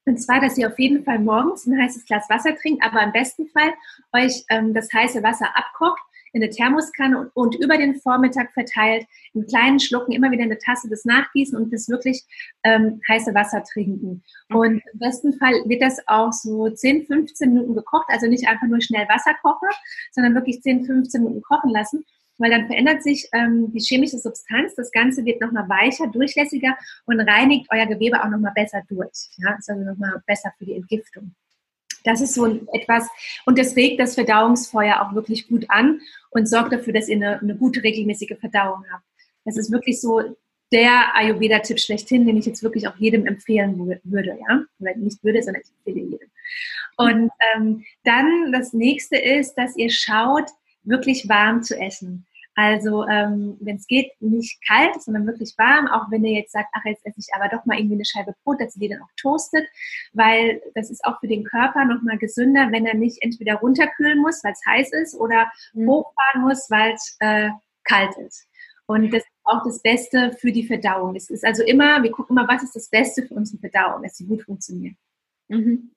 Und 0.07 0.19
zwar, 0.19 0.41
dass 0.41 0.59
ihr 0.59 0.69
auf 0.69 0.79
jeden 0.79 1.05
Fall 1.05 1.19
morgens 1.19 1.67
ein 1.67 1.81
heißes 1.81 2.05
Glas 2.05 2.29
Wasser 2.29 2.57
trinkt, 2.57 2.85
aber 2.85 3.03
im 3.03 3.13
besten 3.13 3.47
Fall 3.49 3.73
euch 4.13 4.45
ähm, 4.51 4.75
das 4.75 4.93
heiße 4.93 5.23
Wasser 5.23 5.57
abkocht 5.57 6.03
in 6.33 6.43
eine 6.43 6.51
Thermoskanne 6.51 7.31
und, 7.35 7.55
über 7.57 7.77
den 7.77 7.97
Vormittag 8.01 8.53
verteilt 8.53 9.07
in 9.35 9.47
kleinen 9.47 9.81
Schlucken 9.81 10.13
immer 10.13 10.31
wieder 10.31 10.45
eine 10.45 10.59
Tasse 10.59 10.89
das 10.89 11.05
nachgießen 11.05 11.59
und 11.59 11.73
das 11.73 11.89
wirklich 11.89 12.23
ähm, 12.65 13.01
heiße 13.09 13.35
Wasser 13.35 13.63
trinken. 13.65 14.23
Und 14.49 14.83
im 14.93 14.99
besten 14.99 15.33
Fall 15.35 15.55
wird 15.67 15.83
das 15.83 15.99
auch 16.07 16.33
so 16.33 16.71
10, 16.71 17.07
15 17.07 17.53
Minuten 17.53 17.75
gekocht, 17.75 18.07
also 18.09 18.27
nicht 18.27 18.47
einfach 18.49 18.67
nur 18.67 18.81
schnell 18.81 19.09
Wasser 19.09 19.35
kochen, 19.43 19.69
sondern 20.13 20.35
wirklich 20.35 20.63
10, 20.63 20.85
15 20.85 21.23
Minuten 21.23 21.43
kochen 21.43 21.71
lassen 21.71 22.05
weil 22.41 22.51
dann 22.51 22.67
verändert 22.67 23.03
sich 23.03 23.29
ähm, 23.33 23.71
die 23.73 23.81
chemische 23.81 24.19
Substanz. 24.19 24.75
Das 24.75 24.91
Ganze 24.91 25.25
wird 25.25 25.41
nochmal 25.41 25.69
weicher, 25.69 26.07
durchlässiger 26.07 26.77
und 27.05 27.21
reinigt 27.21 27.67
euer 27.71 27.87
Gewebe 27.87 28.25
auch 28.25 28.29
nochmal 28.29 28.53
besser 28.55 28.83
durch. 28.89 29.29
Ja, 29.37 29.55
ist 29.59 29.69
also 29.69 29.85
nochmal 29.85 30.23
besser 30.27 30.51
für 30.59 30.65
die 30.65 30.75
Entgiftung. 30.75 31.35
Das 32.05 32.23
ist 32.23 32.35
so 32.35 32.47
etwas, 32.73 33.09
und 33.45 33.59
das 33.59 33.77
regt 33.77 34.01
das 34.01 34.15
Verdauungsfeuer 34.15 35.03
auch 35.03 35.15
wirklich 35.15 35.49
gut 35.49 35.67
an 35.69 36.01
und 36.31 36.49
sorgt 36.49 36.73
dafür, 36.73 36.93
dass 36.93 37.09
ihr 37.09 37.17
eine, 37.17 37.41
eine 37.41 37.57
gute 37.57 37.83
regelmäßige 37.83 38.37
Verdauung 38.39 38.85
habt. 38.93 39.05
Das 39.45 39.57
ist 39.57 39.71
wirklich 39.71 40.01
so 40.01 40.37
der 40.73 41.17
Ayurveda-Tipp 41.17 41.81
schlechthin, 41.81 42.27
den 42.27 42.37
ich 42.37 42.47
jetzt 42.47 42.63
wirklich 42.63 42.87
auch 42.87 42.97
jedem 42.97 43.27
empfehlen 43.27 43.79
würde, 44.05 44.39
ja, 44.49 44.65
oder 44.79 44.97
nicht 44.97 45.23
würde, 45.25 45.43
sondern 45.43 45.63
ich 45.63 45.71
empfehle 45.71 46.07
jedem. 46.07 46.29
Und 46.97 47.31
ähm, 47.55 47.85
dann 48.05 48.53
das 48.53 48.73
nächste 48.73 49.17
ist, 49.17 49.55
dass 49.55 49.77
ihr 49.77 49.91
schaut, 49.91 50.51
wirklich 50.83 51.29
warm 51.29 51.63
zu 51.63 51.79
essen. 51.79 52.27
Also 52.57 53.07
ähm, 53.07 53.57
wenn 53.61 53.77
es 53.77 53.87
geht, 53.87 54.11
nicht 54.21 54.61
kalt, 54.67 55.01
sondern 55.01 55.27
wirklich 55.27 55.55
warm, 55.57 55.87
auch 55.87 56.11
wenn 56.11 56.25
ihr 56.25 56.41
jetzt 56.41 56.53
sagt, 56.53 56.69
ach, 56.73 56.85
jetzt 56.85 57.07
esse 57.07 57.21
ich 57.21 57.29
aber 57.35 57.49
doch 57.49 57.65
mal 57.65 57.79
irgendwie 57.79 57.95
eine 57.95 58.05
Scheibe 58.05 58.35
Brot, 58.43 58.61
dass 58.61 58.77
ihr 58.77 58.81
die 58.81 58.89
dann 58.89 59.03
auch 59.03 59.13
toastet, 59.17 59.67
weil 60.13 60.61
das 60.75 60.91
ist 60.91 61.05
auch 61.05 61.21
für 61.21 61.29
den 61.29 61.45
Körper 61.45 61.85
nochmal 61.85 62.19
gesünder, 62.19 62.69
wenn 62.73 62.87
er 62.87 62.95
nicht 62.95 63.23
entweder 63.23 63.55
runterkühlen 63.55 64.19
muss, 64.19 64.43
weil 64.43 64.53
es 64.53 64.67
heiß 64.67 64.93
ist, 64.93 65.15
oder 65.15 65.51
mhm. 65.73 65.89
hochfahren 65.89 66.43
muss, 66.43 66.69
weil 66.71 66.93
es 66.93 67.17
äh, 67.21 67.51
kalt 67.85 68.17
ist. 68.19 68.47
Und 68.87 69.13
das 69.13 69.23
ist 69.23 69.31
auch 69.45 69.63
das 69.65 69.81
Beste 69.83 70.33
für 70.33 70.51
die 70.51 70.67
Verdauung. 70.67 71.15
Es 71.15 71.31
ist 71.31 71.45
also 71.45 71.63
immer, 71.63 72.03
wir 72.03 72.11
gucken 72.11 72.37
immer, 72.37 72.49
was 72.49 72.65
ist 72.65 72.75
das 72.75 72.91
Beste 72.91 73.23
für 73.25 73.35
unsere 73.35 73.61
Verdauung, 73.61 74.03
dass 74.03 74.17
sie 74.17 74.27
gut 74.27 74.43
funktioniert. 74.43 74.97
Mhm. 75.49 75.93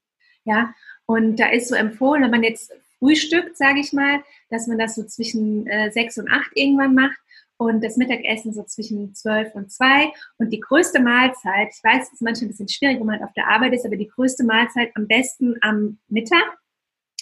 Ja, 0.46 0.74
und 1.06 1.38
da 1.38 1.48
ist 1.48 1.70
so 1.70 1.76
empfohlen, 1.76 2.24
wenn 2.24 2.32
man 2.32 2.44
jetzt 2.44 2.72
frühstückt, 3.04 3.58
sage 3.58 3.80
ich 3.80 3.92
mal, 3.92 4.24
dass 4.50 4.68
man 4.68 4.78
das 4.78 4.96
so 4.96 5.04
zwischen 5.04 5.68
äh, 5.68 5.92
sechs 5.92 6.18
und 6.18 6.32
acht 6.32 6.52
irgendwann 6.56 6.96
macht 6.96 7.18
und 7.58 7.84
das 7.84 7.98
Mittagessen 7.98 8.54
so 8.54 8.64
zwischen 8.64 9.14
zwölf 9.14 9.54
und 9.56 9.72
zwei 9.72 10.12
und 10.38 10.52
die 10.52 10.60
größte 10.60 11.02
Mahlzeit, 11.02 11.70
ich 11.72 11.84
weiß, 11.84 12.08
es 12.08 12.14
ist 12.14 12.22
manchmal 12.22 12.46
ein 12.46 12.52
bisschen 12.52 12.70
schwierig, 12.70 13.00
wenn 13.00 13.06
man 13.06 13.24
auf 13.24 13.34
der 13.34 13.48
Arbeit 13.48 13.74
ist, 13.74 13.86
aber 13.86 13.98
die 13.98 14.08
größte 14.08 14.44
Mahlzeit 14.46 14.92
am 14.96 15.08
besten 15.08 15.56
am 15.62 16.00
Mittag, 16.08 16.58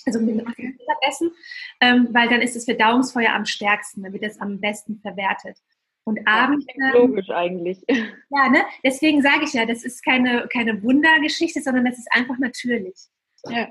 also 0.06 0.20
mit 0.20 0.30
dem 0.30 0.46
Mittagessen, 0.46 1.32
ähm, 1.82 2.10
weil 2.12 2.30
dann 2.30 2.42
ist 2.42 2.56
das 2.56 2.66
Verdauungsfeuer 2.66 3.34
am 3.34 3.46
stärksten, 3.46 4.04
dann 4.04 4.14
wird 4.14 4.24
das 4.24 4.40
am 4.40 4.60
besten 4.60 5.00
verwertet. 5.00 5.58
Und 6.04 6.20
abends. 6.28 6.66
Ja, 6.76 6.94
logisch 6.94 7.30
eigentlich. 7.30 7.84
Ja, 8.34 8.50
ne? 8.50 8.64
Deswegen 8.84 9.22
sage 9.22 9.44
ich 9.44 9.54
ja, 9.54 9.66
das 9.66 9.84
ist 9.84 10.04
keine, 10.04 10.48
keine 10.52 10.82
Wundergeschichte, 10.82 11.62
sondern 11.62 11.86
das 11.86 12.00
ist 12.00 12.08
einfach 12.12 12.40
natürlich. 12.40 12.96
Ja. 13.46 13.68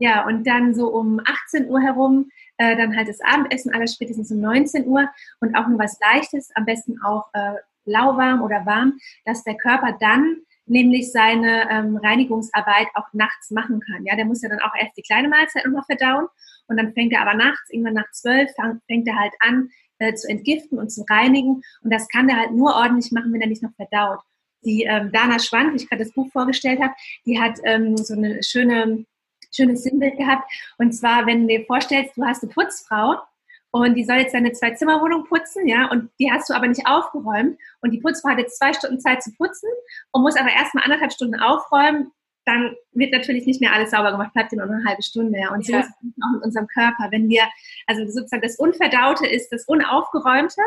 Ja, 0.00 0.26
und 0.26 0.46
dann 0.46 0.74
so 0.74 0.88
um 0.88 1.20
18 1.24 1.68
Uhr 1.68 1.80
herum, 1.80 2.30
äh, 2.56 2.74
dann 2.74 2.96
halt 2.96 3.06
das 3.06 3.20
Abendessen, 3.20 3.72
aller 3.74 3.86
spätestens 3.86 4.32
um 4.32 4.40
19 4.40 4.86
Uhr 4.86 5.10
und 5.40 5.54
auch 5.54 5.68
nur 5.68 5.78
was 5.78 6.00
Leichtes, 6.00 6.50
am 6.54 6.64
besten 6.64 6.98
auch 7.02 7.28
äh, 7.34 7.56
lauwarm 7.84 8.40
oder 8.40 8.64
warm, 8.64 8.98
dass 9.26 9.44
der 9.44 9.58
Körper 9.58 9.96
dann 10.00 10.38
nämlich 10.64 11.12
seine 11.12 11.68
ähm, 11.70 11.98
Reinigungsarbeit 11.98 12.86
auch 12.94 13.12
nachts 13.12 13.50
machen 13.50 13.80
kann. 13.80 14.06
Ja, 14.06 14.16
der 14.16 14.24
muss 14.24 14.40
ja 14.40 14.48
dann 14.48 14.60
auch 14.60 14.74
erst 14.80 14.96
die 14.96 15.02
kleine 15.02 15.28
Mahlzeit 15.28 15.66
nochmal 15.66 15.84
verdauen 15.84 16.28
und 16.66 16.78
dann 16.78 16.94
fängt 16.94 17.12
er 17.12 17.20
aber 17.20 17.34
nachts, 17.34 17.68
irgendwann 17.68 17.94
nach 17.94 18.10
zwölf, 18.12 18.50
fängt 18.86 19.06
er 19.06 19.18
halt 19.18 19.34
an 19.40 19.68
äh, 19.98 20.14
zu 20.14 20.28
entgiften 20.28 20.78
und 20.78 20.90
zu 20.90 21.04
reinigen 21.10 21.60
und 21.82 21.92
das 21.92 22.08
kann 22.08 22.26
er 22.30 22.38
halt 22.38 22.52
nur 22.52 22.74
ordentlich 22.74 23.12
machen, 23.12 23.34
wenn 23.34 23.42
er 23.42 23.48
nicht 23.48 23.62
noch 23.62 23.74
verdaut. 23.74 24.20
Die 24.64 24.84
ähm, 24.84 25.12
Dana 25.12 25.38
Schwank, 25.38 25.72
die 25.72 25.82
ich 25.82 25.90
gerade 25.90 26.04
das 26.04 26.14
Buch 26.14 26.30
vorgestellt 26.32 26.80
habe, 26.80 26.94
die 27.26 27.38
hat 27.38 27.58
ähm, 27.64 27.98
so 27.98 28.14
eine 28.14 28.42
schöne 28.42 29.04
schönes 29.54 29.82
Sinnbild 29.82 30.16
gehabt. 30.16 30.50
Und 30.78 30.92
zwar, 30.92 31.26
wenn 31.26 31.42
du 31.42 31.48
dir 31.48 31.64
vorstellst, 31.66 32.16
du 32.16 32.24
hast 32.24 32.42
eine 32.42 32.52
Putzfrau 32.52 33.16
und 33.72 33.94
die 33.94 34.04
soll 34.04 34.16
jetzt 34.16 34.34
deine 34.34 34.52
Zwei-Zimmer-Wohnung 34.52 35.24
putzen, 35.24 35.66
ja, 35.66 35.88
und 35.90 36.10
die 36.18 36.30
hast 36.30 36.48
du 36.50 36.54
aber 36.54 36.66
nicht 36.66 36.86
aufgeräumt. 36.86 37.58
Und 37.80 37.90
die 37.92 38.00
Putzfrau 38.00 38.30
hat 38.30 38.38
jetzt 38.38 38.58
zwei 38.58 38.72
Stunden 38.72 39.00
Zeit 39.00 39.22
zu 39.22 39.32
putzen 39.36 39.68
und 40.12 40.22
muss 40.22 40.36
aber 40.36 40.50
erstmal 40.50 40.84
anderthalb 40.84 41.12
Stunden 41.12 41.38
aufräumen. 41.38 42.10
Dann 42.46 42.74
wird 42.92 43.12
natürlich 43.12 43.46
nicht 43.46 43.60
mehr 43.60 43.72
alles 43.72 43.90
sauber 43.90 44.10
gemacht, 44.12 44.32
bleibt 44.32 44.50
dir 44.50 44.56
nur 44.56 44.66
eine 44.66 44.84
halbe 44.84 45.02
Stunde. 45.02 45.38
Ja. 45.38 45.52
Und 45.52 45.64
so 45.64 45.72
ja. 45.72 45.80
ist 45.80 45.88
es 45.88 46.22
auch 46.22 46.34
mit 46.34 46.42
unserem 46.42 46.66
Körper. 46.66 47.08
Wenn 47.10 47.28
wir, 47.28 47.44
also 47.86 48.04
sozusagen 48.06 48.42
das 48.42 48.56
Unverdaute 48.56 49.26
ist 49.26 49.50
das 49.50 49.66
Unaufgeräumte 49.66 50.62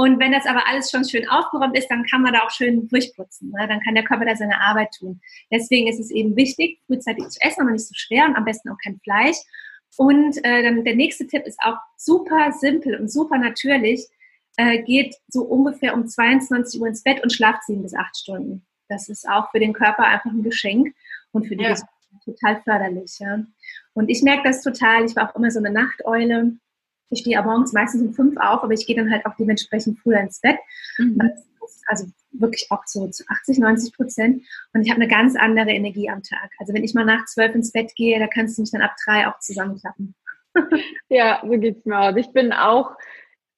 und 0.00 0.18
wenn 0.18 0.32
das 0.32 0.46
aber 0.46 0.66
alles 0.66 0.90
schon 0.90 1.06
schön 1.06 1.28
aufgeräumt 1.28 1.76
ist, 1.76 1.88
dann 1.88 2.06
kann 2.06 2.22
man 2.22 2.32
da 2.32 2.40
auch 2.40 2.50
schön 2.50 2.88
durchputzen. 2.88 3.50
Ne? 3.50 3.68
Dann 3.68 3.80
kann 3.80 3.94
der 3.94 4.04
Körper 4.04 4.24
da 4.24 4.34
seine 4.34 4.58
Arbeit 4.58 4.94
tun. 4.98 5.20
Deswegen 5.52 5.88
ist 5.88 6.00
es 6.00 6.10
eben 6.10 6.36
wichtig, 6.36 6.80
frühzeitig 6.86 7.28
zu 7.28 7.38
essen, 7.42 7.60
aber 7.60 7.72
nicht 7.72 7.86
so 7.86 7.92
schwer 7.94 8.24
und 8.24 8.34
am 8.34 8.46
besten 8.46 8.70
auch 8.70 8.78
kein 8.82 8.98
Fleisch. 9.00 9.36
Und 9.98 10.42
äh, 10.42 10.62
dann 10.62 10.84
der 10.84 10.94
nächste 10.94 11.26
Tipp 11.26 11.44
ist 11.44 11.58
auch 11.62 11.76
super 11.98 12.50
simpel 12.52 12.98
und 12.98 13.12
super 13.12 13.36
natürlich. 13.36 14.06
Äh, 14.56 14.82
geht 14.84 15.16
so 15.28 15.42
ungefähr 15.42 15.92
um 15.92 16.06
22 16.06 16.80
Uhr 16.80 16.86
ins 16.86 17.02
Bett 17.02 17.22
und 17.22 17.30
schlaft 17.30 17.64
sieben 17.64 17.82
bis 17.82 17.94
acht 17.94 18.16
Stunden. 18.16 18.64
Das 18.88 19.10
ist 19.10 19.28
auch 19.28 19.50
für 19.50 19.60
den 19.60 19.74
Körper 19.74 20.04
einfach 20.04 20.30
ein 20.30 20.42
Geschenk 20.42 20.94
und 21.32 21.46
für 21.46 21.56
die 21.56 21.64
ja. 21.64 21.74
total 22.24 22.62
förderlich. 22.62 23.18
Ja. 23.18 23.44
Und 23.92 24.08
ich 24.08 24.22
merke 24.22 24.44
das 24.44 24.62
total. 24.62 25.04
Ich 25.04 25.14
war 25.14 25.28
auch 25.28 25.36
immer 25.36 25.50
so 25.50 25.58
eine 25.58 25.70
Nachteule 25.70 26.54
ich 27.10 27.20
stehe 27.20 27.38
aber 27.38 27.50
morgens 27.50 27.72
meistens 27.72 28.02
um 28.02 28.14
fünf 28.14 28.36
auf, 28.36 28.62
aber 28.62 28.72
ich 28.72 28.86
gehe 28.86 28.96
dann 28.96 29.10
halt 29.10 29.26
auch 29.26 29.34
dementsprechend 29.36 29.98
früher 29.98 30.20
ins 30.20 30.40
Bett. 30.40 30.58
Mhm. 30.98 31.20
Also 31.86 32.06
wirklich 32.32 32.66
auch 32.70 32.82
so 32.86 33.08
zu 33.08 33.24
80, 33.26 33.58
90 33.58 33.94
Prozent. 33.94 34.44
Und 34.72 34.82
ich 34.82 34.90
habe 34.90 35.00
eine 35.00 35.10
ganz 35.10 35.36
andere 35.36 35.70
Energie 35.70 36.08
am 36.08 36.22
Tag. 36.22 36.50
Also 36.58 36.72
wenn 36.72 36.84
ich 36.84 36.94
mal 36.94 37.04
nach 37.04 37.24
zwölf 37.26 37.54
ins 37.54 37.72
Bett 37.72 37.92
gehe, 37.96 38.18
da 38.18 38.28
kannst 38.28 38.56
du 38.56 38.62
mich 38.62 38.70
dann 38.70 38.82
ab 38.82 38.94
drei 39.04 39.26
auch 39.26 39.38
zusammenklappen. 39.40 40.14
ja, 41.08 41.42
so 41.42 41.58
geht's 41.58 41.84
mir 41.84 41.98
auch. 41.98 42.16
Ich 42.16 42.32
bin 42.32 42.52
auch, 42.52 42.92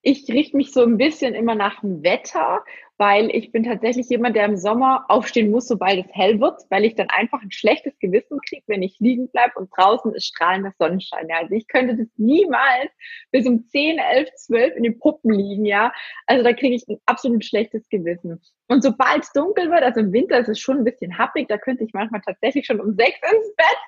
ich 0.02 0.28
richte 0.28 0.56
mich 0.56 0.72
so 0.72 0.82
ein 0.82 0.98
bisschen 0.98 1.34
immer 1.34 1.54
nach 1.54 1.80
dem 1.80 2.02
Wetter 2.02 2.64
weil 3.02 3.34
ich 3.34 3.50
bin 3.50 3.64
tatsächlich 3.64 4.08
jemand, 4.10 4.36
der 4.36 4.44
im 4.44 4.56
Sommer 4.56 5.06
aufstehen 5.08 5.50
muss, 5.50 5.66
sobald 5.66 6.06
es 6.06 6.14
hell 6.14 6.38
wird, 6.38 6.60
weil 6.70 6.84
ich 6.84 6.94
dann 6.94 7.08
einfach 7.08 7.42
ein 7.42 7.50
schlechtes 7.50 7.98
Gewissen 7.98 8.38
kriege, 8.48 8.62
wenn 8.68 8.80
ich 8.80 9.00
liegen 9.00 9.28
bleibe 9.28 9.58
und 9.58 9.70
draußen 9.76 10.14
ist 10.14 10.26
strahlender 10.26 10.72
Sonnenschein. 10.78 11.28
Ja. 11.28 11.38
Also 11.38 11.52
ich 11.52 11.66
könnte 11.66 11.96
das 11.96 12.06
niemals 12.16 12.92
bis 13.32 13.44
um 13.48 13.66
10, 13.66 13.98
11, 13.98 14.28
12 14.36 14.76
in 14.76 14.84
den 14.84 15.00
Puppen 15.00 15.32
liegen, 15.32 15.64
ja. 15.64 15.92
Also 16.26 16.44
da 16.44 16.52
kriege 16.52 16.76
ich 16.76 16.86
ein 16.86 17.00
absolut 17.04 17.44
schlechtes 17.44 17.88
Gewissen. 17.88 18.40
Und 18.68 18.84
sobald 18.84 19.24
es 19.24 19.32
dunkel 19.32 19.68
wird, 19.68 19.82
also 19.82 19.98
im 19.98 20.12
Winter 20.12 20.38
ist 20.38 20.48
es 20.48 20.60
schon 20.60 20.78
ein 20.78 20.84
bisschen 20.84 21.18
happig, 21.18 21.48
da 21.48 21.58
könnte 21.58 21.82
ich 21.82 21.92
manchmal 21.94 22.20
tatsächlich 22.20 22.66
schon 22.66 22.80
um 22.80 22.94
sechs 22.94 23.18
ins 23.20 23.56
Bett. 23.56 23.78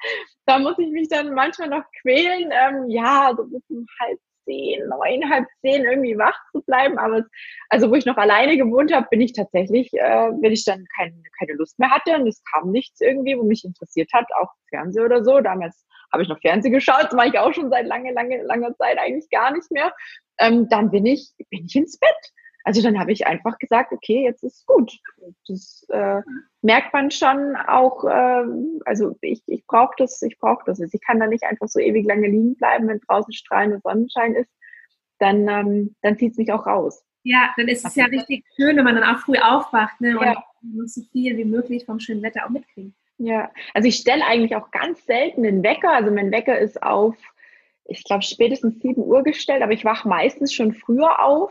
Da 0.47 0.59
muss 0.59 0.77
ich 0.79 0.91
mich 0.91 1.09
dann 1.09 1.35
manchmal 1.35 1.69
noch 1.69 1.85
quälen, 2.03 2.51
ähm, 2.51 2.91
ja, 2.91 3.33
so 3.37 3.45
bis 3.45 3.63
um 3.69 3.87
halb 4.01 4.19
zehn, 4.45 4.87
neun, 4.89 5.31
halb 5.31 5.47
zehn 5.61 5.85
irgendwie 5.85 6.17
wach 6.17 6.39
zu 6.53 6.63
bleiben. 6.63 6.99
Aber 6.99 7.19
es, 7.19 7.27
also 7.69 7.91
wo 7.91 7.95
ich 7.95 8.07
noch 8.07 8.17
alleine 8.17 8.57
gewohnt 8.57 8.93
habe, 8.93 9.07
bin 9.11 9.21
ich 9.21 9.33
tatsächlich, 9.33 9.93
äh, 9.95 10.31
wenn 10.41 10.53
ich 10.53 10.65
dann 10.65 10.87
kein, 10.97 11.23
keine 11.39 11.55
Lust 11.55 11.79
mehr 11.79 11.91
hatte 11.91 12.15
und 12.15 12.27
es 12.27 12.43
kam 12.45 12.71
nichts 12.71 13.01
irgendwie, 13.01 13.37
wo 13.39 13.43
mich 13.43 13.65
interessiert 13.65 14.11
hat, 14.13 14.27
auch 14.37 14.51
Fernsehen 14.69 15.05
oder 15.05 15.25
so. 15.25 15.41
Damals 15.41 15.85
habe 16.13 16.23
ich 16.23 16.29
noch 16.29 16.41
Fernsehen 16.41 16.73
geschaut, 16.73 17.05
das 17.05 17.13
mache 17.13 17.29
ich 17.29 17.39
auch 17.39 17.53
schon 17.53 17.71
seit 17.71 17.87
lange, 17.87 18.13
lange, 18.13 18.43
langer 18.43 18.75
Zeit 18.77 18.99
eigentlich 18.99 19.29
gar 19.31 19.53
nicht 19.53 19.71
mehr. 19.71 19.93
Ähm, 20.39 20.69
dann 20.69 20.91
bin 20.91 21.07
ich, 21.07 21.33
bin 21.51 21.67
ich 21.67 21.77
ins 21.77 21.99
Bett. 21.99 22.33
Also 22.65 22.83
dann 22.83 22.99
habe 22.99 23.13
ich 23.13 23.27
einfach 23.27 23.59
gesagt, 23.59 23.93
okay, 23.93 24.25
jetzt 24.25 24.43
ist 24.43 24.67
gut. 24.67 24.91
Das 25.47 25.87
äh, 25.91 26.23
merkt 26.63 26.95
man 26.95 27.11
schon 27.11 27.57
auch, 27.57 28.05
äh, 28.05 28.45
also 28.87 29.17
ich, 29.21 29.43
ich 29.47 29.67
brauche 29.67 29.95
das, 29.99 30.23
ich 30.23 30.39
brauche 30.39 30.65
das. 30.65 30.81
Also 30.81 30.95
ich 30.95 31.03
kann 31.03 31.21
da 31.21 31.27
nicht 31.27 31.45
einfach 31.45 31.69
so 31.69 31.79
ewig 31.79 32.07
lange 32.07 32.27
liegen 32.27 32.57
bleiben, 32.57 32.89
wenn 32.89 33.01
draußen 33.01 33.35
strahlender 33.35 33.81
Sonnenschein 33.81 34.35
ist, 34.35 34.51
dann, 35.19 35.47
ähm, 35.49 35.95
dann 36.01 36.17
zieht 36.19 36.33
es 36.33 36.39
mich 36.39 36.53
auch 36.53 36.67
raus. 36.67 37.05
Ja, 37.23 37.51
dann 37.57 37.69
ist 37.69 37.85
es 37.87 37.95
ja 37.95 38.07
richtig 38.07 38.45
schön, 38.57 38.77
wenn 38.77 38.85
man 38.85 38.97
dann 38.97 39.05
auch 39.05 39.21
früh 39.21 39.39
aufwacht 39.39 40.01
ne, 40.01 40.11
ja. 40.21 40.43
und 40.63 40.91
so 40.91 41.03
viel 41.13 41.37
wie 41.37 41.45
möglich 41.45 41.85
vom 41.87 42.01
schönen 42.01 42.23
Wetter 42.23 42.45
auch 42.45 42.51
mitkriegt. 42.51 42.95
Ja, 43.19 43.51
also 43.75 43.89
ich 43.89 43.97
stelle 43.97 44.25
eigentlich 44.27 44.57
auch 44.57 44.71
ganz 44.71 45.05
selten 45.07 45.43
den 45.43 45.63
Wecker. 45.63 45.93
Also 45.93 46.11
mein 46.11 46.33
Wecker 46.33 46.59
ist 46.59 46.83
auf, 46.83 47.17
ich 47.87 48.05
glaube, 48.05 48.23
spätestens 48.23 48.81
7 48.81 49.03
Uhr 49.03 49.23
gestellt, 49.23 49.63
aber 49.63 49.73
ich 49.73 49.85
wache 49.85 50.09
meistens 50.09 50.53
schon 50.53 50.73
früher 50.75 51.23
auf. 51.23 51.51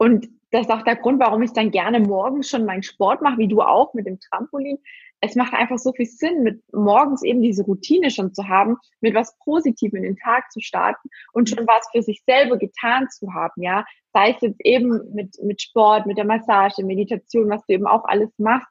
Und 0.00 0.30
das 0.50 0.62
ist 0.62 0.70
auch 0.70 0.82
der 0.82 0.96
Grund, 0.96 1.20
warum 1.20 1.42
ich 1.42 1.52
dann 1.52 1.70
gerne 1.70 2.00
morgens 2.00 2.48
schon 2.48 2.64
meinen 2.64 2.82
Sport 2.82 3.20
mache, 3.20 3.36
wie 3.36 3.48
du 3.48 3.60
auch 3.60 3.92
mit 3.92 4.06
dem 4.06 4.18
Trampolin. 4.18 4.78
Es 5.20 5.34
macht 5.34 5.52
einfach 5.52 5.76
so 5.76 5.92
viel 5.92 6.06
Sinn, 6.06 6.42
mit 6.42 6.62
morgens 6.72 7.22
eben 7.22 7.42
diese 7.42 7.64
Routine 7.64 8.10
schon 8.10 8.32
zu 8.32 8.48
haben, 8.48 8.78
mit 9.02 9.14
was 9.14 9.36
Positivem 9.44 9.96
in 9.96 10.14
den 10.14 10.16
Tag 10.16 10.50
zu 10.50 10.60
starten 10.60 11.10
und 11.34 11.50
schon 11.50 11.66
was 11.66 11.86
für 11.92 12.00
sich 12.00 12.22
selber 12.24 12.56
getan 12.56 13.10
zu 13.10 13.34
haben, 13.34 13.62
ja. 13.62 13.84
Sei 14.14 14.30
es 14.30 14.40
jetzt 14.40 14.64
eben 14.64 15.02
mit, 15.12 15.36
mit 15.42 15.60
Sport, 15.60 16.06
mit 16.06 16.16
der 16.16 16.24
Massage, 16.24 16.82
Meditation, 16.82 17.50
was 17.50 17.64
du 17.66 17.74
eben 17.74 17.86
auch 17.86 18.06
alles 18.06 18.30
machst. 18.38 18.68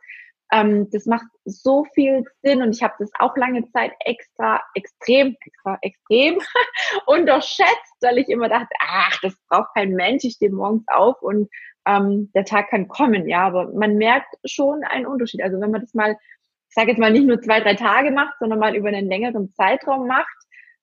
Ähm, 0.52 0.90
das 0.92 1.06
macht 1.06 1.26
so 1.46 1.86
viel 1.94 2.24
Sinn 2.42 2.62
und 2.62 2.76
ich 2.76 2.82
habe 2.82 2.96
das 3.00 3.12
auch 3.20 3.36
lange 3.38 3.68
Zeit 3.70 3.92
extra, 4.00 4.62
extrem, 4.74 5.36
extra, 5.46 5.78
extrem 5.82 6.40
unterschätzt, 7.06 7.96
weil 8.02 8.18
ich 8.18 8.30
immer 8.30 8.50
dachte, 8.50 8.74
ach, 8.80 9.20
das 9.22 9.36
braucht 9.48 9.74
kein 9.76 9.94
Mensch, 9.94 10.24
ich 10.24 10.34
stehe 10.34 10.52
morgens 10.52 10.86
auf 10.88 11.22
und 11.22 11.50
ähm, 11.86 12.32
der 12.34 12.46
Tag 12.46 12.70
kann 12.70 12.88
kommen, 12.88 13.28
ja, 13.28 13.46
aber 13.46 13.72
man 13.74 13.96
merkt 13.96 14.36
schon 14.46 14.84
einen 14.84 15.06
Unterschied. 15.06 15.42
Also 15.42 15.60
wenn 15.60 15.72
man 15.72 15.82
das 15.82 15.94
mal, 15.94 16.12
ich 16.12 16.76
sage 16.76 16.90
jetzt 16.90 17.00
mal 17.00 17.12
nicht 17.12 17.26
nur 17.26 17.42
zwei, 17.42 17.62
drei 17.62 17.76
Tage 17.76 18.12
macht, 18.12 18.36
sondern 18.40 18.60
mal 18.60 18.76
über 18.76 18.90
einen 18.90 19.08
längeren 19.08 19.54
Zeitraum 19.54 20.08
macht, 20.08 20.28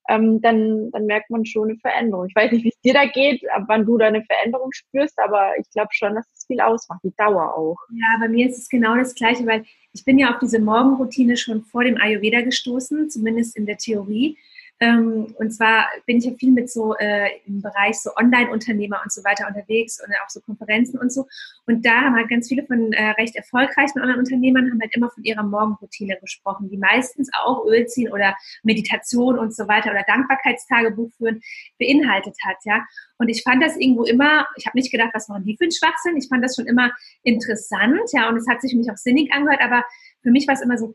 ähm, 0.08 0.40
dann, 0.40 0.90
dann 0.90 1.06
merkt 1.06 1.30
man 1.30 1.44
schon 1.44 1.70
eine 1.70 1.78
Veränderung. 1.78 2.26
Ich 2.26 2.34
weiß 2.34 2.52
nicht, 2.52 2.64
wie 2.64 2.70
es 2.70 2.80
dir 2.80 2.94
da 2.94 3.06
geht, 3.06 3.42
ab 3.50 3.64
wann 3.68 3.84
du 3.84 3.98
da 3.98 4.06
eine 4.06 4.24
Veränderung 4.24 4.70
spürst, 4.72 5.18
aber 5.18 5.52
ich 5.58 5.68
glaube 5.70 5.88
schon, 5.92 6.14
dass 6.14 6.26
es 6.34 6.46
viel 6.46 6.60
ausmacht, 6.60 7.00
die 7.04 7.14
Dauer 7.16 7.54
auch. 7.54 7.76
Ja, 7.90 8.18
bei 8.20 8.28
mir 8.28 8.48
ist 8.48 8.58
es 8.58 8.68
genau 8.68 8.96
das 8.96 9.14
Gleiche, 9.14 9.46
weil 9.46 9.64
ich 9.92 10.04
bin 10.04 10.18
ja 10.18 10.30
auf 10.30 10.38
diese 10.40 10.60
Morgenroutine 10.60 11.36
schon 11.36 11.62
vor 11.62 11.84
dem 11.84 11.96
Ayurveda 11.96 12.42
gestoßen, 12.42 13.08
zumindest 13.10 13.56
in 13.56 13.66
der 13.66 13.78
Theorie. 13.78 14.36
Ähm, 14.78 15.34
und 15.38 15.50
zwar 15.52 15.86
bin 16.04 16.18
ich 16.18 16.24
ja 16.24 16.32
viel 16.38 16.52
mit 16.52 16.70
so 16.70 16.94
äh, 16.96 17.30
im 17.46 17.62
Bereich 17.62 17.98
so 17.98 18.10
Online-Unternehmer 18.14 19.00
und 19.02 19.10
so 19.10 19.24
weiter 19.24 19.46
unterwegs 19.48 20.02
und 20.04 20.12
auch 20.22 20.28
so 20.28 20.40
Konferenzen 20.40 20.98
und 20.98 21.10
so. 21.10 21.26
Und 21.66 21.86
da 21.86 22.02
haben 22.02 22.14
halt 22.14 22.28
ganz 22.28 22.48
viele 22.48 22.66
von 22.66 22.92
äh, 22.92 23.10
recht 23.12 23.36
erfolgreichen 23.36 24.00
Online-Unternehmern 24.00 24.70
haben 24.70 24.80
halt 24.80 24.94
immer 24.94 25.10
von 25.10 25.24
ihrer 25.24 25.42
Morgenroutine 25.44 26.18
gesprochen, 26.20 26.68
die 26.68 26.76
meistens 26.76 27.30
auch 27.42 27.64
Öl 27.64 27.86
ziehen 27.86 28.12
oder 28.12 28.36
Meditation 28.64 29.38
und 29.38 29.54
so 29.54 29.66
weiter 29.66 29.90
oder 29.90 30.04
Dankbarkeitstagebuch 30.06 31.10
führen 31.16 31.40
beinhaltet 31.78 32.36
hat, 32.44 32.56
ja. 32.64 32.84
Und 33.18 33.28
ich 33.28 33.42
fand 33.42 33.62
das 33.62 33.76
irgendwo 33.76 34.04
immer, 34.04 34.46
ich 34.56 34.66
habe 34.66 34.76
nicht 34.76 34.90
gedacht, 34.90 35.10
was 35.14 35.28
machen 35.28 35.44
die 35.44 35.56
für 35.56 35.64
ein 35.64 35.72
Schwachsinn. 35.72 36.18
Ich 36.18 36.28
fand 36.28 36.44
das 36.44 36.54
schon 36.54 36.66
immer 36.66 36.92
interessant, 37.22 38.12
ja, 38.12 38.28
und 38.28 38.36
es 38.36 38.46
hat 38.46 38.60
sich 38.60 38.72
für 38.72 38.78
mich 38.78 38.90
auch 38.90 38.96
sinnig 38.96 39.32
angehört, 39.32 39.62
aber 39.62 39.84
für 40.22 40.30
mich 40.30 40.46
war 40.46 40.54
es 40.54 40.60
immer 40.60 40.76
so, 40.76 40.94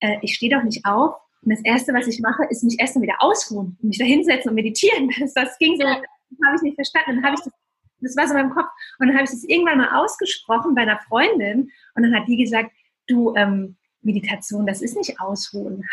äh, 0.00 0.18
ich 0.22 0.34
stehe 0.34 0.54
doch 0.54 0.62
nicht 0.62 0.84
auf 0.84 1.16
und 1.42 1.52
das 1.52 1.60
Erste, 1.64 1.94
was 1.94 2.06
ich 2.06 2.20
mache, 2.20 2.44
ist 2.50 2.64
mich 2.64 2.78
erstmal 2.80 3.02
wieder 3.02 3.16
ausruhen 3.20 3.76
und 3.80 3.88
mich 3.88 3.98
da 3.98 4.04
hinsetzen 4.04 4.50
und 4.50 4.54
meditieren. 4.54 5.10
Das, 5.20 5.34
das 5.34 5.58
ging 5.58 5.76
so, 5.76 5.84
das 5.84 6.38
habe 6.44 6.56
ich 6.56 6.62
nicht 6.62 6.74
verstanden. 6.74 7.16
Dann 7.16 7.24
habe 7.24 7.36
ich 7.38 7.44
das, 7.44 7.52
das 8.00 8.16
war 8.16 8.26
so 8.26 8.34
in 8.34 8.40
meinem 8.40 8.54
Kopf. 8.54 8.68
Und 8.98 9.08
dann 9.08 9.16
habe 9.16 9.24
ich 9.24 9.30
das 9.30 9.44
irgendwann 9.44 9.78
mal 9.78 10.02
ausgesprochen 10.02 10.74
bei 10.74 10.82
einer 10.82 10.98
Freundin 11.08 11.70
und 11.94 12.02
dann 12.02 12.14
hat 12.14 12.28
die 12.28 12.36
gesagt, 12.36 12.70
du, 13.06 13.34
ähm, 13.36 13.76
Meditation, 14.02 14.66
das 14.66 14.82
ist 14.82 14.96
nicht 14.96 15.20
ausruhen. 15.20 15.84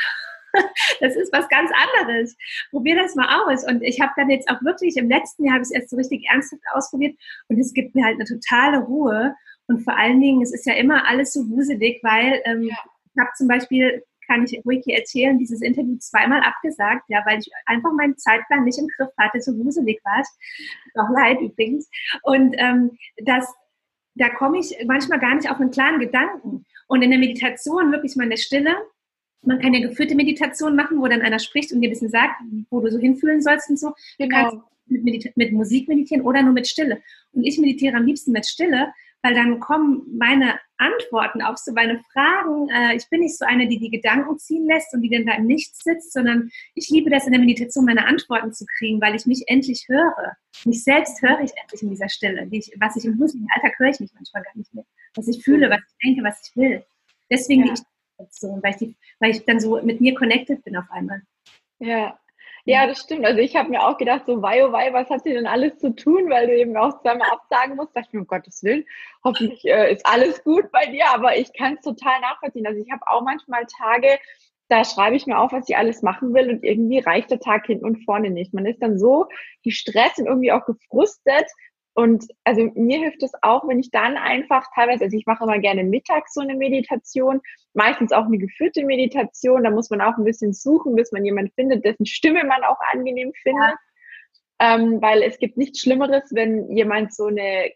Das 0.99 1.15
ist 1.15 1.33
was 1.33 1.49
ganz 1.49 1.71
anderes. 1.97 2.37
Probier 2.69 2.95
das 2.95 3.15
mal 3.15 3.41
aus. 3.41 3.65
Und 3.65 3.81
ich 3.81 3.99
habe 3.99 4.11
dann 4.15 4.29
jetzt 4.29 4.47
auch 4.51 4.61
wirklich 4.61 4.97
im 4.97 5.09
letzten 5.09 5.45
Jahr 5.45 5.55
habe 5.55 5.63
ich 5.63 5.69
es 5.69 5.73
erst 5.73 5.89
so 5.89 5.95
richtig 5.95 6.25
ernsthaft 6.29 6.61
ausprobiert 6.73 7.17
und 7.47 7.59
es 7.59 7.73
gibt 7.73 7.95
mir 7.95 8.05
halt 8.05 8.19
eine 8.19 8.25
totale 8.25 8.77
Ruhe. 8.77 9.35
Und 9.65 9.79
vor 9.79 9.97
allen 9.97 10.21
Dingen, 10.21 10.43
es 10.43 10.53
ist 10.53 10.67
ja 10.67 10.75
immer 10.75 11.07
alles 11.07 11.33
so 11.33 11.49
wuselig, 11.49 12.03
weil 12.03 12.39
ähm, 12.45 12.61
ja. 12.61 12.75
ich 13.15 13.19
habe 13.19 13.31
zum 13.35 13.47
Beispiel 13.47 14.03
kann 14.27 14.43
ich 14.43 14.61
ruhig 14.65 14.83
hier 14.85 14.97
erzählen, 14.97 15.37
dieses 15.37 15.61
Interview 15.61 15.97
zweimal 15.97 16.41
abgesagt, 16.41 17.03
ja, 17.09 17.21
weil 17.25 17.39
ich 17.39 17.49
einfach 17.65 17.91
meinen 17.93 18.17
Zeitplan 18.17 18.63
nicht 18.63 18.79
im 18.79 18.87
Griff 18.97 19.09
hatte, 19.17 19.41
so 19.41 19.57
wuselig 19.57 19.99
war. 20.03 20.23
Auch 21.03 21.09
leid 21.13 21.41
übrigens. 21.41 21.89
Und 22.23 22.55
ähm, 22.57 22.91
das, 23.23 23.53
da 24.15 24.29
komme 24.29 24.59
ich 24.59 24.75
manchmal 24.85 25.19
gar 25.19 25.35
nicht 25.35 25.49
auf 25.49 25.59
einen 25.59 25.71
klaren 25.71 25.99
Gedanken. 25.99 26.65
Und 26.87 27.01
in 27.01 27.09
der 27.09 27.19
Meditation 27.19 27.91
wirklich 27.91 28.15
mal 28.15 28.25
in 28.25 28.29
der 28.29 28.37
Stille, 28.37 28.75
man 29.41 29.59
kann 29.59 29.73
ja 29.73 29.87
geführte 29.87 30.15
Meditation 30.15 30.75
machen, 30.75 30.99
wo 30.99 31.07
dann 31.07 31.21
einer 31.21 31.39
spricht 31.39 31.71
und 31.71 31.81
dir 31.81 31.87
ein 31.87 31.91
bisschen 31.91 32.09
sagt, 32.09 32.41
wo 32.69 32.79
du 32.79 32.89
so 32.91 32.99
hinfühlen 32.99 33.41
sollst 33.41 33.69
und 33.69 33.77
so. 33.77 33.89
Du 34.17 34.27
genau. 34.27 34.49
kannst 34.49 34.57
mit, 34.87 35.35
mit 35.35 35.51
Musik 35.51 35.87
meditieren 35.87 36.25
oder 36.25 36.41
nur 36.43 36.53
mit 36.53 36.67
Stille. 36.67 37.01
Und 37.31 37.43
ich 37.43 37.57
meditiere 37.57 37.97
am 37.97 38.05
liebsten 38.05 38.31
mit 38.31 38.45
Stille, 38.45 38.93
weil 39.23 39.33
dann 39.33 39.59
kommen 39.61 40.03
meine 40.17 40.59
Antworten 40.77 41.41
auf 41.41 41.57
so 41.57 41.71
meine 41.71 42.03
Fragen. 42.11 42.69
Äh, 42.69 42.95
ich 42.95 43.09
bin 43.09 43.21
nicht 43.21 43.37
so 43.37 43.45
eine, 43.45 43.67
die 43.67 43.79
die 43.79 43.89
Gedanken 43.89 44.37
ziehen 44.37 44.67
lässt 44.67 44.93
und 44.93 45.01
die 45.01 45.09
dann 45.09 45.25
da 45.25 45.35
im 45.35 45.45
Nichts 45.45 45.83
sitzt, 45.83 46.11
sondern 46.11 46.49
ich 46.75 46.89
liebe 46.89 47.09
das 47.09 47.25
in 47.25 47.31
der 47.31 47.39
Meditation, 47.39 47.85
meine 47.85 48.05
Antworten 48.05 48.53
zu 48.53 48.65
kriegen, 48.77 49.01
weil 49.01 49.15
ich 49.15 49.25
mich 49.25 49.43
endlich 49.47 49.85
höre. 49.87 50.35
Mich 50.65 50.83
selbst 50.83 51.21
höre 51.21 51.39
ich 51.39 51.51
endlich 51.55 51.81
in 51.81 51.89
dieser 51.89 52.09
Stille. 52.09 52.47
Ich, 52.51 52.71
was 52.79 52.97
ich 52.97 53.05
im 53.05 53.17
beruflichen 53.17 53.47
Alltag 53.55 53.79
höre 53.79 53.89
ich 53.89 53.99
mich 54.01 54.11
manchmal 54.13 54.43
gar 54.43 54.57
nicht 54.57 54.73
mehr. 54.73 54.85
Was 55.15 55.27
ich 55.29 55.41
fühle, 55.41 55.69
was 55.69 55.79
ich 55.79 55.97
denke, 56.03 56.23
was 56.23 56.41
ich 56.45 56.55
will. 56.57 56.83
Deswegen 57.31 57.65
ja. 57.65 57.73
die 57.73 57.81
Meditation, 58.17 58.61
weil 58.61 58.71
ich, 58.71 58.77
die, 58.77 58.95
weil 59.19 59.31
ich 59.31 59.45
dann 59.45 59.59
so 59.61 59.81
mit 59.81 60.01
mir 60.01 60.13
connected 60.15 60.63
bin 60.65 60.75
auf 60.75 60.91
einmal. 60.91 61.21
Ja, 61.79 62.19
ja, 62.65 62.87
das 62.87 62.99
stimmt. 62.99 63.25
Also 63.25 63.39
ich 63.39 63.55
habe 63.55 63.69
mir 63.69 63.85
auch 63.85 63.97
gedacht, 63.97 64.23
so 64.25 64.41
wei, 64.41 64.65
oh 64.65 64.71
wei, 64.71 64.93
was 64.93 65.09
hat 65.09 65.23
sie 65.23 65.33
denn 65.33 65.47
alles 65.47 65.77
zu 65.79 65.93
tun, 65.93 66.29
weil 66.29 66.47
du 66.47 66.57
eben 66.57 66.77
auch 66.77 67.01
zweimal 67.01 67.29
absagen 67.29 67.75
musst. 67.75 67.89
Da 67.93 67.99
dachte 67.99 68.09
ich 68.09 68.13
mir, 68.13 68.21
um 68.21 68.27
Gottes 68.27 68.63
Willen, 68.63 68.85
hoffentlich 69.23 69.65
äh, 69.65 69.91
ist 69.91 70.05
alles 70.05 70.43
gut 70.43 70.71
bei 70.71 70.85
dir, 70.85 71.07
aber 71.13 71.37
ich 71.37 71.51
kann 71.53 71.75
es 71.75 71.81
total 71.81 72.21
nachvollziehen. 72.21 72.65
Also 72.65 72.79
ich 72.79 72.89
habe 72.91 73.05
auch 73.07 73.21
manchmal 73.21 73.65
Tage, 73.65 74.17
da 74.69 74.85
schreibe 74.85 75.17
ich 75.17 75.27
mir 75.27 75.39
auf, 75.39 75.51
was 75.51 75.67
ich 75.67 75.75
alles 75.75 76.01
machen 76.03 76.33
will 76.33 76.49
und 76.49 76.63
irgendwie 76.63 76.99
reicht 76.99 77.31
der 77.31 77.39
Tag 77.39 77.65
hinten 77.65 77.85
und 77.85 78.05
vorne 78.05 78.29
nicht. 78.29 78.53
Man 78.53 78.65
ist 78.65 78.81
dann 78.81 78.97
so 78.97 79.27
gestresst 79.63 80.19
und 80.19 80.27
irgendwie 80.27 80.53
auch 80.53 80.65
gefrustet 80.65 81.45
und 81.95 82.25
also 82.43 82.71
mir 82.73 82.99
hilft 82.99 83.21
es 83.21 83.31
auch, 83.41 83.67
wenn 83.67 83.79
ich 83.79 83.91
dann 83.91 84.17
einfach 84.17 84.65
teilweise, 84.73 85.03
also 85.03 85.15
ich 85.15 85.27
mache 85.27 85.43
immer 85.43 85.59
gerne 85.59 85.83
mittags 85.83 86.33
so 86.33 86.41
eine 86.41 86.55
Meditation, 86.55 87.39
meistens 87.73 88.11
auch 88.11 88.25
eine 88.25 88.39
geführte 88.39 88.83
Meditation. 88.83 89.63
Da 89.63 89.69
muss 89.69 89.91
man 89.91 90.01
auch 90.01 90.17
ein 90.17 90.23
bisschen 90.23 90.53
suchen, 90.53 90.95
bis 90.95 91.11
man 91.11 91.23
jemanden 91.23 91.51
findet, 91.53 91.85
dessen 91.85 92.05
Stimme 92.07 92.43
man 92.45 92.63
auch 92.63 92.79
angenehm 92.91 93.31
findet. 93.43 93.61
Ja. 93.61 94.75
Ähm, 94.75 95.01
weil 95.01 95.21
es 95.21 95.37
gibt 95.37 95.57
nichts 95.57 95.81
Schlimmeres, 95.81 96.23
wenn 96.31 96.75
jemand 96.75 97.13
so 97.13 97.27
eine 97.27 97.71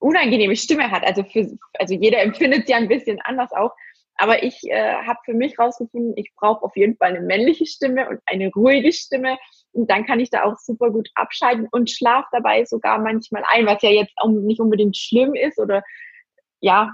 unangenehme 0.00 0.56
Stimme 0.56 0.90
hat. 0.90 1.04
Also 1.06 1.22
für, 1.24 1.50
also 1.78 1.94
jeder 1.94 2.20
empfindet 2.20 2.66
sie 2.66 2.74
ein 2.74 2.88
bisschen 2.88 3.20
anders 3.22 3.52
auch. 3.52 3.72
Aber 4.16 4.42
ich 4.42 4.62
äh, 4.64 4.94
habe 5.06 5.18
für 5.24 5.32
mich 5.32 5.58
rausgefunden, 5.58 6.12
ich 6.16 6.32
brauche 6.36 6.62
auf 6.64 6.76
jeden 6.76 6.96
Fall 6.96 7.10
eine 7.10 7.22
männliche 7.22 7.64
Stimme 7.64 8.08
und 8.08 8.20
eine 8.26 8.50
ruhige 8.50 8.92
Stimme. 8.92 9.38
Und 9.72 9.90
dann 9.90 10.04
kann 10.04 10.20
ich 10.20 10.30
da 10.30 10.44
auch 10.44 10.56
super 10.58 10.90
gut 10.90 11.08
abschalten 11.14 11.68
und 11.70 11.90
schlaf 11.90 12.24
dabei 12.32 12.64
sogar 12.64 12.98
manchmal 12.98 13.44
ein, 13.48 13.66
was 13.66 13.82
ja 13.82 13.90
jetzt 13.90 14.12
auch 14.16 14.28
nicht 14.28 14.60
unbedingt 14.60 14.96
schlimm 14.96 15.34
ist 15.34 15.58
oder 15.58 15.82
ja, 16.60 16.90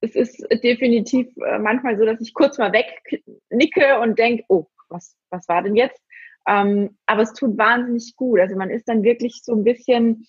es 0.00 0.14
ist 0.14 0.44
definitiv 0.62 1.28
äh, 1.38 1.58
manchmal 1.58 1.96
so, 1.96 2.04
dass 2.04 2.20
ich 2.20 2.34
kurz 2.34 2.58
mal 2.58 2.72
wegnicke 2.72 4.00
und 4.00 4.18
denke, 4.18 4.44
oh, 4.48 4.66
was, 4.88 5.16
was 5.30 5.48
war 5.48 5.62
denn 5.62 5.76
jetzt? 5.76 6.00
Ähm, 6.46 6.98
aber 7.06 7.22
es 7.22 7.32
tut 7.32 7.56
wahnsinnig 7.56 8.14
gut. 8.16 8.40
Also 8.40 8.56
man 8.56 8.70
ist 8.70 8.88
dann 8.88 9.04
wirklich 9.04 9.42
so 9.42 9.52
ein 9.54 9.64
bisschen, 9.64 10.26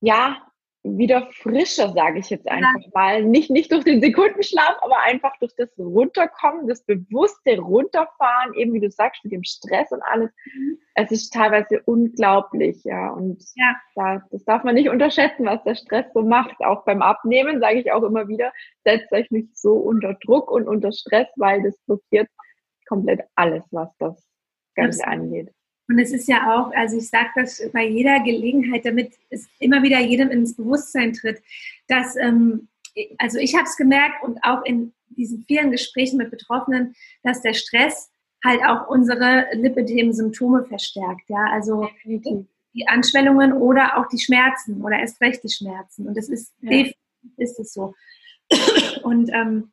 ja, 0.00 0.46
wieder 0.86 1.28
frischer, 1.32 1.92
sage 1.92 2.20
ich 2.20 2.30
jetzt 2.30 2.48
einfach 2.48 2.80
ja. 2.80 2.90
mal. 2.94 3.24
Nicht, 3.24 3.50
nicht 3.50 3.72
durch 3.72 3.84
den 3.84 4.00
Sekundenschlaf, 4.00 4.76
aber 4.82 5.00
einfach 5.02 5.36
durch 5.38 5.54
das 5.56 5.68
Runterkommen, 5.78 6.68
das 6.68 6.84
bewusste 6.84 7.58
Runterfahren, 7.58 8.54
eben 8.54 8.72
wie 8.72 8.80
du 8.80 8.90
sagst, 8.90 9.24
mit 9.24 9.32
dem 9.32 9.42
Stress 9.42 9.90
und 9.90 10.02
alles. 10.02 10.30
Mhm. 10.54 10.78
Es 10.94 11.10
ist 11.10 11.32
teilweise 11.32 11.82
unglaublich, 11.84 12.84
ja. 12.84 13.10
Und 13.10 13.42
ja. 13.54 13.76
Da, 13.94 14.22
das 14.30 14.44
darf 14.44 14.64
man 14.64 14.74
nicht 14.74 14.88
unterschätzen, 14.88 15.46
was 15.46 15.62
der 15.64 15.74
Stress 15.74 16.06
so 16.14 16.22
macht. 16.22 16.56
Auch 16.60 16.84
beim 16.84 17.02
Abnehmen 17.02 17.60
sage 17.60 17.80
ich 17.80 17.92
auch 17.92 18.02
immer 18.02 18.28
wieder, 18.28 18.52
setzt 18.84 19.12
euch 19.12 19.30
nicht 19.30 19.56
so 19.56 19.74
unter 19.74 20.14
Druck 20.14 20.50
und 20.50 20.68
unter 20.68 20.92
Stress, 20.92 21.28
weil 21.36 21.62
das 21.62 21.76
blockiert 21.86 22.28
komplett 22.88 23.22
alles, 23.34 23.64
was 23.70 23.88
das 23.98 24.26
Ganze 24.74 25.04
Absolut. 25.04 25.24
angeht. 25.24 25.55
Und 25.88 25.98
es 25.98 26.12
ist 26.12 26.28
ja 26.28 26.52
auch, 26.52 26.72
also 26.72 26.96
ich 26.96 27.08
sage 27.08 27.30
das 27.36 27.62
bei 27.72 27.86
jeder 27.86 28.20
Gelegenheit, 28.20 28.84
damit 28.84 29.12
es 29.30 29.46
immer 29.60 29.82
wieder 29.82 30.00
jedem 30.00 30.30
ins 30.30 30.56
Bewusstsein 30.56 31.12
tritt, 31.12 31.40
dass, 31.86 32.16
ähm, 32.16 32.68
also 33.18 33.38
ich 33.38 33.54
habe 33.54 33.64
es 33.64 33.76
gemerkt 33.76 34.24
und 34.24 34.38
auch 34.42 34.64
in 34.64 34.92
diesen 35.10 35.44
vielen 35.44 35.70
Gesprächen 35.70 36.16
mit 36.16 36.30
Betroffenen, 36.30 36.94
dass 37.22 37.42
der 37.42 37.54
Stress 37.54 38.10
halt 38.44 38.60
auch 38.64 38.88
unsere 38.88 39.46
Lipidem-Symptome 39.52 40.64
verstärkt. 40.64 41.28
Ja, 41.28 41.46
also 41.50 41.88
die 42.04 42.88
Anschwellungen 42.88 43.52
oder 43.52 43.96
auch 43.96 44.08
die 44.08 44.18
Schmerzen 44.18 44.82
oder 44.82 44.98
erst 44.98 45.20
recht 45.20 45.42
die 45.42 45.48
Schmerzen. 45.48 46.06
Und 46.06 46.16
das 46.16 46.28
ist 46.28 46.52
ja. 46.60 46.86
ist 47.36 47.58
es 47.58 47.72
so. 47.72 47.94
Und 49.02 49.30
ähm, 49.32 49.72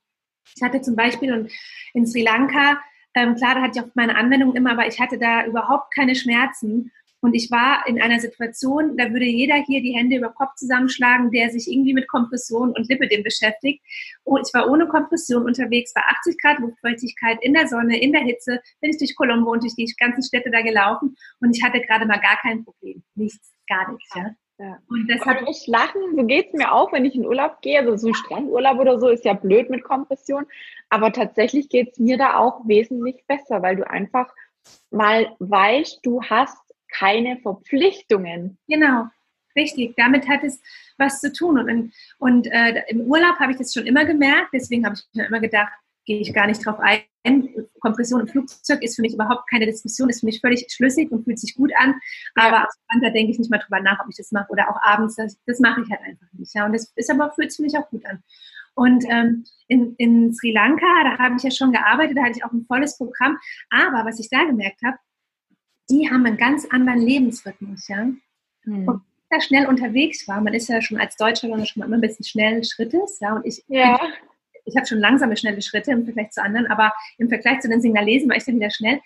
ich 0.56 0.62
hatte 0.62 0.82
zum 0.82 0.96
Beispiel 0.96 1.50
in 1.94 2.08
Sri 2.08 2.24
Lanka 2.24 2.80
ähm, 3.16 3.36
klar, 3.36 3.56
da 3.56 3.62
hatte 3.62 3.80
ich 3.80 3.86
auch 3.86 3.90
meine 3.96 4.16
Anwendung 4.16 4.56
immer, 4.56 4.72
aber 4.72 4.88
ich 4.88 5.00
hatte 5.00 5.18
da 5.18 5.46
überhaupt 5.46 5.94
keine 5.94 6.16
Schmerzen. 6.16 6.92
Und 7.22 7.36
ich 7.36 7.50
war 7.52 7.88
in 7.88 8.02
einer 8.02 8.20
Situation, 8.20 8.98
da 8.98 9.10
würde 9.12 9.24
jeder 9.24 9.56
hier 9.56 9.82
die 9.82 9.96
Hände 9.96 10.18
über 10.18 10.30
Kopf 10.30 10.56
zusammenschlagen, 10.56 11.32
der 11.32 11.52
sich 11.52 11.72
irgendwie 11.72 11.94
mit 11.94 12.10
Kompression 12.10 12.74
und 12.74 12.90
Lipidem 12.90 13.24
beschäftigt. 13.24 13.82
Und 14.26 14.46
ich 14.46 14.54
war 14.54 14.70
ohne 14.70 14.88
Kompression 14.88 15.46
unterwegs, 15.46 15.94
bei 15.94 16.02
80 16.02 16.38
Grad 16.42 16.60
Luftfeuchtigkeit, 16.60 17.38
in 17.42 17.54
der 17.54 17.70
Sonne, 17.70 17.98
in 17.98 18.12
der 18.12 18.24
Hitze, 18.24 18.60
bin 18.82 18.92
ich 18.92 18.98
durch 18.98 19.16
Colombo 19.16 19.52
und 19.52 19.64
durch 19.64 19.76
die 19.76 19.86
ganzen 19.98 20.22
Städte 20.22 20.52
da 20.52 20.62
gelaufen 20.64 21.16
und 21.40 21.56
ich 21.56 21.64
hatte 21.64 21.80
gerade 21.80 22.06
mal 22.06 22.20
gar 22.20 22.38
kein 22.42 22.66
Problem. 22.66 23.02
Nichts, 23.16 23.54
gar 23.70 23.90
nichts, 23.90 24.10
ja. 24.16 24.36
Ja. 24.64 24.80
Und 24.88 25.08
deshalb 25.10 25.42
und 25.42 25.50
ich 25.50 25.68
lachen, 25.68 26.16
so 26.16 26.26
geht 26.26 26.48
es 26.48 26.54
mir 26.54 26.72
auch, 26.72 26.94
wenn 26.94 27.04
ich 27.04 27.16
in 27.16 27.26
Urlaub 27.26 27.62
gehe. 27.62 27.80
Also 27.80 27.98
so 27.98 28.08
ein 28.08 28.14
Strandurlaub 28.14 28.80
oder 28.80 28.98
so 28.98 29.10
ist 29.10 29.26
ja 29.26 29.34
blöd 29.34 29.70
mit 29.70 29.84
Kompression. 29.84 30.46
Aber 30.90 31.12
tatsächlich 31.12 31.68
geht 31.68 31.92
es 31.92 32.00
mir 32.00 32.18
da 32.18 32.38
auch 32.38 32.66
wesentlich 32.66 33.26
besser, 33.28 33.62
weil 33.62 33.76
du 33.76 33.90
einfach 33.90 34.34
mal 34.90 35.36
weißt, 35.40 36.00
du 36.04 36.24
hast 36.24 36.58
keine 36.88 37.40
Verpflichtungen. 37.40 38.58
Genau. 38.70 39.08
Richtig, 39.54 39.96
damit 39.98 40.30
hat 40.30 40.46
es 40.46 40.62
was 40.98 41.20
zu 41.20 41.34
tun. 41.34 41.60
Und, 41.60 41.94
und 42.18 42.48
äh, 42.48 42.84
im 42.88 43.02
Urlaub 43.02 43.36
habe 43.40 43.52
ich 43.52 43.58
das 43.58 43.74
schon 43.74 43.86
immer 43.86 44.06
gemerkt, 44.06 44.52
deswegen 44.54 44.86
habe 44.86 44.96
ich 44.96 45.04
mir 45.14 45.28
immer 45.28 45.42
gedacht, 45.42 45.74
gehe 46.06 46.22
ich 46.22 46.34
gar 46.34 46.48
nicht 46.48 46.66
drauf 46.66 46.80
ein. 46.80 47.02
Kompression 47.80 48.22
im 48.22 48.28
Flugzeug 48.28 48.82
ist 48.82 48.96
für 48.96 49.02
mich 49.02 49.14
überhaupt 49.14 49.50
keine 49.50 49.66
Diskussion, 49.66 50.10
ist 50.10 50.22
für 50.22 50.26
mich 50.26 50.42
völlig 50.42 50.66
schlüssig 50.70 51.12
und 51.12 51.24
fühlt 51.24 51.40
sich 51.40 51.56
gut 51.56 51.72
an. 51.78 51.96
Aber 52.36 52.68
ja. 52.68 53.00
da 53.02 53.10
denke 53.10 53.32
ich 53.32 53.40
nicht 53.40 53.52
mal 53.52 53.60
drüber 53.60 53.80
nach, 53.80 54.00
ob 54.02 54.10
ich 54.10 54.18
das 54.18 54.32
mache 54.32 54.50
oder 54.50 54.70
auch 54.70 54.82
abends. 54.82 55.16
Das, 55.16 55.38
das 55.46 55.60
mache 55.60 55.82
ich 55.82 55.90
halt 55.90 56.02
einfach 56.02 56.28
nicht. 56.34 56.54
Ja, 56.54 56.66
und 56.66 56.74
das 56.74 56.92
ist 56.96 57.10
aber 57.10 57.32
fühlt 57.32 57.52
sich 57.52 57.58
für 57.58 57.64
mich 57.64 57.78
auch 57.78 57.90
gut 57.90 58.06
an. 58.06 58.24
Und 58.76 59.06
ähm, 59.10 59.46
in, 59.68 59.96
in 59.98 60.34
Sri 60.34 60.52
Lanka, 60.52 60.86
da 61.04 61.18
habe 61.18 61.36
ich 61.38 61.44
ja 61.44 61.52
schon 61.52 61.72
gearbeitet, 61.72 62.18
da 62.18 62.24
hatte 62.24 62.38
ich 62.38 62.44
auch 62.44 62.52
ein 62.52 62.66
volles 62.66 62.98
Programm. 62.98 63.38
Aber 63.70 64.06
was 64.06 64.20
ich 64.20 64.30
da 64.30 64.44
gemerkt 64.46 64.82
habe, 64.84 64.98
die 65.90 66.10
haben 66.10 66.26
einen 66.26 66.38
ganz 66.38 66.66
anderen 66.66 67.02
Lebensrhythmus, 67.02 67.88
ja. 67.88 68.10
Hm. 68.64 68.88
Und 68.88 69.02
da 69.30 69.42
schnell 69.42 69.68
unterwegs 69.68 70.28
war, 70.28 70.42
man 70.42 70.54
ist 70.54 70.70
ja 70.70 70.82
schon 70.82 70.98
als 70.98 71.18
Deutscher 71.18 71.50
schon 71.66 71.80
mal 71.80 71.86
immer 71.86 71.98
ein 71.98 72.02
bisschen 72.02 72.26
schnell 72.26 72.64
Schrittes, 72.64 73.20
ja. 73.20 73.36
Und 73.36 73.46
ich, 73.46 73.64
ja. 73.68 74.00
Ich, 74.66 74.76
habe 74.76 74.86
schon 74.86 75.00
langsame, 75.00 75.38
schnelle 75.38 75.62
Schritte 75.62 75.92
im 75.92 76.06
Vergleich 76.06 76.32
zu 76.32 76.42
anderen, 76.42 76.68
aber 76.68 76.94
im 77.18 77.30
Vergleich 77.30 77.60
zu 77.60 77.70
den 77.70 77.82
Singalesen 77.82 78.30
war 78.30 78.38
ich 78.38 78.46
dann 78.46 78.56
wieder 78.56 78.72
schnell. 78.72 79.00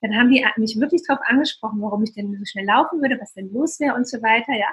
Dann 0.00 0.16
haben 0.16 0.30
die 0.30 0.44
mich 0.58 0.78
wirklich 0.78 1.02
darauf 1.06 1.24
angesprochen, 1.26 1.80
warum 1.80 2.02
ich 2.02 2.12
denn 2.12 2.36
so 2.36 2.44
schnell 2.44 2.66
laufen 2.66 3.00
würde, 3.00 3.18
was 3.18 3.32
denn 3.32 3.50
los 3.52 3.80
wäre 3.80 3.94
und 3.94 4.06
so 4.06 4.20
weiter, 4.20 4.52
ja. 4.52 4.66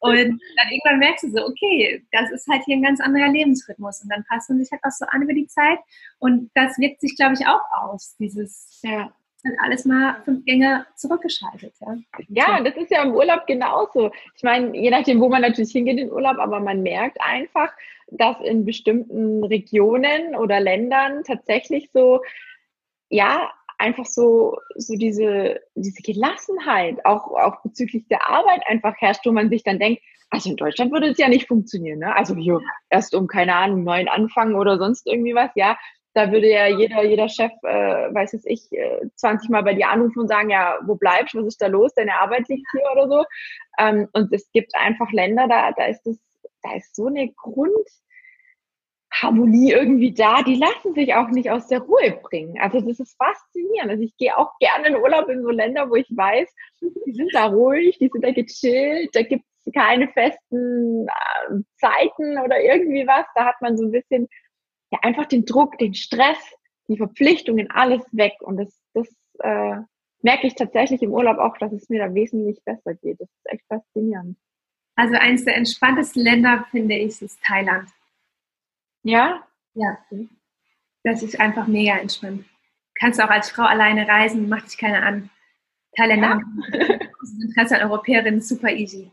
Und 0.00 0.16
dann 0.16 0.68
irgendwann 0.70 0.98
merkst 0.98 1.24
du 1.24 1.30
so, 1.30 1.46
okay, 1.46 2.04
das 2.10 2.32
ist 2.32 2.48
halt 2.48 2.64
hier 2.64 2.76
ein 2.76 2.82
ganz 2.82 3.00
anderer 3.00 3.28
Lebensrhythmus. 3.28 4.02
Und 4.02 4.10
dann 4.10 4.24
passt 4.24 4.50
man 4.50 4.58
sich 4.58 4.72
halt 4.72 4.82
auch 4.82 4.90
so 4.90 5.04
an 5.06 5.22
über 5.22 5.34
die 5.34 5.46
Zeit. 5.46 5.78
Und 6.18 6.50
das 6.54 6.78
wirkt 6.78 7.00
sich, 7.00 7.14
glaube 7.16 7.34
ich, 7.34 7.46
auch 7.46 7.62
aus, 7.84 8.16
dieses, 8.18 8.80
ja 8.82 9.12
alles 9.60 9.84
mal 9.84 10.22
fünf 10.24 10.44
Gänge 10.44 10.86
zurückgeschaltet. 10.94 11.74
Ja. 11.80 11.96
ja, 12.28 12.60
das 12.62 12.76
ist 12.76 12.90
ja 12.90 13.02
im 13.02 13.14
Urlaub 13.14 13.46
genauso. 13.46 14.10
Ich 14.36 14.42
meine, 14.42 14.76
je 14.76 14.90
nachdem, 14.90 15.20
wo 15.20 15.28
man 15.28 15.42
natürlich 15.42 15.72
hingeht 15.72 15.98
in 15.98 16.12
Urlaub, 16.12 16.38
aber 16.38 16.60
man 16.60 16.82
merkt 16.82 17.18
einfach, 17.20 17.72
dass 18.08 18.40
in 18.40 18.64
bestimmten 18.64 19.44
Regionen 19.44 20.36
oder 20.36 20.60
Ländern 20.60 21.24
tatsächlich 21.24 21.90
so, 21.92 22.20
ja, 23.08 23.50
einfach 23.78 24.06
so, 24.06 24.58
so 24.76 24.94
diese, 24.94 25.60
diese 25.74 26.02
Gelassenheit, 26.02 27.04
auch, 27.04 27.26
auch 27.32 27.62
bezüglich 27.62 28.06
der 28.08 28.28
Arbeit 28.28 28.62
einfach 28.68 28.94
herrscht, 28.98 29.26
wo 29.26 29.32
man 29.32 29.50
sich 29.50 29.64
dann 29.64 29.80
denkt, 29.80 30.02
also 30.30 30.50
in 30.50 30.56
Deutschland 30.56 30.92
würde 30.92 31.08
es 31.08 31.18
ja 31.18 31.28
nicht 31.28 31.46
funktionieren, 31.46 31.98
ne? 31.98 32.16
Also 32.16 32.34
hier 32.34 32.60
erst 32.88 33.14
um, 33.14 33.26
keine 33.26 33.54
Ahnung, 33.54 33.84
neuen 33.84 34.08
Anfang 34.08 34.54
oder 34.54 34.78
sonst 34.78 35.06
irgendwie 35.06 35.34
was, 35.34 35.50
ja. 35.56 35.76
Da 36.14 36.30
würde 36.30 36.50
ja 36.50 36.66
jeder, 36.66 37.04
jeder 37.04 37.28
Chef, 37.28 37.52
äh, 37.62 38.14
weiß 38.14 38.34
es 38.34 38.44
ich, 38.44 38.70
äh, 38.72 39.00
20 39.16 39.48
Mal 39.50 39.62
bei 39.62 39.74
dir 39.74 39.88
anrufen 39.88 40.20
und 40.20 40.28
sagen, 40.28 40.50
ja, 40.50 40.78
wo 40.84 40.94
bleibst 40.94 41.34
du, 41.34 41.38
was 41.38 41.46
ist 41.46 41.62
da 41.62 41.68
los, 41.68 41.94
deine 41.94 42.14
Arbeit 42.14 42.48
liegt 42.48 42.66
hier 42.72 42.82
oder 42.92 43.08
so. 43.08 43.24
Ähm, 43.78 44.08
und 44.12 44.32
es 44.32 44.50
gibt 44.52 44.74
einfach 44.74 45.10
Länder, 45.12 45.48
da, 45.48 45.72
da 45.72 45.86
ist 45.86 46.02
das, 46.04 46.18
da 46.62 46.74
ist 46.74 46.94
so 46.94 47.06
eine 47.06 47.32
Grund, 47.32 47.88
Harmonie 49.12 49.72
irgendwie 49.72 50.14
da, 50.14 50.42
die 50.42 50.56
lassen 50.56 50.94
sich 50.94 51.14
auch 51.14 51.28
nicht 51.28 51.50
aus 51.50 51.66
der 51.68 51.80
Ruhe 51.80 52.18
bringen. 52.22 52.58
Also 52.60 52.80
das 52.80 52.98
ist 52.98 53.16
faszinierend. 53.16 53.90
Also 53.90 54.02
ich 54.02 54.16
gehe 54.16 54.36
auch 54.36 54.58
gerne 54.58 54.88
in 54.88 54.96
Urlaub 54.96 55.28
in 55.28 55.42
so 55.42 55.50
Länder, 55.50 55.90
wo 55.90 55.96
ich 55.96 56.08
weiß, 56.10 56.48
die 56.80 57.12
sind 57.12 57.34
da 57.34 57.46
ruhig, 57.46 57.98
die 57.98 58.08
sind 58.08 58.24
da 58.24 58.32
gechillt, 58.32 59.10
da 59.14 59.22
gibt 59.22 59.44
es 59.64 59.72
keine 59.72 60.08
festen 60.08 61.06
äh, 61.06 61.60
Zeiten 61.76 62.38
oder 62.38 62.60
irgendwie 62.60 63.06
was. 63.06 63.26
Da 63.34 63.44
hat 63.44 63.60
man 63.60 63.76
so 63.76 63.84
ein 63.84 63.92
bisschen 63.92 64.28
ja 64.92 64.98
einfach 65.02 65.26
den 65.26 65.44
Druck, 65.44 65.78
den 65.78 65.94
Stress, 65.94 66.38
die 66.88 66.96
Verpflichtungen, 66.96 67.70
alles 67.70 68.02
weg. 68.12 68.34
Und 68.40 68.58
das, 68.58 68.78
das 68.94 69.08
äh, 69.40 69.80
merke 70.20 70.46
ich 70.46 70.54
tatsächlich 70.54 71.02
im 71.02 71.12
Urlaub 71.12 71.38
auch, 71.38 71.56
dass 71.58 71.72
es 71.72 71.88
mir 71.88 72.06
da 72.06 72.14
wesentlich 72.14 72.62
besser 72.64 72.94
geht. 72.94 73.20
Das 73.20 73.28
ist 73.28 73.52
echt 73.52 73.64
faszinierend. 73.66 74.36
Also 74.94 75.14
eines 75.14 75.44
der 75.44 75.56
entspanntesten 75.56 76.22
Länder, 76.22 76.66
finde 76.70 76.94
ich, 76.94 77.22
ist 77.22 77.42
Thailand. 77.42 77.88
Ja? 79.02 79.42
Ja. 79.74 79.98
Das 81.02 81.22
ist 81.22 81.40
einfach 81.40 81.66
mega 81.66 81.96
entspannt. 81.96 82.44
Kannst 82.94 83.20
auch 83.20 83.30
als 83.30 83.50
Frau 83.50 83.62
alleine 83.62 84.06
reisen, 84.06 84.48
macht 84.48 84.66
dich 84.66 84.78
keiner 84.78 85.02
an. 85.02 85.30
Thailänder 85.96 86.40
ja. 86.72 86.98
Interesse 87.40 87.76
an 87.76 87.90
Europäerinnen 87.90 88.40
super 88.42 88.70
easy. 88.70 89.10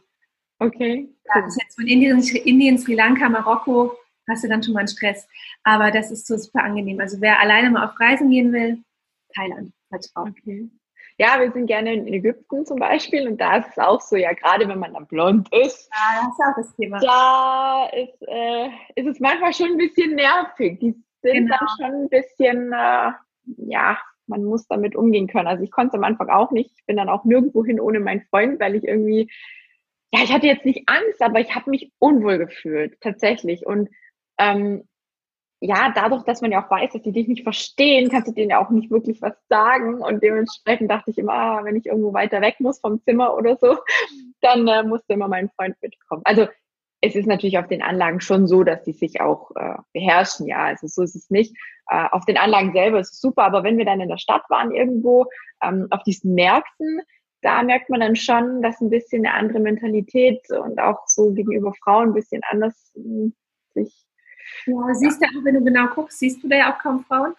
Okay. 0.60 1.08
Ja, 1.26 1.42
das 1.42 1.56
ist 1.56 1.64
jetzt 1.64 1.76
von 1.76 1.88
Indien, 1.88 2.20
Indien, 2.20 2.78
Sri 2.78 2.94
Lanka, 2.94 3.30
Marokko, 3.30 3.98
hast 4.30 4.44
du 4.44 4.48
dann 4.48 4.64
schon 4.64 4.74
mal 4.74 4.82
einen 4.82 4.88
Stress. 4.88 5.28
Aber 5.64 5.92
das 5.92 6.12
ist 6.12 6.28
so 6.28 6.38
super 6.38 6.64
angenehm. 6.64 7.00
Also 7.00 7.20
wer 7.20 7.40
alleine 7.40 7.70
mal 7.72 7.86
auf 7.86 8.00
Reisen 8.00 8.30
gehen 8.30 8.54
will, 8.54 8.78
Thailand. 9.36 9.74
Okay 10.16 10.70
ja, 11.20 11.38
wir 11.38 11.52
sind 11.52 11.68
gerne 11.68 11.94
in 11.94 12.08
Ägypten 12.08 12.66
zum 12.66 12.80
Beispiel 12.80 13.28
und 13.28 13.42
da 13.42 13.58
ist 13.58 13.68
es 13.72 13.78
auch 13.78 14.00
so, 14.00 14.16
ja, 14.16 14.32
gerade 14.32 14.70
wenn 14.70 14.80
man 14.80 14.94
dann 14.94 15.06
blond 15.06 15.54
ist. 15.54 15.90
Ja, 15.94 16.22
das 16.24 16.34
ist 16.34 16.40
auch 16.40 16.56
das 16.56 16.76
Thema. 16.78 17.00
Da 17.00 17.90
ist, 17.90 18.22
äh, 18.26 18.70
ist 18.96 19.06
es 19.06 19.20
manchmal 19.20 19.54
schon 19.54 19.72
ein 19.72 19.78
bisschen 19.78 20.16
nervig. 20.16 20.80
Die 20.80 20.96
sind 21.22 21.34
genau. 21.34 21.58
dann 21.60 21.68
schon 21.78 22.04
ein 22.04 22.10
bisschen, 22.10 22.72
äh, 22.72 23.12
ja, 23.68 23.98
man 24.28 24.46
muss 24.46 24.66
damit 24.68 24.96
umgehen 24.96 25.28
können. 25.28 25.48
Also 25.48 25.62
ich 25.62 25.72
konnte 25.72 25.90
es 25.90 25.94
am 25.96 26.06
Anfang 26.06 26.30
auch 26.30 26.52
nicht. 26.52 26.72
Ich 26.78 26.86
bin 26.86 26.96
dann 26.96 27.10
auch 27.10 27.26
nirgendwo 27.26 27.66
hin 27.66 27.82
ohne 27.82 28.00
meinen 28.00 28.22
Freund, 28.22 28.58
weil 28.62 28.76
ich 28.76 28.86
irgendwie, 28.86 29.30
ja, 30.14 30.24
ich 30.24 30.32
hatte 30.32 30.48
jetzt 30.48 30.64
nicht 30.64 30.88
Angst, 30.88 31.22
aber 31.22 31.42
ich 31.42 31.54
habe 31.54 31.70
mich 31.70 31.92
unwohl 32.00 32.38
gefühlt, 32.38 32.98
tatsächlich. 33.02 33.66
Und 33.66 33.90
ähm, 34.40 34.84
ja, 35.62 35.92
dadurch, 35.94 36.24
dass 36.24 36.42
man 36.42 36.52
ja 36.52 36.64
auch 36.64 36.72
weiß, 36.72 36.94
dass 36.94 37.02
die 37.02 37.12
dich 37.12 37.28
nicht 37.28 37.44
verstehen, 37.44 38.10
kannst 38.10 38.30
du 38.30 38.34
denen 38.34 38.52
ja 38.52 38.66
auch 38.66 38.70
nicht 38.70 38.90
wirklich 38.90 39.22
was 39.22 39.34
sagen. 39.50 40.02
Und 40.02 40.24
dementsprechend 40.24 40.90
dachte 40.90 41.12
ich 41.12 41.18
immer, 41.18 41.34
ah, 41.34 41.64
wenn 41.66 41.76
ich 41.76 41.86
irgendwo 41.86 42.14
weiter 42.14 42.40
weg 42.42 42.56
muss 42.60 42.80
vom 42.80 43.02
Zimmer 43.04 43.36
oder 43.36 43.58
so, 43.58 43.78
dann 44.42 44.68
äh, 44.68 44.84
musste 44.84 45.14
immer 45.14 45.28
mein 45.28 45.50
Freund 45.50 45.76
mitkommen. 45.82 46.22
Also 46.24 46.48
es 47.02 47.16
ist 47.16 47.28
natürlich 47.28 47.58
auf 47.58 47.68
den 47.68 47.82
Anlagen 47.82 48.22
schon 48.22 48.48
so, 48.48 48.64
dass 48.64 48.84
die 48.84 48.94
sich 48.94 49.20
auch 49.22 49.52
äh, 49.56 49.76
beherrschen, 49.94 50.48
ja. 50.48 50.66
Also 50.66 50.88
so 50.88 51.04
ist 51.04 51.16
es 51.16 51.30
nicht. 51.30 51.56
Äh, 51.90 52.08
auf 52.12 52.26
den 52.26 52.38
Anlagen 52.38 52.72
selber 52.72 53.00
ist 53.00 53.14
es 53.14 53.22
super, 53.22 53.44
aber 53.44 53.64
wenn 53.64 53.78
wir 53.78 53.86
dann 53.86 54.02
in 54.02 54.10
der 54.10 54.18
Stadt 54.18 54.44
waren 54.50 54.72
irgendwo, 54.72 55.26
ähm, 55.62 55.88
auf 55.92 56.04
diesen 56.04 56.36
Märkten, 56.36 57.02
da 57.42 57.64
merkt 57.64 57.90
man 57.90 58.00
dann 58.00 58.16
schon, 58.16 58.62
dass 58.62 58.80
ein 58.80 58.90
bisschen 58.90 59.26
eine 59.26 59.36
andere 59.36 59.60
Mentalität 59.60 60.42
und 60.52 60.80
auch 60.80 61.08
so 61.08 61.34
gegenüber 61.34 61.74
Frauen 61.84 62.10
ein 62.10 62.14
bisschen 62.14 62.42
anders 62.50 62.92
mh, 62.96 63.04
hm, 63.04 63.36
sich 63.74 64.09
ja, 64.66 64.94
siehst 64.96 65.22
du 65.22 65.26
auch, 65.26 65.44
wenn 65.44 65.56
du 65.56 65.64
genau 65.64 65.88
guckst, 65.88 66.20
siehst 66.20 66.44
du 66.44 66.48
da 66.48 66.58
ja 66.58 66.74
auch 66.74 66.80
kaum 66.80 67.04
Frauen. 67.06 67.34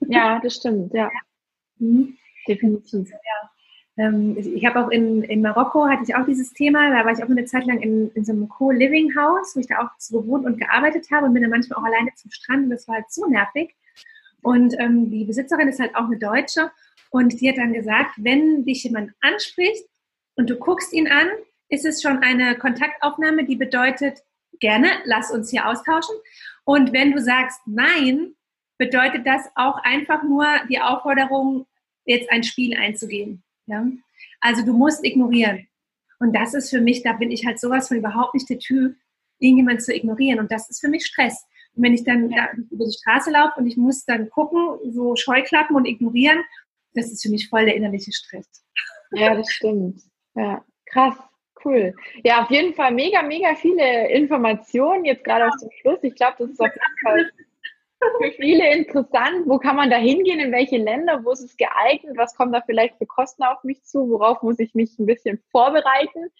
Ja, 0.00 0.40
das 0.40 0.56
stimmt, 0.56 0.92
ja. 0.94 1.10
Mhm. 1.80 2.16
Definitiv. 2.48 3.08
Ja. 3.10 3.50
Ähm, 3.98 4.36
ich 4.36 4.64
habe 4.64 4.84
auch 4.84 4.90
in, 4.90 5.22
in 5.22 5.42
Marokko 5.42 5.86
hatte 5.86 6.02
ich 6.04 6.14
auch 6.14 6.24
dieses 6.24 6.52
Thema, 6.52 6.90
da 6.90 7.04
war 7.04 7.12
ich 7.12 7.22
auch 7.22 7.28
eine 7.28 7.44
Zeit 7.44 7.66
lang 7.66 7.80
in, 7.80 8.10
in 8.12 8.24
so 8.24 8.32
einem 8.32 8.48
Co-Living-Haus, 8.48 9.54
wo 9.54 9.60
ich 9.60 9.66
da 9.66 9.78
auch 9.78 9.90
gewohnt 10.10 10.46
und 10.46 10.58
gearbeitet 10.58 11.08
habe 11.12 11.26
und 11.26 11.34
bin 11.34 11.42
dann 11.42 11.50
manchmal 11.50 11.78
auch 11.78 11.84
alleine 11.84 12.10
zum 12.14 12.30
Strand 12.30 12.64
und 12.64 12.70
das 12.70 12.88
war 12.88 12.96
halt 12.96 13.10
so 13.10 13.26
nervig. 13.26 13.74
Und 14.42 14.74
ähm, 14.78 15.10
die 15.10 15.24
Besitzerin 15.24 15.68
ist 15.68 15.80
halt 15.80 15.94
auch 15.96 16.06
eine 16.06 16.18
Deutsche 16.18 16.70
und 17.10 17.40
die 17.40 17.48
hat 17.48 17.58
dann 17.58 17.72
gesagt, 17.72 18.12
wenn 18.16 18.64
dich 18.64 18.84
jemand 18.84 19.12
anspricht 19.20 19.84
und 20.36 20.48
du 20.48 20.56
guckst 20.56 20.92
ihn 20.92 21.08
an, 21.08 21.28
ist 21.68 21.84
es 21.84 22.00
schon 22.00 22.18
eine 22.18 22.56
Kontaktaufnahme, 22.56 23.44
die 23.44 23.56
bedeutet, 23.56 24.22
gerne, 24.60 24.88
lass 25.04 25.30
uns 25.30 25.50
hier 25.50 25.66
austauschen. 25.66 26.14
Und 26.64 26.92
wenn 26.92 27.12
du 27.12 27.20
sagst 27.20 27.60
nein, 27.66 28.34
bedeutet 28.78 29.26
das 29.26 29.42
auch 29.54 29.78
einfach 29.82 30.22
nur 30.22 30.46
die 30.68 30.80
Aufforderung, 30.80 31.66
jetzt 32.04 32.30
ein 32.30 32.42
Spiel 32.44 32.76
einzugehen. 32.76 33.42
Ja? 33.66 33.86
Also 34.40 34.64
du 34.64 34.72
musst 34.72 35.04
ignorieren. 35.04 35.66
Und 36.20 36.34
das 36.34 36.54
ist 36.54 36.70
für 36.70 36.80
mich, 36.80 37.02
da 37.02 37.12
bin 37.12 37.30
ich 37.30 37.46
halt 37.46 37.60
sowas 37.60 37.88
von 37.88 37.98
überhaupt 37.98 38.34
nicht 38.34 38.48
der 38.48 38.58
Typ, 38.58 38.96
irgendjemand 39.38 39.82
zu 39.82 39.94
ignorieren. 39.94 40.40
Und 40.40 40.50
das 40.50 40.68
ist 40.68 40.80
für 40.80 40.88
mich 40.88 41.06
Stress. 41.06 41.44
Und 41.74 41.84
wenn 41.84 41.94
ich 41.94 42.04
dann 42.04 42.30
da 42.30 42.48
über 42.70 42.86
die 42.86 42.96
Straße 42.98 43.30
laufe 43.30 43.60
und 43.60 43.66
ich 43.66 43.76
muss 43.76 44.04
dann 44.04 44.30
gucken, 44.30 44.78
so 44.92 45.14
Scheuklappen 45.16 45.76
und 45.76 45.84
ignorieren, 45.84 46.42
das 46.94 47.12
ist 47.12 47.22
für 47.22 47.30
mich 47.30 47.48
voll 47.48 47.66
der 47.66 47.76
innerliche 47.76 48.12
Stress. 48.12 48.48
Ja, 49.12 49.34
das 49.34 49.50
stimmt. 49.50 50.02
Ja, 50.34 50.64
krass. 50.86 51.14
Cool. 51.64 51.94
Ja, 52.22 52.42
auf 52.42 52.50
jeden 52.50 52.74
Fall 52.74 52.92
mega, 52.92 53.22
mega 53.22 53.54
viele 53.54 54.08
Informationen 54.10 55.04
jetzt 55.04 55.24
gerade 55.24 55.46
ja. 55.46 55.50
zum 55.58 55.70
Schluss. 55.80 55.98
Ich 56.02 56.14
glaube, 56.14 56.36
das 56.38 56.50
ist 56.50 56.60
auf 56.60 56.68
jeden 56.68 56.98
Fall 57.02 57.30
für 58.20 58.32
viele 58.32 58.72
interessant. 58.72 59.46
Wo 59.46 59.58
kann 59.58 59.76
man 59.76 59.90
da 59.90 59.96
hingehen? 59.96 60.38
In 60.38 60.52
welche 60.52 60.76
Länder? 60.76 61.24
Wo 61.24 61.32
ist 61.32 61.42
es 61.42 61.56
geeignet? 61.56 62.16
Was 62.16 62.36
kommt 62.36 62.54
da 62.54 62.62
vielleicht 62.64 62.96
für 62.98 63.06
Kosten 63.06 63.42
auf 63.42 63.64
mich 63.64 63.82
zu? 63.84 64.08
Worauf 64.08 64.42
muss 64.42 64.58
ich 64.58 64.74
mich 64.74 64.98
ein 64.98 65.06
bisschen 65.06 65.42
vorbereiten? 65.50 66.30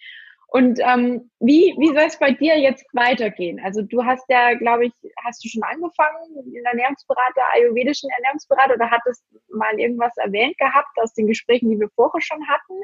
Und 0.51 0.79
ähm, 0.79 1.29
wie, 1.39 1.75
wie 1.77 1.93
soll 1.93 2.07
es 2.07 2.17
bei 2.17 2.31
dir 2.31 2.57
jetzt 2.57 2.83
weitergehen? 2.93 3.59
Also 3.63 3.83
du 3.83 4.03
hast 4.03 4.25
ja, 4.29 4.55
glaube 4.55 4.87
ich, 4.87 4.93
hast 5.23 5.43
du 5.43 5.47
schon 5.47 5.61
angefangen, 5.61 6.43
in 6.43 6.65
Ernährungsberater, 6.65 7.41
ayurvedischen 7.53 8.09
Ernährungsberater 8.17 8.73
oder 8.73 8.89
hattest 8.89 9.23
mal 9.53 9.79
irgendwas 9.79 10.17
erwähnt 10.17 10.57
gehabt 10.57 10.97
aus 10.97 11.13
den 11.13 11.27
Gesprächen, 11.27 11.69
die 11.69 11.79
wir 11.79 11.89
vorher 11.89 12.21
schon 12.21 12.47
hatten? 12.47 12.81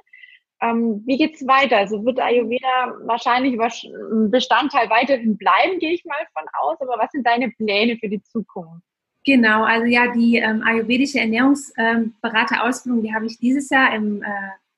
Ähm, 0.62 1.04
wie 1.06 1.18
geht's 1.18 1.46
weiter? 1.46 1.78
Also 1.78 2.04
wird 2.06 2.20
Ayurveda 2.20 2.96
wahrscheinlich 3.04 3.60
ein 3.60 4.32
Bestandteil 4.32 4.90
weiterhin 4.90 5.38
bleiben, 5.38 5.80
gehe 5.80 5.94
ich 5.94 6.06
mal 6.06 6.16
von 6.34 6.48
aus. 6.62 6.80
Aber 6.80 6.98
was 6.98 7.12
sind 7.12 7.28
deine 7.28 7.52
Pläne 7.52 7.98
für 7.98 8.10
die 8.10 8.22
Zukunft? 8.24 8.84
Genau, 9.26 9.64
also 9.64 9.86
ja, 9.86 10.12
die 10.12 10.38
ähm, 10.38 10.64
ayurvedische 10.64 11.20
Ernährungsberaterausbildung, 11.20 13.00
ähm, 13.00 13.04
die 13.04 13.14
habe 13.14 13.26
ich 13.26 13.40
dieses 13.40 13.70
Jahr 13.70 13.94
im 13.96 14.22
äh, 14.22 14.28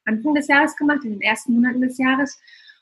Anfang 0.06 0.34
des 0.36 0.48
Jahres 0.48 0.76
gemacht, 0.78 1.04
in 1.04 1.12
den 1.12 1.22
ersten 1.22 1.54
Monaten 1.54 1.82
des 1.82 1.98
Jahres. 1.98 2.40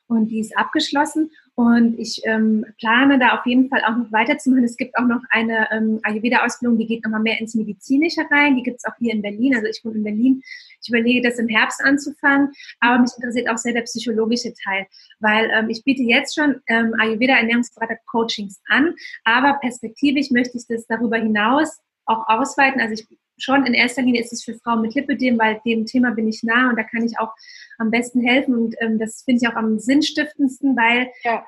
und 0.07 0.27
die 0.27 0.39
ist 0.39 0.55
abgeschlossen. 0.55 1.31
Und 1.55 1.97
ich 1.97 2.21
ähm, 2.25 2.65
plane 2.79 3.17
da 3.17 3.37
auf 3.39 3.45
jeden 3.45 3.69
Fall 3.69 3.81
auch 3.85 3.95
noch 3.95 4.11
weiterzumachen. 4.11 4.65
Es 4.65 4.75
gibt 4.75 4.97
auch 4.97 5.05
noch 5.05 5.21
eine 5.29 5.71
ähm, 5.71 5.99
Ayurveda-Ausbildung, 6.03 6.77
die 6.77 6.85
geht 6.85 7.03
nochmal 7.05 7.21
mehr 7.21 7.39
ins 7.39 7.55
Medizinische 7.55 8.21
rein. 8.29 8.57
Die 8.57 8.63
gibt 8.63 8.77
es 8.77 8.85
auch 8.85 8.97
hier 8.99 9.13
in 9.13 9.21
Berlin. 9.21 9.55
Also 9.55 9.67
ich 9.67 9.79
wohne 9.85 9.95
in 9.95 10.03
Berlin. 10.03 10.41
Ich 10.81 10.89
überlege, 10.89 11.27
das 11.27 11.39
im 11.39 11.47
Herbst 11.47 11.81
anzufangen. 11.81 12.51
Aber 12.81 13.01
mich 13.01 13.11
interessiert 13.15 13.49
auch 13.49 13.57
sehr 13.57 13.71
der 13.71 13.83
psychologische 13.83 14.53
Teil, 14.65 14.85
weil 15.19 15.49
ähm, 15.55 15.69
ich 15.69 15.81
biete 15.85 16.03
jetzt 16.03 16.35
schon 16.35 16.61
ähm, 16.67 16.93
Ayurveda-Ernährungsberater-Coachings 16.99 18.61
an. 18.67 18.93
Aber 19.23 19.57
perspektivisch 19.61 20.31
möchte 20.31 20.57
ich 20.57 20.67
das 20.67 20.85
darüber 20.87 21.17
hinaus 21.17 21.79
auch 22.05 22.27
ausweiten. 22.27 22.81
Also 22.81 22.95
ich 22.95 23.07
schon 23.38 23.65
in 23.65 23.73
erster 23.73 24.01
Linie 24.01 24.21
ist 24.21 24.33
es 24.33 24.43
für 24.43 24.55
Frauen 24.55 24.81
mit 24.81 24.93
Lipödem, 24.95 25.38
weil 25.38 25.59
dem 25.65 25.86
Thema 25.86 26.11
bin 26.11 26.27
ich 26.27 26.43
nah 26.43 26.69
und 26.69 26.77
da 26.77 26.83
kann 26.83 27.03
ich 27.03 27.19
auch 27.19 27.33
am 27.77 27.91
besten 27.91 28.21
helfen 28.21 28.55
und 28.55 28.75
ähm, 28.79 28.99
das 28.99 29.23
finde 29.23 29.41
ich 29.43 29.49
auch 29.49 29.55
am 29.55 29.79
sinnstiftendsten, 29.79 30.75
weil 30.75 31.11
ja. 31.23 31.45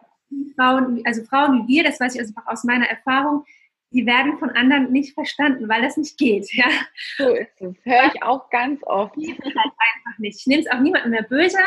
Frauen, 0.56 1.02
also 1.06 1.24
Frauen 1.24 1.64
wie 1.68 1.76
wir, 1.76 1.84
das 1.84 2.00
weiß 2.00 2.16
ich 2.16 2.22
also 2.22 2.34
aus 2.46 2.64
meiner 2.64 2.88
Erfahrung, 2.88 3.46
die 3.92 4.06
werden 4.06 4.38
von 4.38 4.50
anderen 4.50 4.92
nicht 4.92 5.14
verstanden, 5.14 5.70
weil 5.70 5.82
das 5.82 5.98
nicht 5.98 6.18
geht. 6.18 6.48
Ja? 6.54 6.66
So 7.18 7.30
ist 7.30 7.62
es. 7.62 7.76
Höre 7.84 8.12
ich 8.14 8.24
auch 8.24 8.50
ganz 8.50 8.82
oft. 8.84 9.16
Geht 9.16 9.40
halt 9.40 9.56
einfach 9.56 10.20
nicht. 10.20 10.40
Ich 10.40 10.48
nehme 10.48 10.62
es 10.62 10.70
auch 10.70 10.80
niemandem 10.80 11.12
mehr 11.12 11.24
böse. 11.24 11.58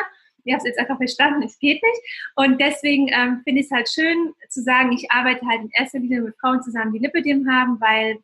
Ich 0.45 0.53
habe 0.53 0.59
es 0.59 0.68
jetzt 0.68 0.79
einfach 0.79 0.97
verstanden, 0.97 1.43
es 1.43 1.59
geht 1.59 1.83
nicht. 1.83 2.33
Und 2.35 2.61
deswegen 2.61 3.09
ähm, 3.09 3.41
finde 3.45 3.61
ich 3.61 3.66
es 3.66 3.73
halt 3.73 3.89
schön 3.89 4.33
zu 4.49 4.62
sagen, 4.62 4.93
ich 4.93 5.11
arbeite 5.11 5.47
halt 5.47 5.62
in 5.62 5.71
erster 5.73 5.99
Linie 5.99 6.23
mit 6.23 6.35
Frauen 6.41 6.62
zusammen, 6.62 6.93
die 6.93 6.99
Lipödem 6.99 7.49
haben, 7.49 7.81
weil 7.81 8.18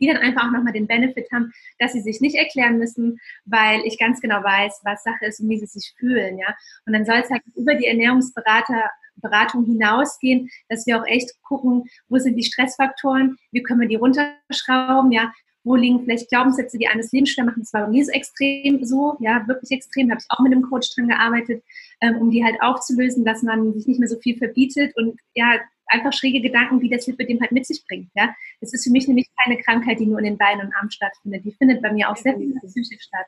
die 0.00 0.06
dann 0.06 0.16
einfach 0.18 0.46
auch 0.46 0.52
nochmal 0.52 0.72
den 0.72 0.86
Benefit 0.86 1.28
haben, 1.32 1.52
dass 1.78 1.92
sie 1.92 2.00
sich 2.00 2.20
nicht 2.20 2.36
erklären 2.36 2.78
müssen, 2.78 3.18
weil 3.44 3.80
ich 3.84 3.98
ganz 3.98 4.20
genau 4.20 4.42
weiß, 4.42 4.80
was 4.84 5.02
Sache 5.02 5.26
ist 5.26 5.40
und 5.40 5.48
wie 5.48 5.58
sie 5.58 5.66
sich 5.66 5.94
fühlen, 5.98 6.38
ja. 6.38 6.54
Und 6.86 6.92
dann 6.92 7.04
soll 7.04 7.16
es 7.16 7.30
halt 7.30 7.42
über 7.54 7.74
die 7.74 7.86
Ernährungsberater 7.86 8.90
Beratung 9.16 9.64
hinausgehen, 9.64 10.48
dass 10.68 10.86
wir 10.86 11.00
auch 11.00 11.06
echt 11.06 11.30
gucken, 11.42 11.84
wo 12.08 12.18
sind 12.18 12.36
die 12.36 12.44
Stressfaktoren, 12.44 13.36
wie 13.52 13.62
können 13.62 13.80
wir 13.80 13.88
die 13.88 13.96
runterschrauben, 13.96 15.12
ja, 15.12 15.32
wo 15.64 15.74
liegen 15.74 16.00
vielleicht 16.02 16.30
Glaubenssätze, 16.30 16.78
die 16.78 16.88
eines 16.88 17.12
Lebens 17.12 17.30
schwer 17.30 17.44
machen. 17.44 17.60
Das 17.60 17.72
war 17.72 17.82
bei 17.82 17.90
mir 17.90 18.04
so 18.04 18.12
extrem 18.12 18.84
so, 18.84 19.16
ja, 19.20 19.46
wirklich 19.46 19.70
extrem. 19.70 20.08
Da 20.08 20.14
habe 20.14 20.22
ich 20.22 20.30
auch 20.30 20.42
mit 20.42 20.52
einem 20.52 20.62
Coach 20.62 20.94
dran 20.94 21.08
gearbeitet, 21.08 21.62
ähm, 22.00 22.16
um 22.16 22.30
die 22.30 22.44
halt 22.44 22.56
aufzulösen, 22.62 23.24
dass 23.24 23.42
man 23.42 23.74
sich 23.74 23.86
nicht 23.86 24.00
mehr 24.00 24.08
so 24.08 24.18
viel 24.18 24.38
verbietet 24.38 24.96
und 24.96 25.18
ja, 25.34 25.58
einfach 25.88 26.12
schräge 26.12 26.40
Gedanken, 26.40 26.80
die 26.80 26.88
das 26.88 27.06
Lipödem 27.06 27.40
halt 27.40 27.52
mit 27.52 27.66
sich 27.66 27.84
bringt. 27.86 28.10
Ja? 28.14 28.34
Es 28.60 28.72
ist 28.72 28.84
für 28.84 28.90
mich 28.90 29.08
nämlich 29.08 29.28
keine 29.42 29.60
Krankheit, 29.60 30.00
die 30.00 30.06
nur 30.06 30.18
in 30.18 30.24
den 30.24 30.38
Beinen 30.38 30.66
und 30.66 30.74
Armen 30.74 30.90
stattfindet. 30.90 31.44
Die 31.44 31.52
findet 31.52 31.82
bei 31.82 31.92
mir 31.92 32.10
auch 32.10 32.16
sehr 32.16 32.36
viel 32.36 32.54
psychisch 32.66 33.02
statt. 33.02 33.26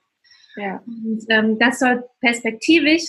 Ja. 0.56 0.82
Und 0.86 1.24
ähm, 1.28 1.58
das 1.58 1.78
soll 1.78 2.04
perspektivisch 2.20 3.04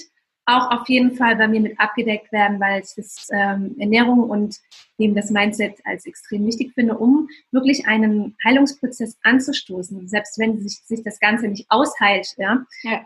auch 0.46 0.72
auf 0.72 0.90
jeden 0.90 1.16
Fall 1.16 1.36
bei 1.36 1.48
mir 1.48 1.60
mit 1.60 1.80
abgedeckt 1.80 2.32
werden, 2.32 2.60
weil 2.60 2.82
ich 2.82 2.94
das 2.96 3.28
ähm, 3.32 3.76
Ernährung 3.80 4.30
und 4.30 4.58
eben 4.98 5.16
das 5.16 5.30
Mindset 5.30 5.76
als 5.86 6.06
extrem 6.06 6.46
wichtig 6.46 6.74
finde, 6.74 6.98
um 6.98 7.28
wirklich 7.52 7.88
einen 7.88 8.36
Heilungsprozess 8.44 9.18
anzustoßen, 9.24 10.08
selbst 10.08 10.40
wenn 10.40 10.60
sich, 10.62 10.80
sich 10.84 11.04
das 11.04 11.20
Ganze 11.20 11.48
nicht 11.48 11.66
ausheilt, 11.70 12.34
ja? 12.38 12.66
ja. 12.84 13.06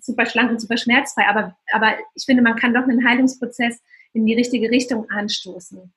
super 0.00 0.26
schlank 0.26 0.50
und 0.50 0.60
super 0.60 0.76
schmerzfrei, 0.76 1.26
aber, 1.28 1.56
aber 1.72 1.94
ich 2.14 2.24
finde, 2.24 2.42
man 2.42 2.56
kann 2.56 2.74
doch 2.74 2.82
einen 2.82 3.06
Heilungsprozess 3.06 3.80
in 4.16 4.26
die 4.26 4.34
richtige 4.34 4.70
Richtung 4.70 5.08
anstoßen. 5.10 5.92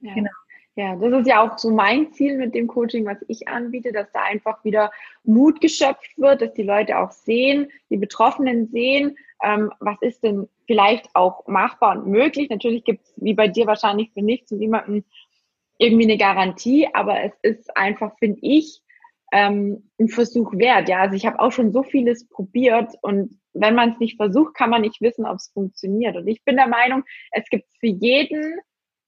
Ja. 0.00 0.14
Genau. 0.14 0.30
Ja, 0.76 0.96
das 0.96 1.20
ist 1.20 1.26
ja 1.26 1.42
auch 1.42 1.58
so 1.58 1.70
mein 1.70 2.12
Ziel 2.12 2.38
mit 2.38 2.54
dem 2.54 2.66
Coaching, 2.66 3.04
was 3.04 3.18
ich 3.28 3.48
anbiete, 3.48 3.92
dass 3.92 4.10
da 4.12 4.22
einfach 4.22 4.64
wieder 4.64 4.90
Mut 5.24 5.60
geschöpft 5.60 6.16
wird, 6.16 6.42
dass 6.42 6.54
die 6.54 6.62
Leute 6.62 6.98
auch 6.98 7.10
sehen, 7.10 7.68
die 7.90 7.96
Betroffenen 7.96 8.68
sehen, 8.68 9.16
ähm, 9.42 9.72
was 9.80 10.00
ist 10.00 10.22
denn 10.22 10.48
vielleicht 10.66 11.08
auch 11.14 11.46
machbar 11.46 11.98
und 11.98 12.06
möglich. 12.06 12.48
Natürlich 12.50 12.84
gibt 12.84 13.04
es, 13.04 13.12
wie 13.16 13.34
bei 13.34 13.48
dir 13.48 13.66
wahrscheinlich 13.66 14.10
für 14.12 14.22
nichts 14.22 14.52
und 14.52 14.58
niemandem 14.58 15.04
irgendwie 15.78 16.04
eine 16.04 16.18
Garantie, 16.18 16.88
aber 16.92 17.20
es 17.20 17.32
ist 17.42 17.76
einfach, 17.76 18.16
finde 18.18 18.38
ich, 18.42 18.80
ähm, 19.32 19.90
ein 19.98 20.08
Versuch 20.08 20.52
wert. 20.54 20.88
Ja, 20.88 21.00
also 21.00 21.16
ich 21.16 21.26
habe 21.26 21.40
auch 21.40 21.52
schon 21.52 21.72
so 21.72 21.82
vieles 21.82 22.28
probiert 22.28 22.94
und 23.02 23.39
wenn 23.52 23.74
man 23.74 23.92
es 23.92 23.98
nicht 23.98 24.16
versucht, 24.16 24.54
kann 24.54 24.70
man 24.70 24.82
nicht 24.82 25.00
wissen, 25.00 25.26
ob 25.26 25.36
es 25.36 25.50
funktioniert. 25.52 26.16
Und 26.16 26.26
ich 26.26 26.42
bin 26.44 26.56
der 26.56 26.68
Meinung, 26.68 27.04
es 27.32 27.44
gibt 27.50 27.66
für 27.78 27.88
jeden 27.88 28.60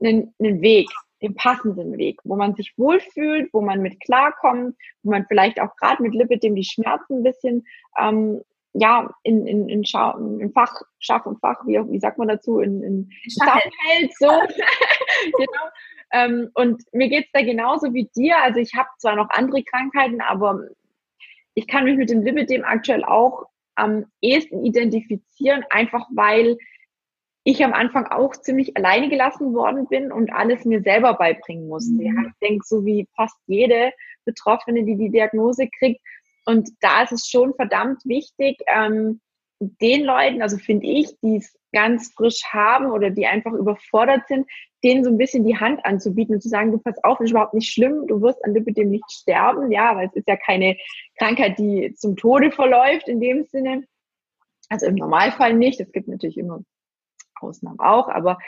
einen, 0.03 0.35
einen 0.39 0.61
Weg, 0.63 0.89
den 1.23 1.35
passenden 1.35 1.97
Weg, 1.97 2.21
wo 2.25 2.37
man 2.37 2.55
sich 2.55 2.73
wohlfühlt, 2.77 3.53
wo 3.53 3.61
man 3.61 3.81
mit 3.81 4.01
klarkommt, 4.01 4.77
wo 5.03 5.11
man 5.11 5.27
vielleicht 5.29 5.61
auch 5.61 5.77
gerade 5.77 6.03
mit 6.03 6.15
Lipidem 6.15 6.57
die 6.57 6.65
Schmerzen 6.65 7.19
ein 7.19 7.23
bisschen 7.23 7.65
ähm, 7.99 8.43
ja, 8.75 9.11
in, 9.23 9.47
in, 9.47 9.69
in, 9.69 9.85
Scha 9.85 10.19
in 10.19 10.51
Fach, 10.53 10.75
Schach 10.99 11.27
und 11.27 11.39
Fach, 11.41 11.61
wie, 11.67 11.79
wie 11.91 12.01
sagt 12.01 12.19
man 12.19 12.29
dazu, 12.29 12.61
in, 12.61 12.83
in 12.83 13.11
Schach 13.29 13.61
hält, 13.87 14.13
so. 14.19 14.29
genau. 15.39 15.69
Ähm, 16.13 16.51
und 16.55 16.83
mir 16.93 17.09
geht's 17.09 17.31
da 17.33 17.43
genauso 17.43 17.93
wie 17.93 18.09
dir. 18.17 18.37
Also 18.43 18.61
ich 18.61 18.75
habe 18.75 18.89
zwar 18.99 19.17
noch 19.17 19.29
andere 19.31 19.63
Krankheiten, 19.63 20.21
aber 20.21 20.61
ich 21.55 21.67
kann 21.67 21.85
mich 21.85 21.97
mit 21.97 22.11
dem 22.11 22.23
Lipidem 22.23 22.65
aktuell 22.65 23.05
auch 23.05 23.45
am 23.75 24.07
ehesten 24.21 24.65
identifizieren, 24.65 25.65
einfach 25.71 26.07
weil 26.13 26.57
ich 27.45 27.65
am 27.65 27.73
Anfang 27.73 28.07
auch 28.07 28.37
ziemlich 28.37 28.77
alleine 28.77 29.09
gelassen 29.09 29.53
worden 29.53 29.89
bin 29.89 30.13
und 30.13 30.33
alles 30.33 30.65
mir 30.65 30.83
selber 30.83 31.15
beibringen 31.15 31.69
musste. 31.69 31.95
Mhm. 31.95 32.01
Ja, 32.03 32.13
ich 32.29 32.39
denke, 32.41 32.65
so 32.65 32.85
wie 32.85 33.09
fast 33.17 33.37
jede 33.47 33.93
Betroffene, 34.25 34.85
die 34.85 34.97
die 34.97 35.11
Diagnose 35.11 35.69
kriegt. 35.79 36.01
Und 36.45 36.71
da 36.81 37.03
ist 37.03 37.13
es 37.13 37.27
schon 37.29 37.55
verdammt 37.55 38.05
wichtig, 38.05 38.59
ähm, 38.67 39.21
den 39.61 40.05
Leuten, 40.05 40.43
also 40.43 40.57
finde 40.57 40.87
ich, 40.87 41.17
die 41.23 41.37
es 41.37 41.57
ganz 41.73 42.13
frisch 42.15 42.43
haben 42.51 42.91
oder 42.91 43.11
die 43.11 43.27
einfach 43.27 43.53
überfordert 43.53 44.27
sind, 44.29 44.49
denen 44.83 45.05
so 45.05 45.11
ein 45.11 45.19
bisschen 45.19 45.45
die 45.45 45.57
Hand 45.57 45.85
anzubieten 45.85 46.35
und 46.35 46.41
zu 46.41 46.49
sagen, 46.49 46.73
du 46.73 46.79
pass 46.79 47.03
auf, 47.05 47.21
ist 47.21 47.31
überhaupt 47.31 47.55
nicht 47.55 47.73
schlimm, 47.73 48.07
du 48.07 48.21
wirst 48.21 48.45
an 48.45 48.55
Lipidem 48.55 48.91
nicht 48.91 49.11
sterben, 49.11 49.71
ja, 49.71 49.97
weil 49.97 50.09
es 50.09 50.17
ist 50.17 50.29
ja 50.29 50.37
keine 50.37 50.77
Krankheit, 51.19 51.59
die 51.59 51.95
zum 51.95 52.17
Tode 52.17 52.51
verläuft 52.51 53.09
in 53.09 53.21
dem 53.21 53.45
Sinne. 53.45 53.85
Also 54.69 54.87
im 54.87 54.95
Normalfall 54.95 55.55
nicht. 55.55 55.81
Es 55.81 55.93
gibt 55.93 56.09
natürlich 56.09 56.39
immer 56.39 56.61
Ausnahmen 57.41 57.79
auch, 57.79 58.09
aber 58.09 58.39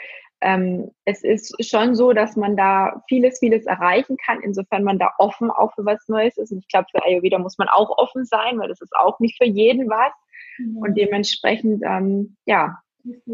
ähm, 0.41 0.91
es 1.05 1.23
ist 1.23 1.55
schon 1.65 1.95
so, 1.95 2.13
dass 2.13 2.35
man 2.35 2.57
da 2.57 3.03
vieles, 3.07 3.39
vieles 3.39 3.65
erreichen 3.65 4.17
kann, 4.17 4.41
insofern 4.41 4.83
man 4.83 4.99
da 4.99 5.11
offen 5.17 5.49
auch 5.49 5.73
für 5.73 5.85
was 5.85 6.07
Neues 6.07 6.37
ist. 6.37 6.51
Und 6.51 6.59
ich 6.59 6.67
glaube, 6.67 6.87
für 6.91 7.03
Ayurveda 7.03 7.39
muss 7.39 7.57
man 7.57 7.69
auch 7.69 7.97
offen 7.97 8.25
sein, 8.25 8.59
weil 8.59 8.67
das 8.67 8.81
ist 8.81 8.95
auch 8.95 9.19
nicht 9.19 9.37
für 9.37 9.47
jeden 9.47 9.89
was. 9.89 10.11
Mhm. 10.57 10.77
Und 10.77 10.97
dementsprechend, 10.97 11.83
ähm, 11.85 12.35
ja, 12.45 12.77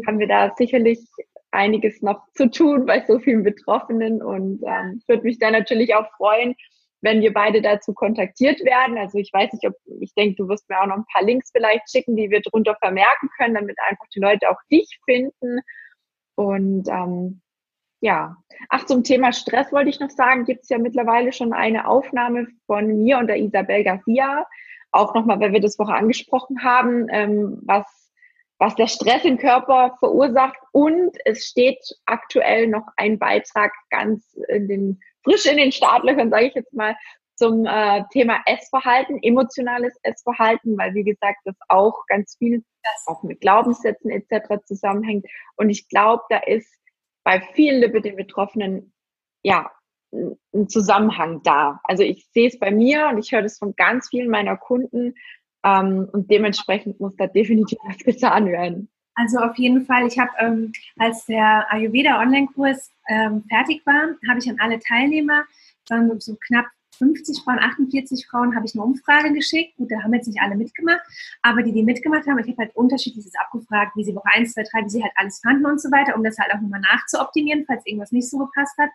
haben 0.06 0.18
wir 0.18 0.28
da 0.28 0.54
sicherlich 0.56 1.00
einiges 1.52 2.02
noch 2.02 2.26
zu 2.34 2.50
tun 2.50 2.86
bei 2.86 3.04
so 3.06 3.18
vielen 3.18 3.44
Betroffenen 3.44 4.22
und 4.22 4.62
ähm, 4.64 5.02
würde 5.06 5.22
mich 5.22 5.38
da 5.38 5.50
natürlich 5.50 5.94
auch 5.94 6.10
freuen, 6.16 6.54
wenn 7.02 7.20
wir 7.20 7.32
beide 7.32 7.60
dazu 7.60 7.92
kontaktiert 7.92 8.64
werden. 8.64 8.96
Also 8.96 9.18
ich 9.18 9.32
weiß 9.32 9.52
nicht, 9.52 9.66
ob 9.66 9.74
ich 10.00 10.14
denke, 10.14 10.36
du 10.36 10.48
wirst 10.48 10.68
mir 10.68 10.80
auch 10.80 10.86
noch 10.86 10.96
ein 10.96 11.06
paar 11.12 11.24
Links 11.24 11.50
vielleicht 11.50 11.90
schicken, 11.90 12.16
die 12.16 12.30
wir 12.30 12.40
drunter 12.40 12.76
vermerken 12.76 13.28
können, 13.36 13.54
damit 13.54 13.76
einfach 13.88 14.06
die 14.14 14.20
Leute 14.20 14.48
auch 14.50 14.58
dich 14.70 14.98
finden. 15.04 15.60
Und 16.36 16.88
ähm, 16.88 17.42
ja, 18.00 18.36
ach, 18.68 18.86
zum 18.86 19.04
Thema 19.04 19.32
Stress 19.32 19.72
wollte 19.72 19.90
ich 19.90 20.00
noch 20.00 20.10
sagen, 20.10 20.44
gibt 20.44 20.62
es 20.62 20.68
ja 20.68 20.78
mittlerweile 20.78 21.32
schon 21.32 21.52
eine 21.52 21.86
Aufnahme 21.86 22.46
von 22.66 23.02
mir 23.02 23.18
und 23.18 23.26
der 23.26 23.38
Isabel 23.38 23.84
Garcia. 23.84 24.46
Auch 24.92 25.14
nochmal, 25.14 25.40
weil 25.40 25.52
wir 25.52 25.60
das 25.60 25.76
vorher 25.76 25.96
angesprochen 25.96 26.62
haben, 26.62 27.08
ähm, 27.10 27.58
was 27.62 28.01
was 28.62 28.76
der 28.76 28.86
Stress 28.86 29.24
im 29.24 29.38
Körper 29.38 29.96
verursacht. 29.98 30.56
Und 30.70 31.16
es 31.24 31.46
steht 31.46 31.80
aktuell 32.06 32.68
noch 32.68 32.86
ein 32.96 33.18
Beitrag 33.18 33.72
ganz 33.90 34.38
in 34.48 34.68
den, 34.68 35.00
frisch 35.24 35.46
in 35.46 35.56
den 35.56 35.72
Startlöchern, 35.72 36.30
sage 36.30 36.46
ich 36.46 36.54
jetzt 36.54 36.72
mal, 36.72 36.96
zum 37.34 37.66
äh, 37.66 38.04
Thema 38.12 38.40
Essverhalten, 38.46 39.20
emotionales 39.20 39.98
Essverhalten, 40.04 40.78
weil 40.78 40.94
wie 40.94 41.02
gesagt, 41.02 41.38
das 41.44 41.56
auch 41.68 42.06
ganz 42.06 42.36
viel 42.38 42.62
auch 43.06 43.24
mit 43.24 43.40
Glaubenssätzen 43.40 44.12
etc. 44.12 44.62
zusammenhängt. 44.64 45.26
Und 45.56 45.68
ich 45.68 45.88
glaube, 45.88 46.22
da 46.28 46.38
ist 46.38 46.72
bei 47.24 47.40
vielen 47.54 47.80
den 47.80 48.14
Betroffenen 48.14 48.92
ja 49.42 49.72
ein 50.54 50.68
Zusammenhang 50.68 51.42
da. 51.42 51.80
Also 51.82 52.04
ich 52.04 52.28
sehe 52.32 52.46
es 52.46 52.60
bei 52.60 52.70
mir 52.70 53.08
und 53.08 53.18
ich 53.18 53.32
höre 53.32 53.42
das 53.42 53.58
von 53.58 53.74
ganz 53.74 54.08
vielen 54.10 54.30
meiner 54.30 54.56
Kunden, 54.56 55.14
ähm, 55.64 56.08
und 56.12 56.30
dementsprechend 56.30 57.00
muss 57.00 57.16
da 57.16 57.26
definitiv 57.26 57.78
was 57.84 57.98
getan 57.98 58.46
werden. 58.46 58.88
Also 59.14 59.38
auf 59.38 59.56
jeden 59.56 59.84
Fall, 59.84 60.06
ich 60.06 60.18
habe, 60.18 60.30
ähm, 60.38 60.72
als 60.98 61.26
der 61.26 61.66
Ayurveda 61.70 62.20
Online-Kurs 62.20 62.90
ähm, 63.08 63.44
fertig 63.48 63.84
war, 63.84 64.16
habe 64.28 64.38
ich 64.38 64.48
an 64.48 64.56
alle 64.58 64.78
Teilnehmer, 64.78 65.44
waren 65.90 66.18
so 66.20 66.36
knapp 66.46 66.66
50 67.02 67.42
Frauen, 67.42 67.58
48 67.58 68.26
Frauen 68.26 68.54
habe 68.54 68.64
ich 68.64 68.74
eine 68.74 68.84
Umfrage 68.84 69.32
geschickt. 69.32 69.76
Gut, 69.76 69.90
da 69.90 70.02
haben 70.02 70.14
jetzt 70.14 70.28
nicht 70.28 70.40
alle 70.40 70.54
mitgemacht, 70.54 71.00
aber 71.42 71.62
die, 71.62 71.72
die 71.72 71.82
mitgemacht 71.82 72.26
haben, 72.26 72.38
ich 72.38 72.46
habe 72.46 72.58
halt 72.58 72.76
unterschiedliches 72.76 73.32
abgefragt, 73.34 73.96
wie 73.96 74.04
sie 74.04 74.14
Woche 74.14 74.28
1, 74.32 74.52
2, 74.52 74.62
3, 74.62 74.84
wie 74.84 74.90
sie 74.90 75.02
halt 75.02 75.12
alles 75.16 75.40
fanden 75.40 75.66
und 75.66 75.80
so 75.80 75.90
weiter, 75.90 76.14
um 76.14 76.22
das 76.22 76.38
halt 76.38 76.52
auch 76.54 76.60
nochmal 76.60 76.80
nachzuoptimieren, 76.80 77.64
falls 77.66 77.84
irgendwas 77.86 78.12
nicht 78.12 78.30
so 78.30 78.38
gepasst 78.38 78.78
hat. 78.78 78.90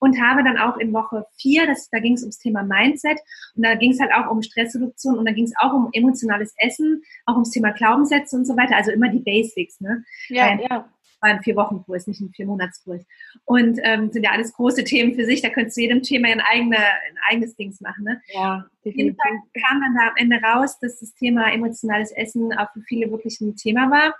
Und 0.00 0.20
habe 0.20 0.42
dann 0.42 0.58
auch 0.58 0.78
in 0.78 0.92
Woche 0.92 1.26
4, 1.38 1.66
das, 1.66 1.88
da 1.90 2.00
ging 2.00 2.14
es 2.14 2.22
ums 2.22 2.38
Thema 2.38 2.64
Mindset 2.64 3.20
und 3.54 3.64
da 3.64 3.76
ging 3.76 3.92
es 3.92 4.00
halt 4.00 4.12
auch 4.12 4.28
um 4.28 4.42
Stressreduktion 4.42 5.16
und 5.16 5.26
da 5.26 5.32
ging 5.32 5.44
es 5.44 5.52
auch 5.58 5.72
um 5.72 5.90
emotionales 5.92 6.54
Essen, 6.58 7.02
auch 7.26 7.34
ums 7.34 7.50
Thema 7.50 7.70
Glaubenssätze 7.70 8.36
und 8.36 8.44
so 8.44 8.56
weiter, 8.56 8.76
also 8.76 8.90
immer 8.90 9.08
die 9.08 9.20
Basics. 9.20 9.80
Ne? 9.80 10.04
Ja, 10.28 10.48
Weil, 10.48 10.66
ja 10.68 10.88
war 11.22 11.30
ein 11.30 11.42
Vier-Wochen-Kurs, 11.42 12.06
nicht 12.06 12.20
ein 12.20 12.32
Vier-Monats-Kurs. 12.34 13.04
Und 13.44 13.78
ähm, 13.82 14.10
sind 14.10 14.24
ja 14.24 14.32
alles 14.32 14.52
große 14.52 14.84
Themen 14.84 15.14
für 15.14 15.24
sich, 15.24 15.40
da 15.40 15.48
könntest 15.48 15.76
du 15.76 15.82
jedem 15.82 16.02
Thema 16.02 16.28
ein, 16.28 16.40
eigene, 16.40 16.76
ein 16.76 17.16
eigenes 17.30 17.54
Dings 17.56 17.80
machen. 17.80 18.04
Ne? 18.04 18.20
Ja, 18.26 18.66
definitiv. 18.84 18.90
Auf 18.90 18.96
jeden 18.96 19.16
Fall 19.16 19.62
kam 19.62 19.80
dann 19.80 19.94
da 19.94 20.08
am 20.08 20.16
Ende 20.16 20.36
raus, 20.42 20.78
dass 20.80 20.98
das 20.98 21.14
Thema 21.14 21.52
emotionales 21.52 22.10
Essen 22.12 22.52
auch 22.52 22.70
für 22.72 22.82
viele 22.82 23.10
wirklich 23.10 23.40
ein 23.40 23.56
Thema 23.56 23.90
war. 23.90 24.14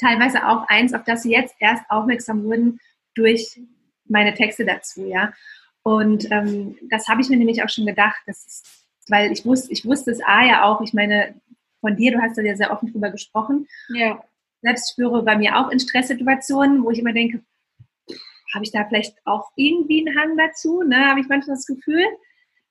Teilweise 0.00 0.46
auch 0.48 0.66
eins, 0.68 0.92
auf 0.92 1.04
das 1.04 1.22
sie 1.22 1.32
jetzt 1.32 1.54
erst 1.60 1.84
aufmerksam 1.88 2.42
wurden 2.44 2.80
durch 3.14 3.60
meine 4.06 4.34
Texte 4.34 4.64
dazu, 4.64 5.06
ja. 5.06 5.32
Und 5.82 6.30
ähm, 6.30 6.76
das 6.90 7.08
habe 7.08 7.20
ich 7.20 7.28
mir 7.28 7.36
nämlich 7.36 7.62
auch 7.62 7.68
schon 7.68 7.86
gedacht, 7.86 8.22
ist, 8.26 8.66
weil 9.08 9.30
ich 9.30 9.44
wusste, 9.44 9.70
ich 9.70 9.84
wusste 9.84 10.10
es 10.10 10.20
A 10.24 10.44
ja 10.44 10.64
auch, 10.64 10.80
ich 10.80 10.94
meine, 10.94 11.34
von 11.80 11.94
dir, 11.96 12.12
du 12.12 12.20
hast 12.20 12.38
da 12.38 12.42
ja 12.42 12.56
sehr 12.56 12.72
offen 12.72 12.90
drüber 12.90 13.10
gesprochen. 13.10 13.68
Ja. 13.90 14.24
Selbst 14.64 14.92
spüre 14.92 15.22
bei 15.22 15.36
mir 15.36 15.58
auch 15.58 15.70
in 15.70 15.78
Stresssituationen, 15.78 16.82
wo 16.82 16.90
ich 16.90 16.98
immer 16.98 17.12
denke, 17.12 17.44
habe 18.54 18.64
ich 18.64 18.72
da 18.72 18.86
vielleicht 18.86 19.14
auch 19.26 19.50
irgendwie 19.56 20.06
einen 20.06 20.18
Hang 20.18 20.38
dazu? 20.38 20.82
Ne? 20.82 21.06
Habe 21.06 21.20
ich 21.20 21.28
manchmal 21.28 21.56
das 21.56 21.66
Gefühl. 21.66 22.04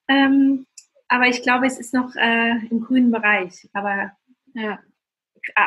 Ähm, 0.08 0.66
aber 1.08 1.28
ich 1.28 1.44
glaube, 1.44 1.68
es 1.68 1.78
ist 1.78 1.94
noch 1.94 2.16
äh, 2.16 2.56
im 2.72 2.82
grünen 2.82 3.12
Bereich, 3.12 3.70
aber, 3.74 4.12
ja. 4.56 4.80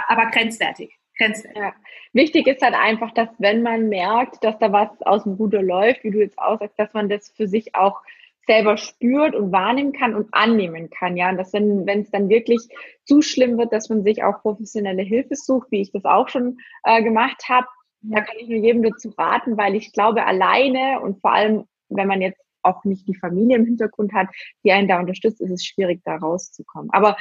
aber 0.09 0.27
grenzwertig. 0.31 0.93
grenzwertig. 1.17 1.63
Ja. 1.63 1.73
Wichtig 2.13 2.49
ist 2.49 2.61
halt 2.61 2.75
einfach, 2.75 3.13
dass 3.13 3.29
wenn 3.39 3.63
man 3.63 3.89
merkt, 3.89 4.43
dass 4.43 4.59
da 4.59 4.73
was 4.73 4.91
aus 5.03 5.23
dem 5.23 5.35
Ruder 5.35 5.63
läuft, 5.63 6.03
wie 6.03 6.11
du 6.11 6.19
jetzt 6.19 6.39
aussagst, 6.39 6.77
dass 6.77 6.93
man 6.93 7.09
das 7.09 7.31
für 7.31 7.47
sich 7.47 7.77
auch 7.77 8.03
selber 8.47 8.77
spürt 8.77 9.35
und 9.35 9.53
wahrnehmen 9.53 9.93
kann 9.93 10.15
und 10.15 10.33
annehmen 10.33 10.89
kann, 10.91 11.17
ja. 11.17 11.31
Und 11.31 11.37
dass 11.37 11.53
wenn, 11.53 11.87
wenn 11.87 12.01
es 12.01 12.11
dann 12.11 12.29
wirklich 12.29 12.61
zu 13.05 13.23
schlimm 13.23 13.59
wird, 13.59 13.73
dass 13.73 13.89
man 13.89 14.03
sich 14.03 14.23
auch 14.23 14.43
professionelle 14.43 15.03
Hilfe 15.03 15.35
sucht, 15.35 15.69
wie 15.71 15.81
ich 15.81 15.93
das 15.93 16.05
auch 16.05 16.29
schon 16.29 16.59
äh, 16.85 17.03
gemacht 17.03 17.45
habe. 17.49 17.67
Da 18.03 18.21
kann 18.21 18.37
ich 18.39 18.49
nur 18.49 18.59
jedem 18.59 18.83
dazu 18.83 19.13
raten, 19.19 19.57
weil 19.57 19.75
ich 19.75 19.93
glaube, 19.93 20.25
alleine 20.25 21.01
und 21.01 21.21
vor 21.21 21.33
allem, 21.33 21.65
wenn 21.89 22.07
man 22.07 22.21
jetzt 22.21 22.41
auch 22.63 22.85
nicht 22.85 23.07
die 23.09 23.15
Familie 23.15 23.57
im 23.57 23.65
Hintergrund 23.65 24.13
hat, 24.13 24.29
die 24.65 24.73
einen 24.73 24.89
da 24.89 24.99
unterstützt, 24.99 25.41
ist 25.41 25.51
es 25.51 25.65
schwierig, 25.65 26.03
da 26.05 26.17
rauszukommen. 26.17 26.91
Aber 26.93 27.17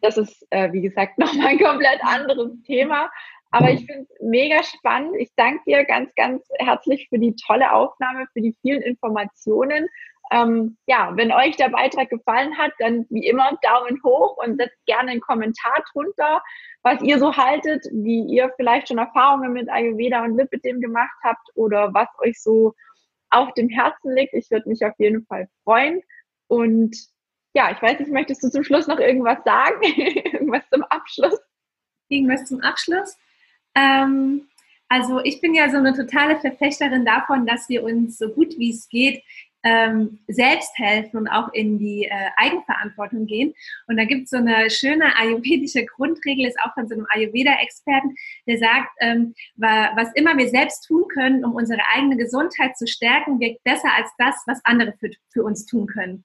das 0.00 0.18
ist, 0.18 0.46
äh, 0.50 0.72
wie 0.72 0.82
gesagt, 0.82 1.18
nochmal 1.18 1.48
ein 1.48 1.58
komplett 1.58 2.00
anderes 2.02 2.52
Thema. 2.62 3.10
Aber 3.52 3.70
ich 3.70 3.84
finde 3.84 4.02
es 4.02 4.20
mega 4.20 4.62
spannend. 4.62 5.16
Ich 5.18 5.30
danke 5.36 5.60
dir 5.66 5.84
ganz, 5.84 6.14
ganz 6.14 6.46
herzlich 6.58 7.08
für 7.08 7.18
die 7.18 7.34
tolle 7.34 7.72
Aufnahme, 7.72 8.26
für 8.32 8.40
die 8.40 8.56
vielen 8.62 8.82
Informationen 8.82 9.88
ähm, 10.30 10.76
ja, 10.86 11.10
wenn 11.16 11.32
euch 11.32 11.56
der 11.56 11.70
Beitrag 11.70 12.08
gefallen 12.08 12.56
hat, 12.56 12.72
dann 12.78 13.04
wie 13.10 13.26
immer 13.26 13.58
Daumen 13.62 14.00
hoch 14.04 14.36
und 14.36 14.58
setzt 14.58 14.78
gerne 14.86 15.10
einen 15.10 15.20
Kommentar 15.20 15.82
drunter, 15.92 16.42
was 16.82 17.02
ihr 17.02 17.18
so 17.18 17.36
haltet, 17.36 17.84
wie 17.92 18.22
ihr 18.32 18.52
vielleicht 18.56 18.88
schon 18.88 18.98
Erfahrungen 18.98 19.52
mit 19.52 19.68
Ayurveda 19.68 20.24
und 20.24 20.36
Lipidem 20.36 20.80
gemacht 20.80 21.16
habt 21.24 21.48
oder 21.54 21.92
was 21.94 22.08
euch 22.20 22.40
so 22.40 22.74
auf 23.30 23.52
dem 23.54 23.68
Herzen 23.68 24.14
liegt. 24.14 24.32
Ich 24.34 24.50
würde 24.50 24.68
mich 24.68 24.84
auf 24.84 24.94
jeden 24.98 25.26
Fall 25.26 25.48
freuen. 25.64 26.00
Und 26.46 26.96
ja, 27.54 27.72
ich 27.72 27.82
weiß 27.82 27.98
nicht, 27.98 28.12
möchtest 28.12 28.44
du 28.44 28.50
zum 28.50 28.62
Schluss 28.62 28.86
noch 28.86 29.00
irgendwas 29.00 29.42
sagen? 29.44 29.82
irgendwas 29.82 30.62
zum 30.72 30.84
Abschluss? 30.84 31.40
Irgendwas 32.08 32.44
zum 32.44 32.60
Abschluss? 32.60 33.16
Ähm, 33.74 34.48
also 34.88 35.20
ich 35.22 35.40
bin 35.40 35.54
ja 35.54 35.70
so 35.70 35.76
eine 35.76 35.94
totale 35.94 36.38
Verfechterin 36.40 37.04
davon, 37.04 37.46
dass 37.46 37.68
wir 37.68 37.84
uns 37.84 38.18
so 38.18 38.28
gut 38.28 38.58
wie 38.58 38.70
es 38.70 38.88
geht 38.88 39.22
ähm, 39.62 40.18
selbst 40.26 40.76
helfen 40.78 41.18
und 41.18 41.28
auch 41.28 41.52
in 41.52 41.78
die 41.78 42.04
äh, 42.04 42.30
Eigenverantwortung 42.36 43.26
gehen. 43.26 43.54
Und 43.86 43.96
da 43.98 44.04
gibt 44.04 44.24
es 44.24 44.30
so 44.30 44.38
eine 44.38 44.70
schöne 44.70 45.16
ayurvedische 45.16 45.84
Grundregel, 45.84 46.46
ist 46.46 46.58
auch 46.60 46.72
von 46.74 46.88
so 46.88 46.94
einem 46.94 47.06
Ayurveda-Experten, 47.10 48.14
der 48.46 48.58
sagt, 48.58 48.90
ähm, 49.00 49.34
was 49.56 50.12
immer 50.14 50.36
wir 50.36 50.48
selbst 50.48 50.86
tun 50.86 51.04
können, 51.12 51.44
um 51.44 51.54
unsere 51.54 51.80
eigene 51.94 52.16
Gesundheit 52.16 52.76
zu 52.76 52.86
stärken, 52.86 53.40
wirkt 53.40 53.62
besser 53.64 53.92
als 53.94 54.10
das, 54.18 54.42
was 54.46 54.64
andere 54.64 54.94
für, 54.98 55.10
für 55.32 55.44
uns 55.44 55.66
tun 55.66 55.86
können. 55.86 56.24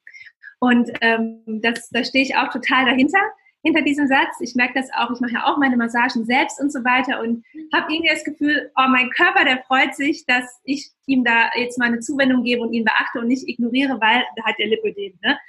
Und 0.59 0.91
ähm, 1.01 1.43
das, 1.45 1.89
da 1.89 2.03
stehe 2.03 2.23
ich 2.23 2.37
auch 2.37 2.51
total 2.51 2.85
dahinter 2.85 3.19
hinter 3.65 3.81
diesem 3.81 4.07
Satz. 4.07 4.39
Ich 4.41 4.53
merke 4.53 4.79
das 4.79 4.89
auch, 4.93 5.09
ich 5.11 5.19
mache 5.19 5.33
ja 5.33 5.45
auch 5.45 5.57
meine 5.57 5.75
Massagen 5.75 6.23
selbst 6.23 6.61
und 6.61 6.71
so 6.71 6.83
weiter 6.83 7.19
und 7.19 7.43
habe 7.73 7.91
irgendwie 7.91 8.13
das 8.13 8.23
Gefühl, 8.23 8.71
oh, 8.77 8.87
mein 8.89 9.09
Körper, 9.09 9.43
der 9.43 9.63
freut 9.63 9.95
sich, 9.95 10.23
dass 10.27 10.61
ich 10.63 10.91
ihm 11.07 11.23
da 11.23 11.49
jetzt 11.55 11.79
mal 11.79 11.85
eine 11.87 11.99
Zuwendung 11.99 12.43
gebe 12.43 12.61
und 12.61 12.73
ihn 12.73 12.85
beachte 12.85 13.19
und 13.19 13.27
nicht 13.27 13.49
ignoriere, 13.49 13.99
weil 13.99 14.23
da 14.35 14.43
hat 14.45 14.55
der 14.59 14.67
Lipödem. 14.67 15.17
Ne? 15.23 15.39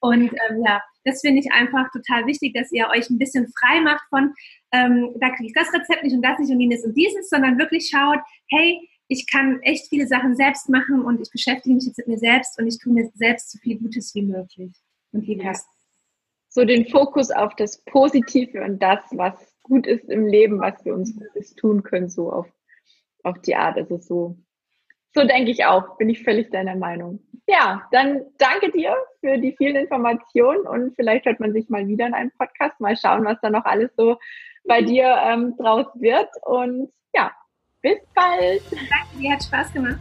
Und 0.00 0.32
ähm, 0.32 0.64
ja, 0.64 0.80
das 1.04 1.20
finde 1.20 1.40
ich 1.40 1.52
einfach 1.52 1.90
total 1.92 2.26
wichtig, 2.26 2.54
dass 2.54 2.72
ihr 2.72 2.88
euch 2.88 3.10
ein 3.10 3.18
bisschen 3.18 3.52
frei 3.58 3.80
macht 3.82 4.04
von, 4.08 4.32
ähm, 4.72 5.10
da 5.20 5.28
kriege 5.30 5.48
ich 5.48 5.54
das 5.54 5.72
Rezept 5.72 6.04
nicht 6.04 6.14
und 6.14 6.22
das 6.22 6.38
nicht 6.38 6.50
und 6.50 6.60
jenes 6.60 6.84
und 6.84 6.96
dieses, 6.96 7.28
sondern 7.28 7.58
wirklich 7.58 7.90
schaut, 7.90 8.20
hey, 8.48 8.88
ich 9.08 9.30
kann 9.30 9.60
echt 9.60 9.88
viele 9.88 10.06
Sachen 10.06 10.36
selbst 10.36 10.70
machen 10.70 11.02
und 11.02 11.20
ich 11.20 11.30
beschäftige 11.30 11.74
mich 11.74 11.84
jetzt 11.84 11.98
mit 11.98 12.08
mir 12.08 12.18
selbst 12.18 12.58
und 12.58 12.66
ich 12.66 12.78
tue 12.78 12.94
mir 12.94 13.10
selbst 13.14 13.50
so 13.50 13.58
viel 13.58 13.78
Gutes 13.78 14.14
wie 14.14 14.22
möglich. 14.22 14.72
Und 15.12 15.26
liebe 15.26 15.44
ja 15.44 15.52
so 16.58 16.64
den 16.64 16.86
Fokus 16.88 17.30
auf 17.30 17.54
das 17.54 17.84
Positive 17.84 18.64
und 18.64 18.82
das, 18.82 18.98
was 19.12 19.34
gut 19.62 19.86
ist 19.86 20.10
im 20.10 20.26
Leben, 20.26 20.60
was 20.60 20.84
wir 20.84 20.92
uns 20.92 21.14
Gutes 21.14 21.54
tun 21.54 21.84
können, 21.84 22.08
so 22.08 22.32
auf, 22.32 22.48
auf 23.22 23.38
die 23.42 23.54
Art. 23.54 23.76
Also 23.76 23.98
so, 23.98 24.36
so 25.14 25.24
denke 25.24 25.52
ich 25.52 25.66
auch, 25.66 25.96
bin 25.98 26.10
ich 26.10 26.24
völlig 26.24 26.50
deiner 26.50 26.74
Meinung. 26.74 27.20
Ja, 27.46 27.86
dann 27.92 28.22
danke 28.38 28.72
dir 28.72 28.96
für 29.20 29.38
die 29.38 29.54
vielen 29.56 29.76
Informationen 29.76 30.66
und 30.66 30.96
vielleicht 30.96 31.26
hört 31.26 31.38
man 31.38 31.52
sich 31.52 31.68
mal 31.68 31.86
wieder 31.86 32.08
in 32.08 32.14
einem 32.14 32.32
Podcast, 32.36 32.80
mal 32.80 32.96
schauen, 32.96 33.24
was 33.24 33.38
da 33.40 33.50
noch 33.50 33.64
alles 33.64 33.92
so 33.96 34.16
bei 34.64 34.82
dir 34.82 35.16
ähm, 35.22 35.54
draus 35.58 35.86
wird. 35.94 36.28
Und 36.44 36.90
ja, 37.14 37.30
bis 37.82 37.98
bald. 38.16 38.62
Danke, 38.72 39.16
dir 39.16 39.32
hat 39.32 39.44
Spaß 39.44 39.72
gemacht. 39.72 40.00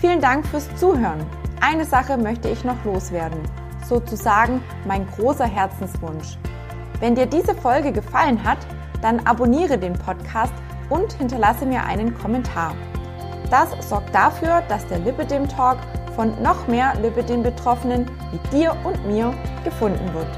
Vielen 0.00 0.20
Dank 0.20 0.46
fürs 0.46 0.72
Zuhören. 0.76 1.26
Eine 1.60 1.84
Sache 1.84 2.16
möchte 2.16 2.48
ich 2.48 2.62
noch 2.62 2.84
loswerden 2.84 3.40
sozusagen 3.84 4.62
mein 4.86 5.06
großer 5.16 5.46
Herzenswunsch. 5.46 6.38
Wenn 7.00 7.14
dir 7.14 7.26
diese 7.26 7.54
Folge 7.54 7.92
gefallen 7.92 8.42
hat, 8.44 8.58
dann 9.00 9.20
abonniere 9.26 9.78
den 9.78 9.94
Podcast 9.94 10.54
und 10.88 11.12
hinterlasse 11.14 11.66
mir 11.66 11.84
einen 11.84 12.16
Kommentar. 12.16 12.74
Das 13.50 13.68
sorgt 13.88 14.14
dafür, 14.14 14.62
dass 14.68 14.86
der 14.86 15.00
Lipidem 15.00 15.48
Talk 15.48 15.78
von 16.14 16.40
noch 16.42 16.68
mehr 16.68 16.94
Lipidem-Betroffenen 17.02 18.06
wie 18.30 18.56
dir 18.56 18.76
und 18.84 19.06
mir 19.06 19.34
gefunden 19.64 20.14
wird. 20.14 20.28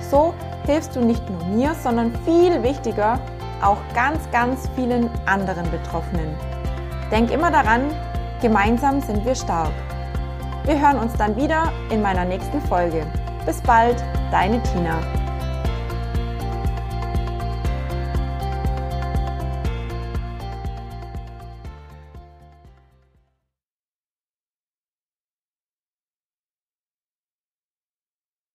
So 0.00 0.32
hilfst 0.66 0.94
du 0.94 1.00
nicht 1.00 1.28
nur 1.28 1.44
mir, 1.46 1.74
sondern 1.74 2.12
viel 2.24 2.62
wichtiger 2.62 3.18
auch 3.62 3.78
ganz, 3.94 4.20
ganz 4.30 4.68
vielen 4.74 5.08
anderen 5.26 5.70
Betroffenen. 5.70 6.34
Denk 7.10 7.30
immer 7.30 7.50
daran, 7.50 7.82
gemeinsam 8.40 9.00
sind 9.00 9.24
wir 9.24 9.34
stark. 9.34 9.72
Wir 10.64 10.80
hören 10.80 10.98
uns 10.98 11.12
dann 11.14 11.34
wieder 11.36 11.72
in 11.90 12.02
meiner 12.02 12.24
nächsten 12.24 12.60
Folge. 12.60 13.04
Bis 13.44 13.60
bald, 13.62 13.96
deine 14.30 14.62
Tina. 14.62 15.00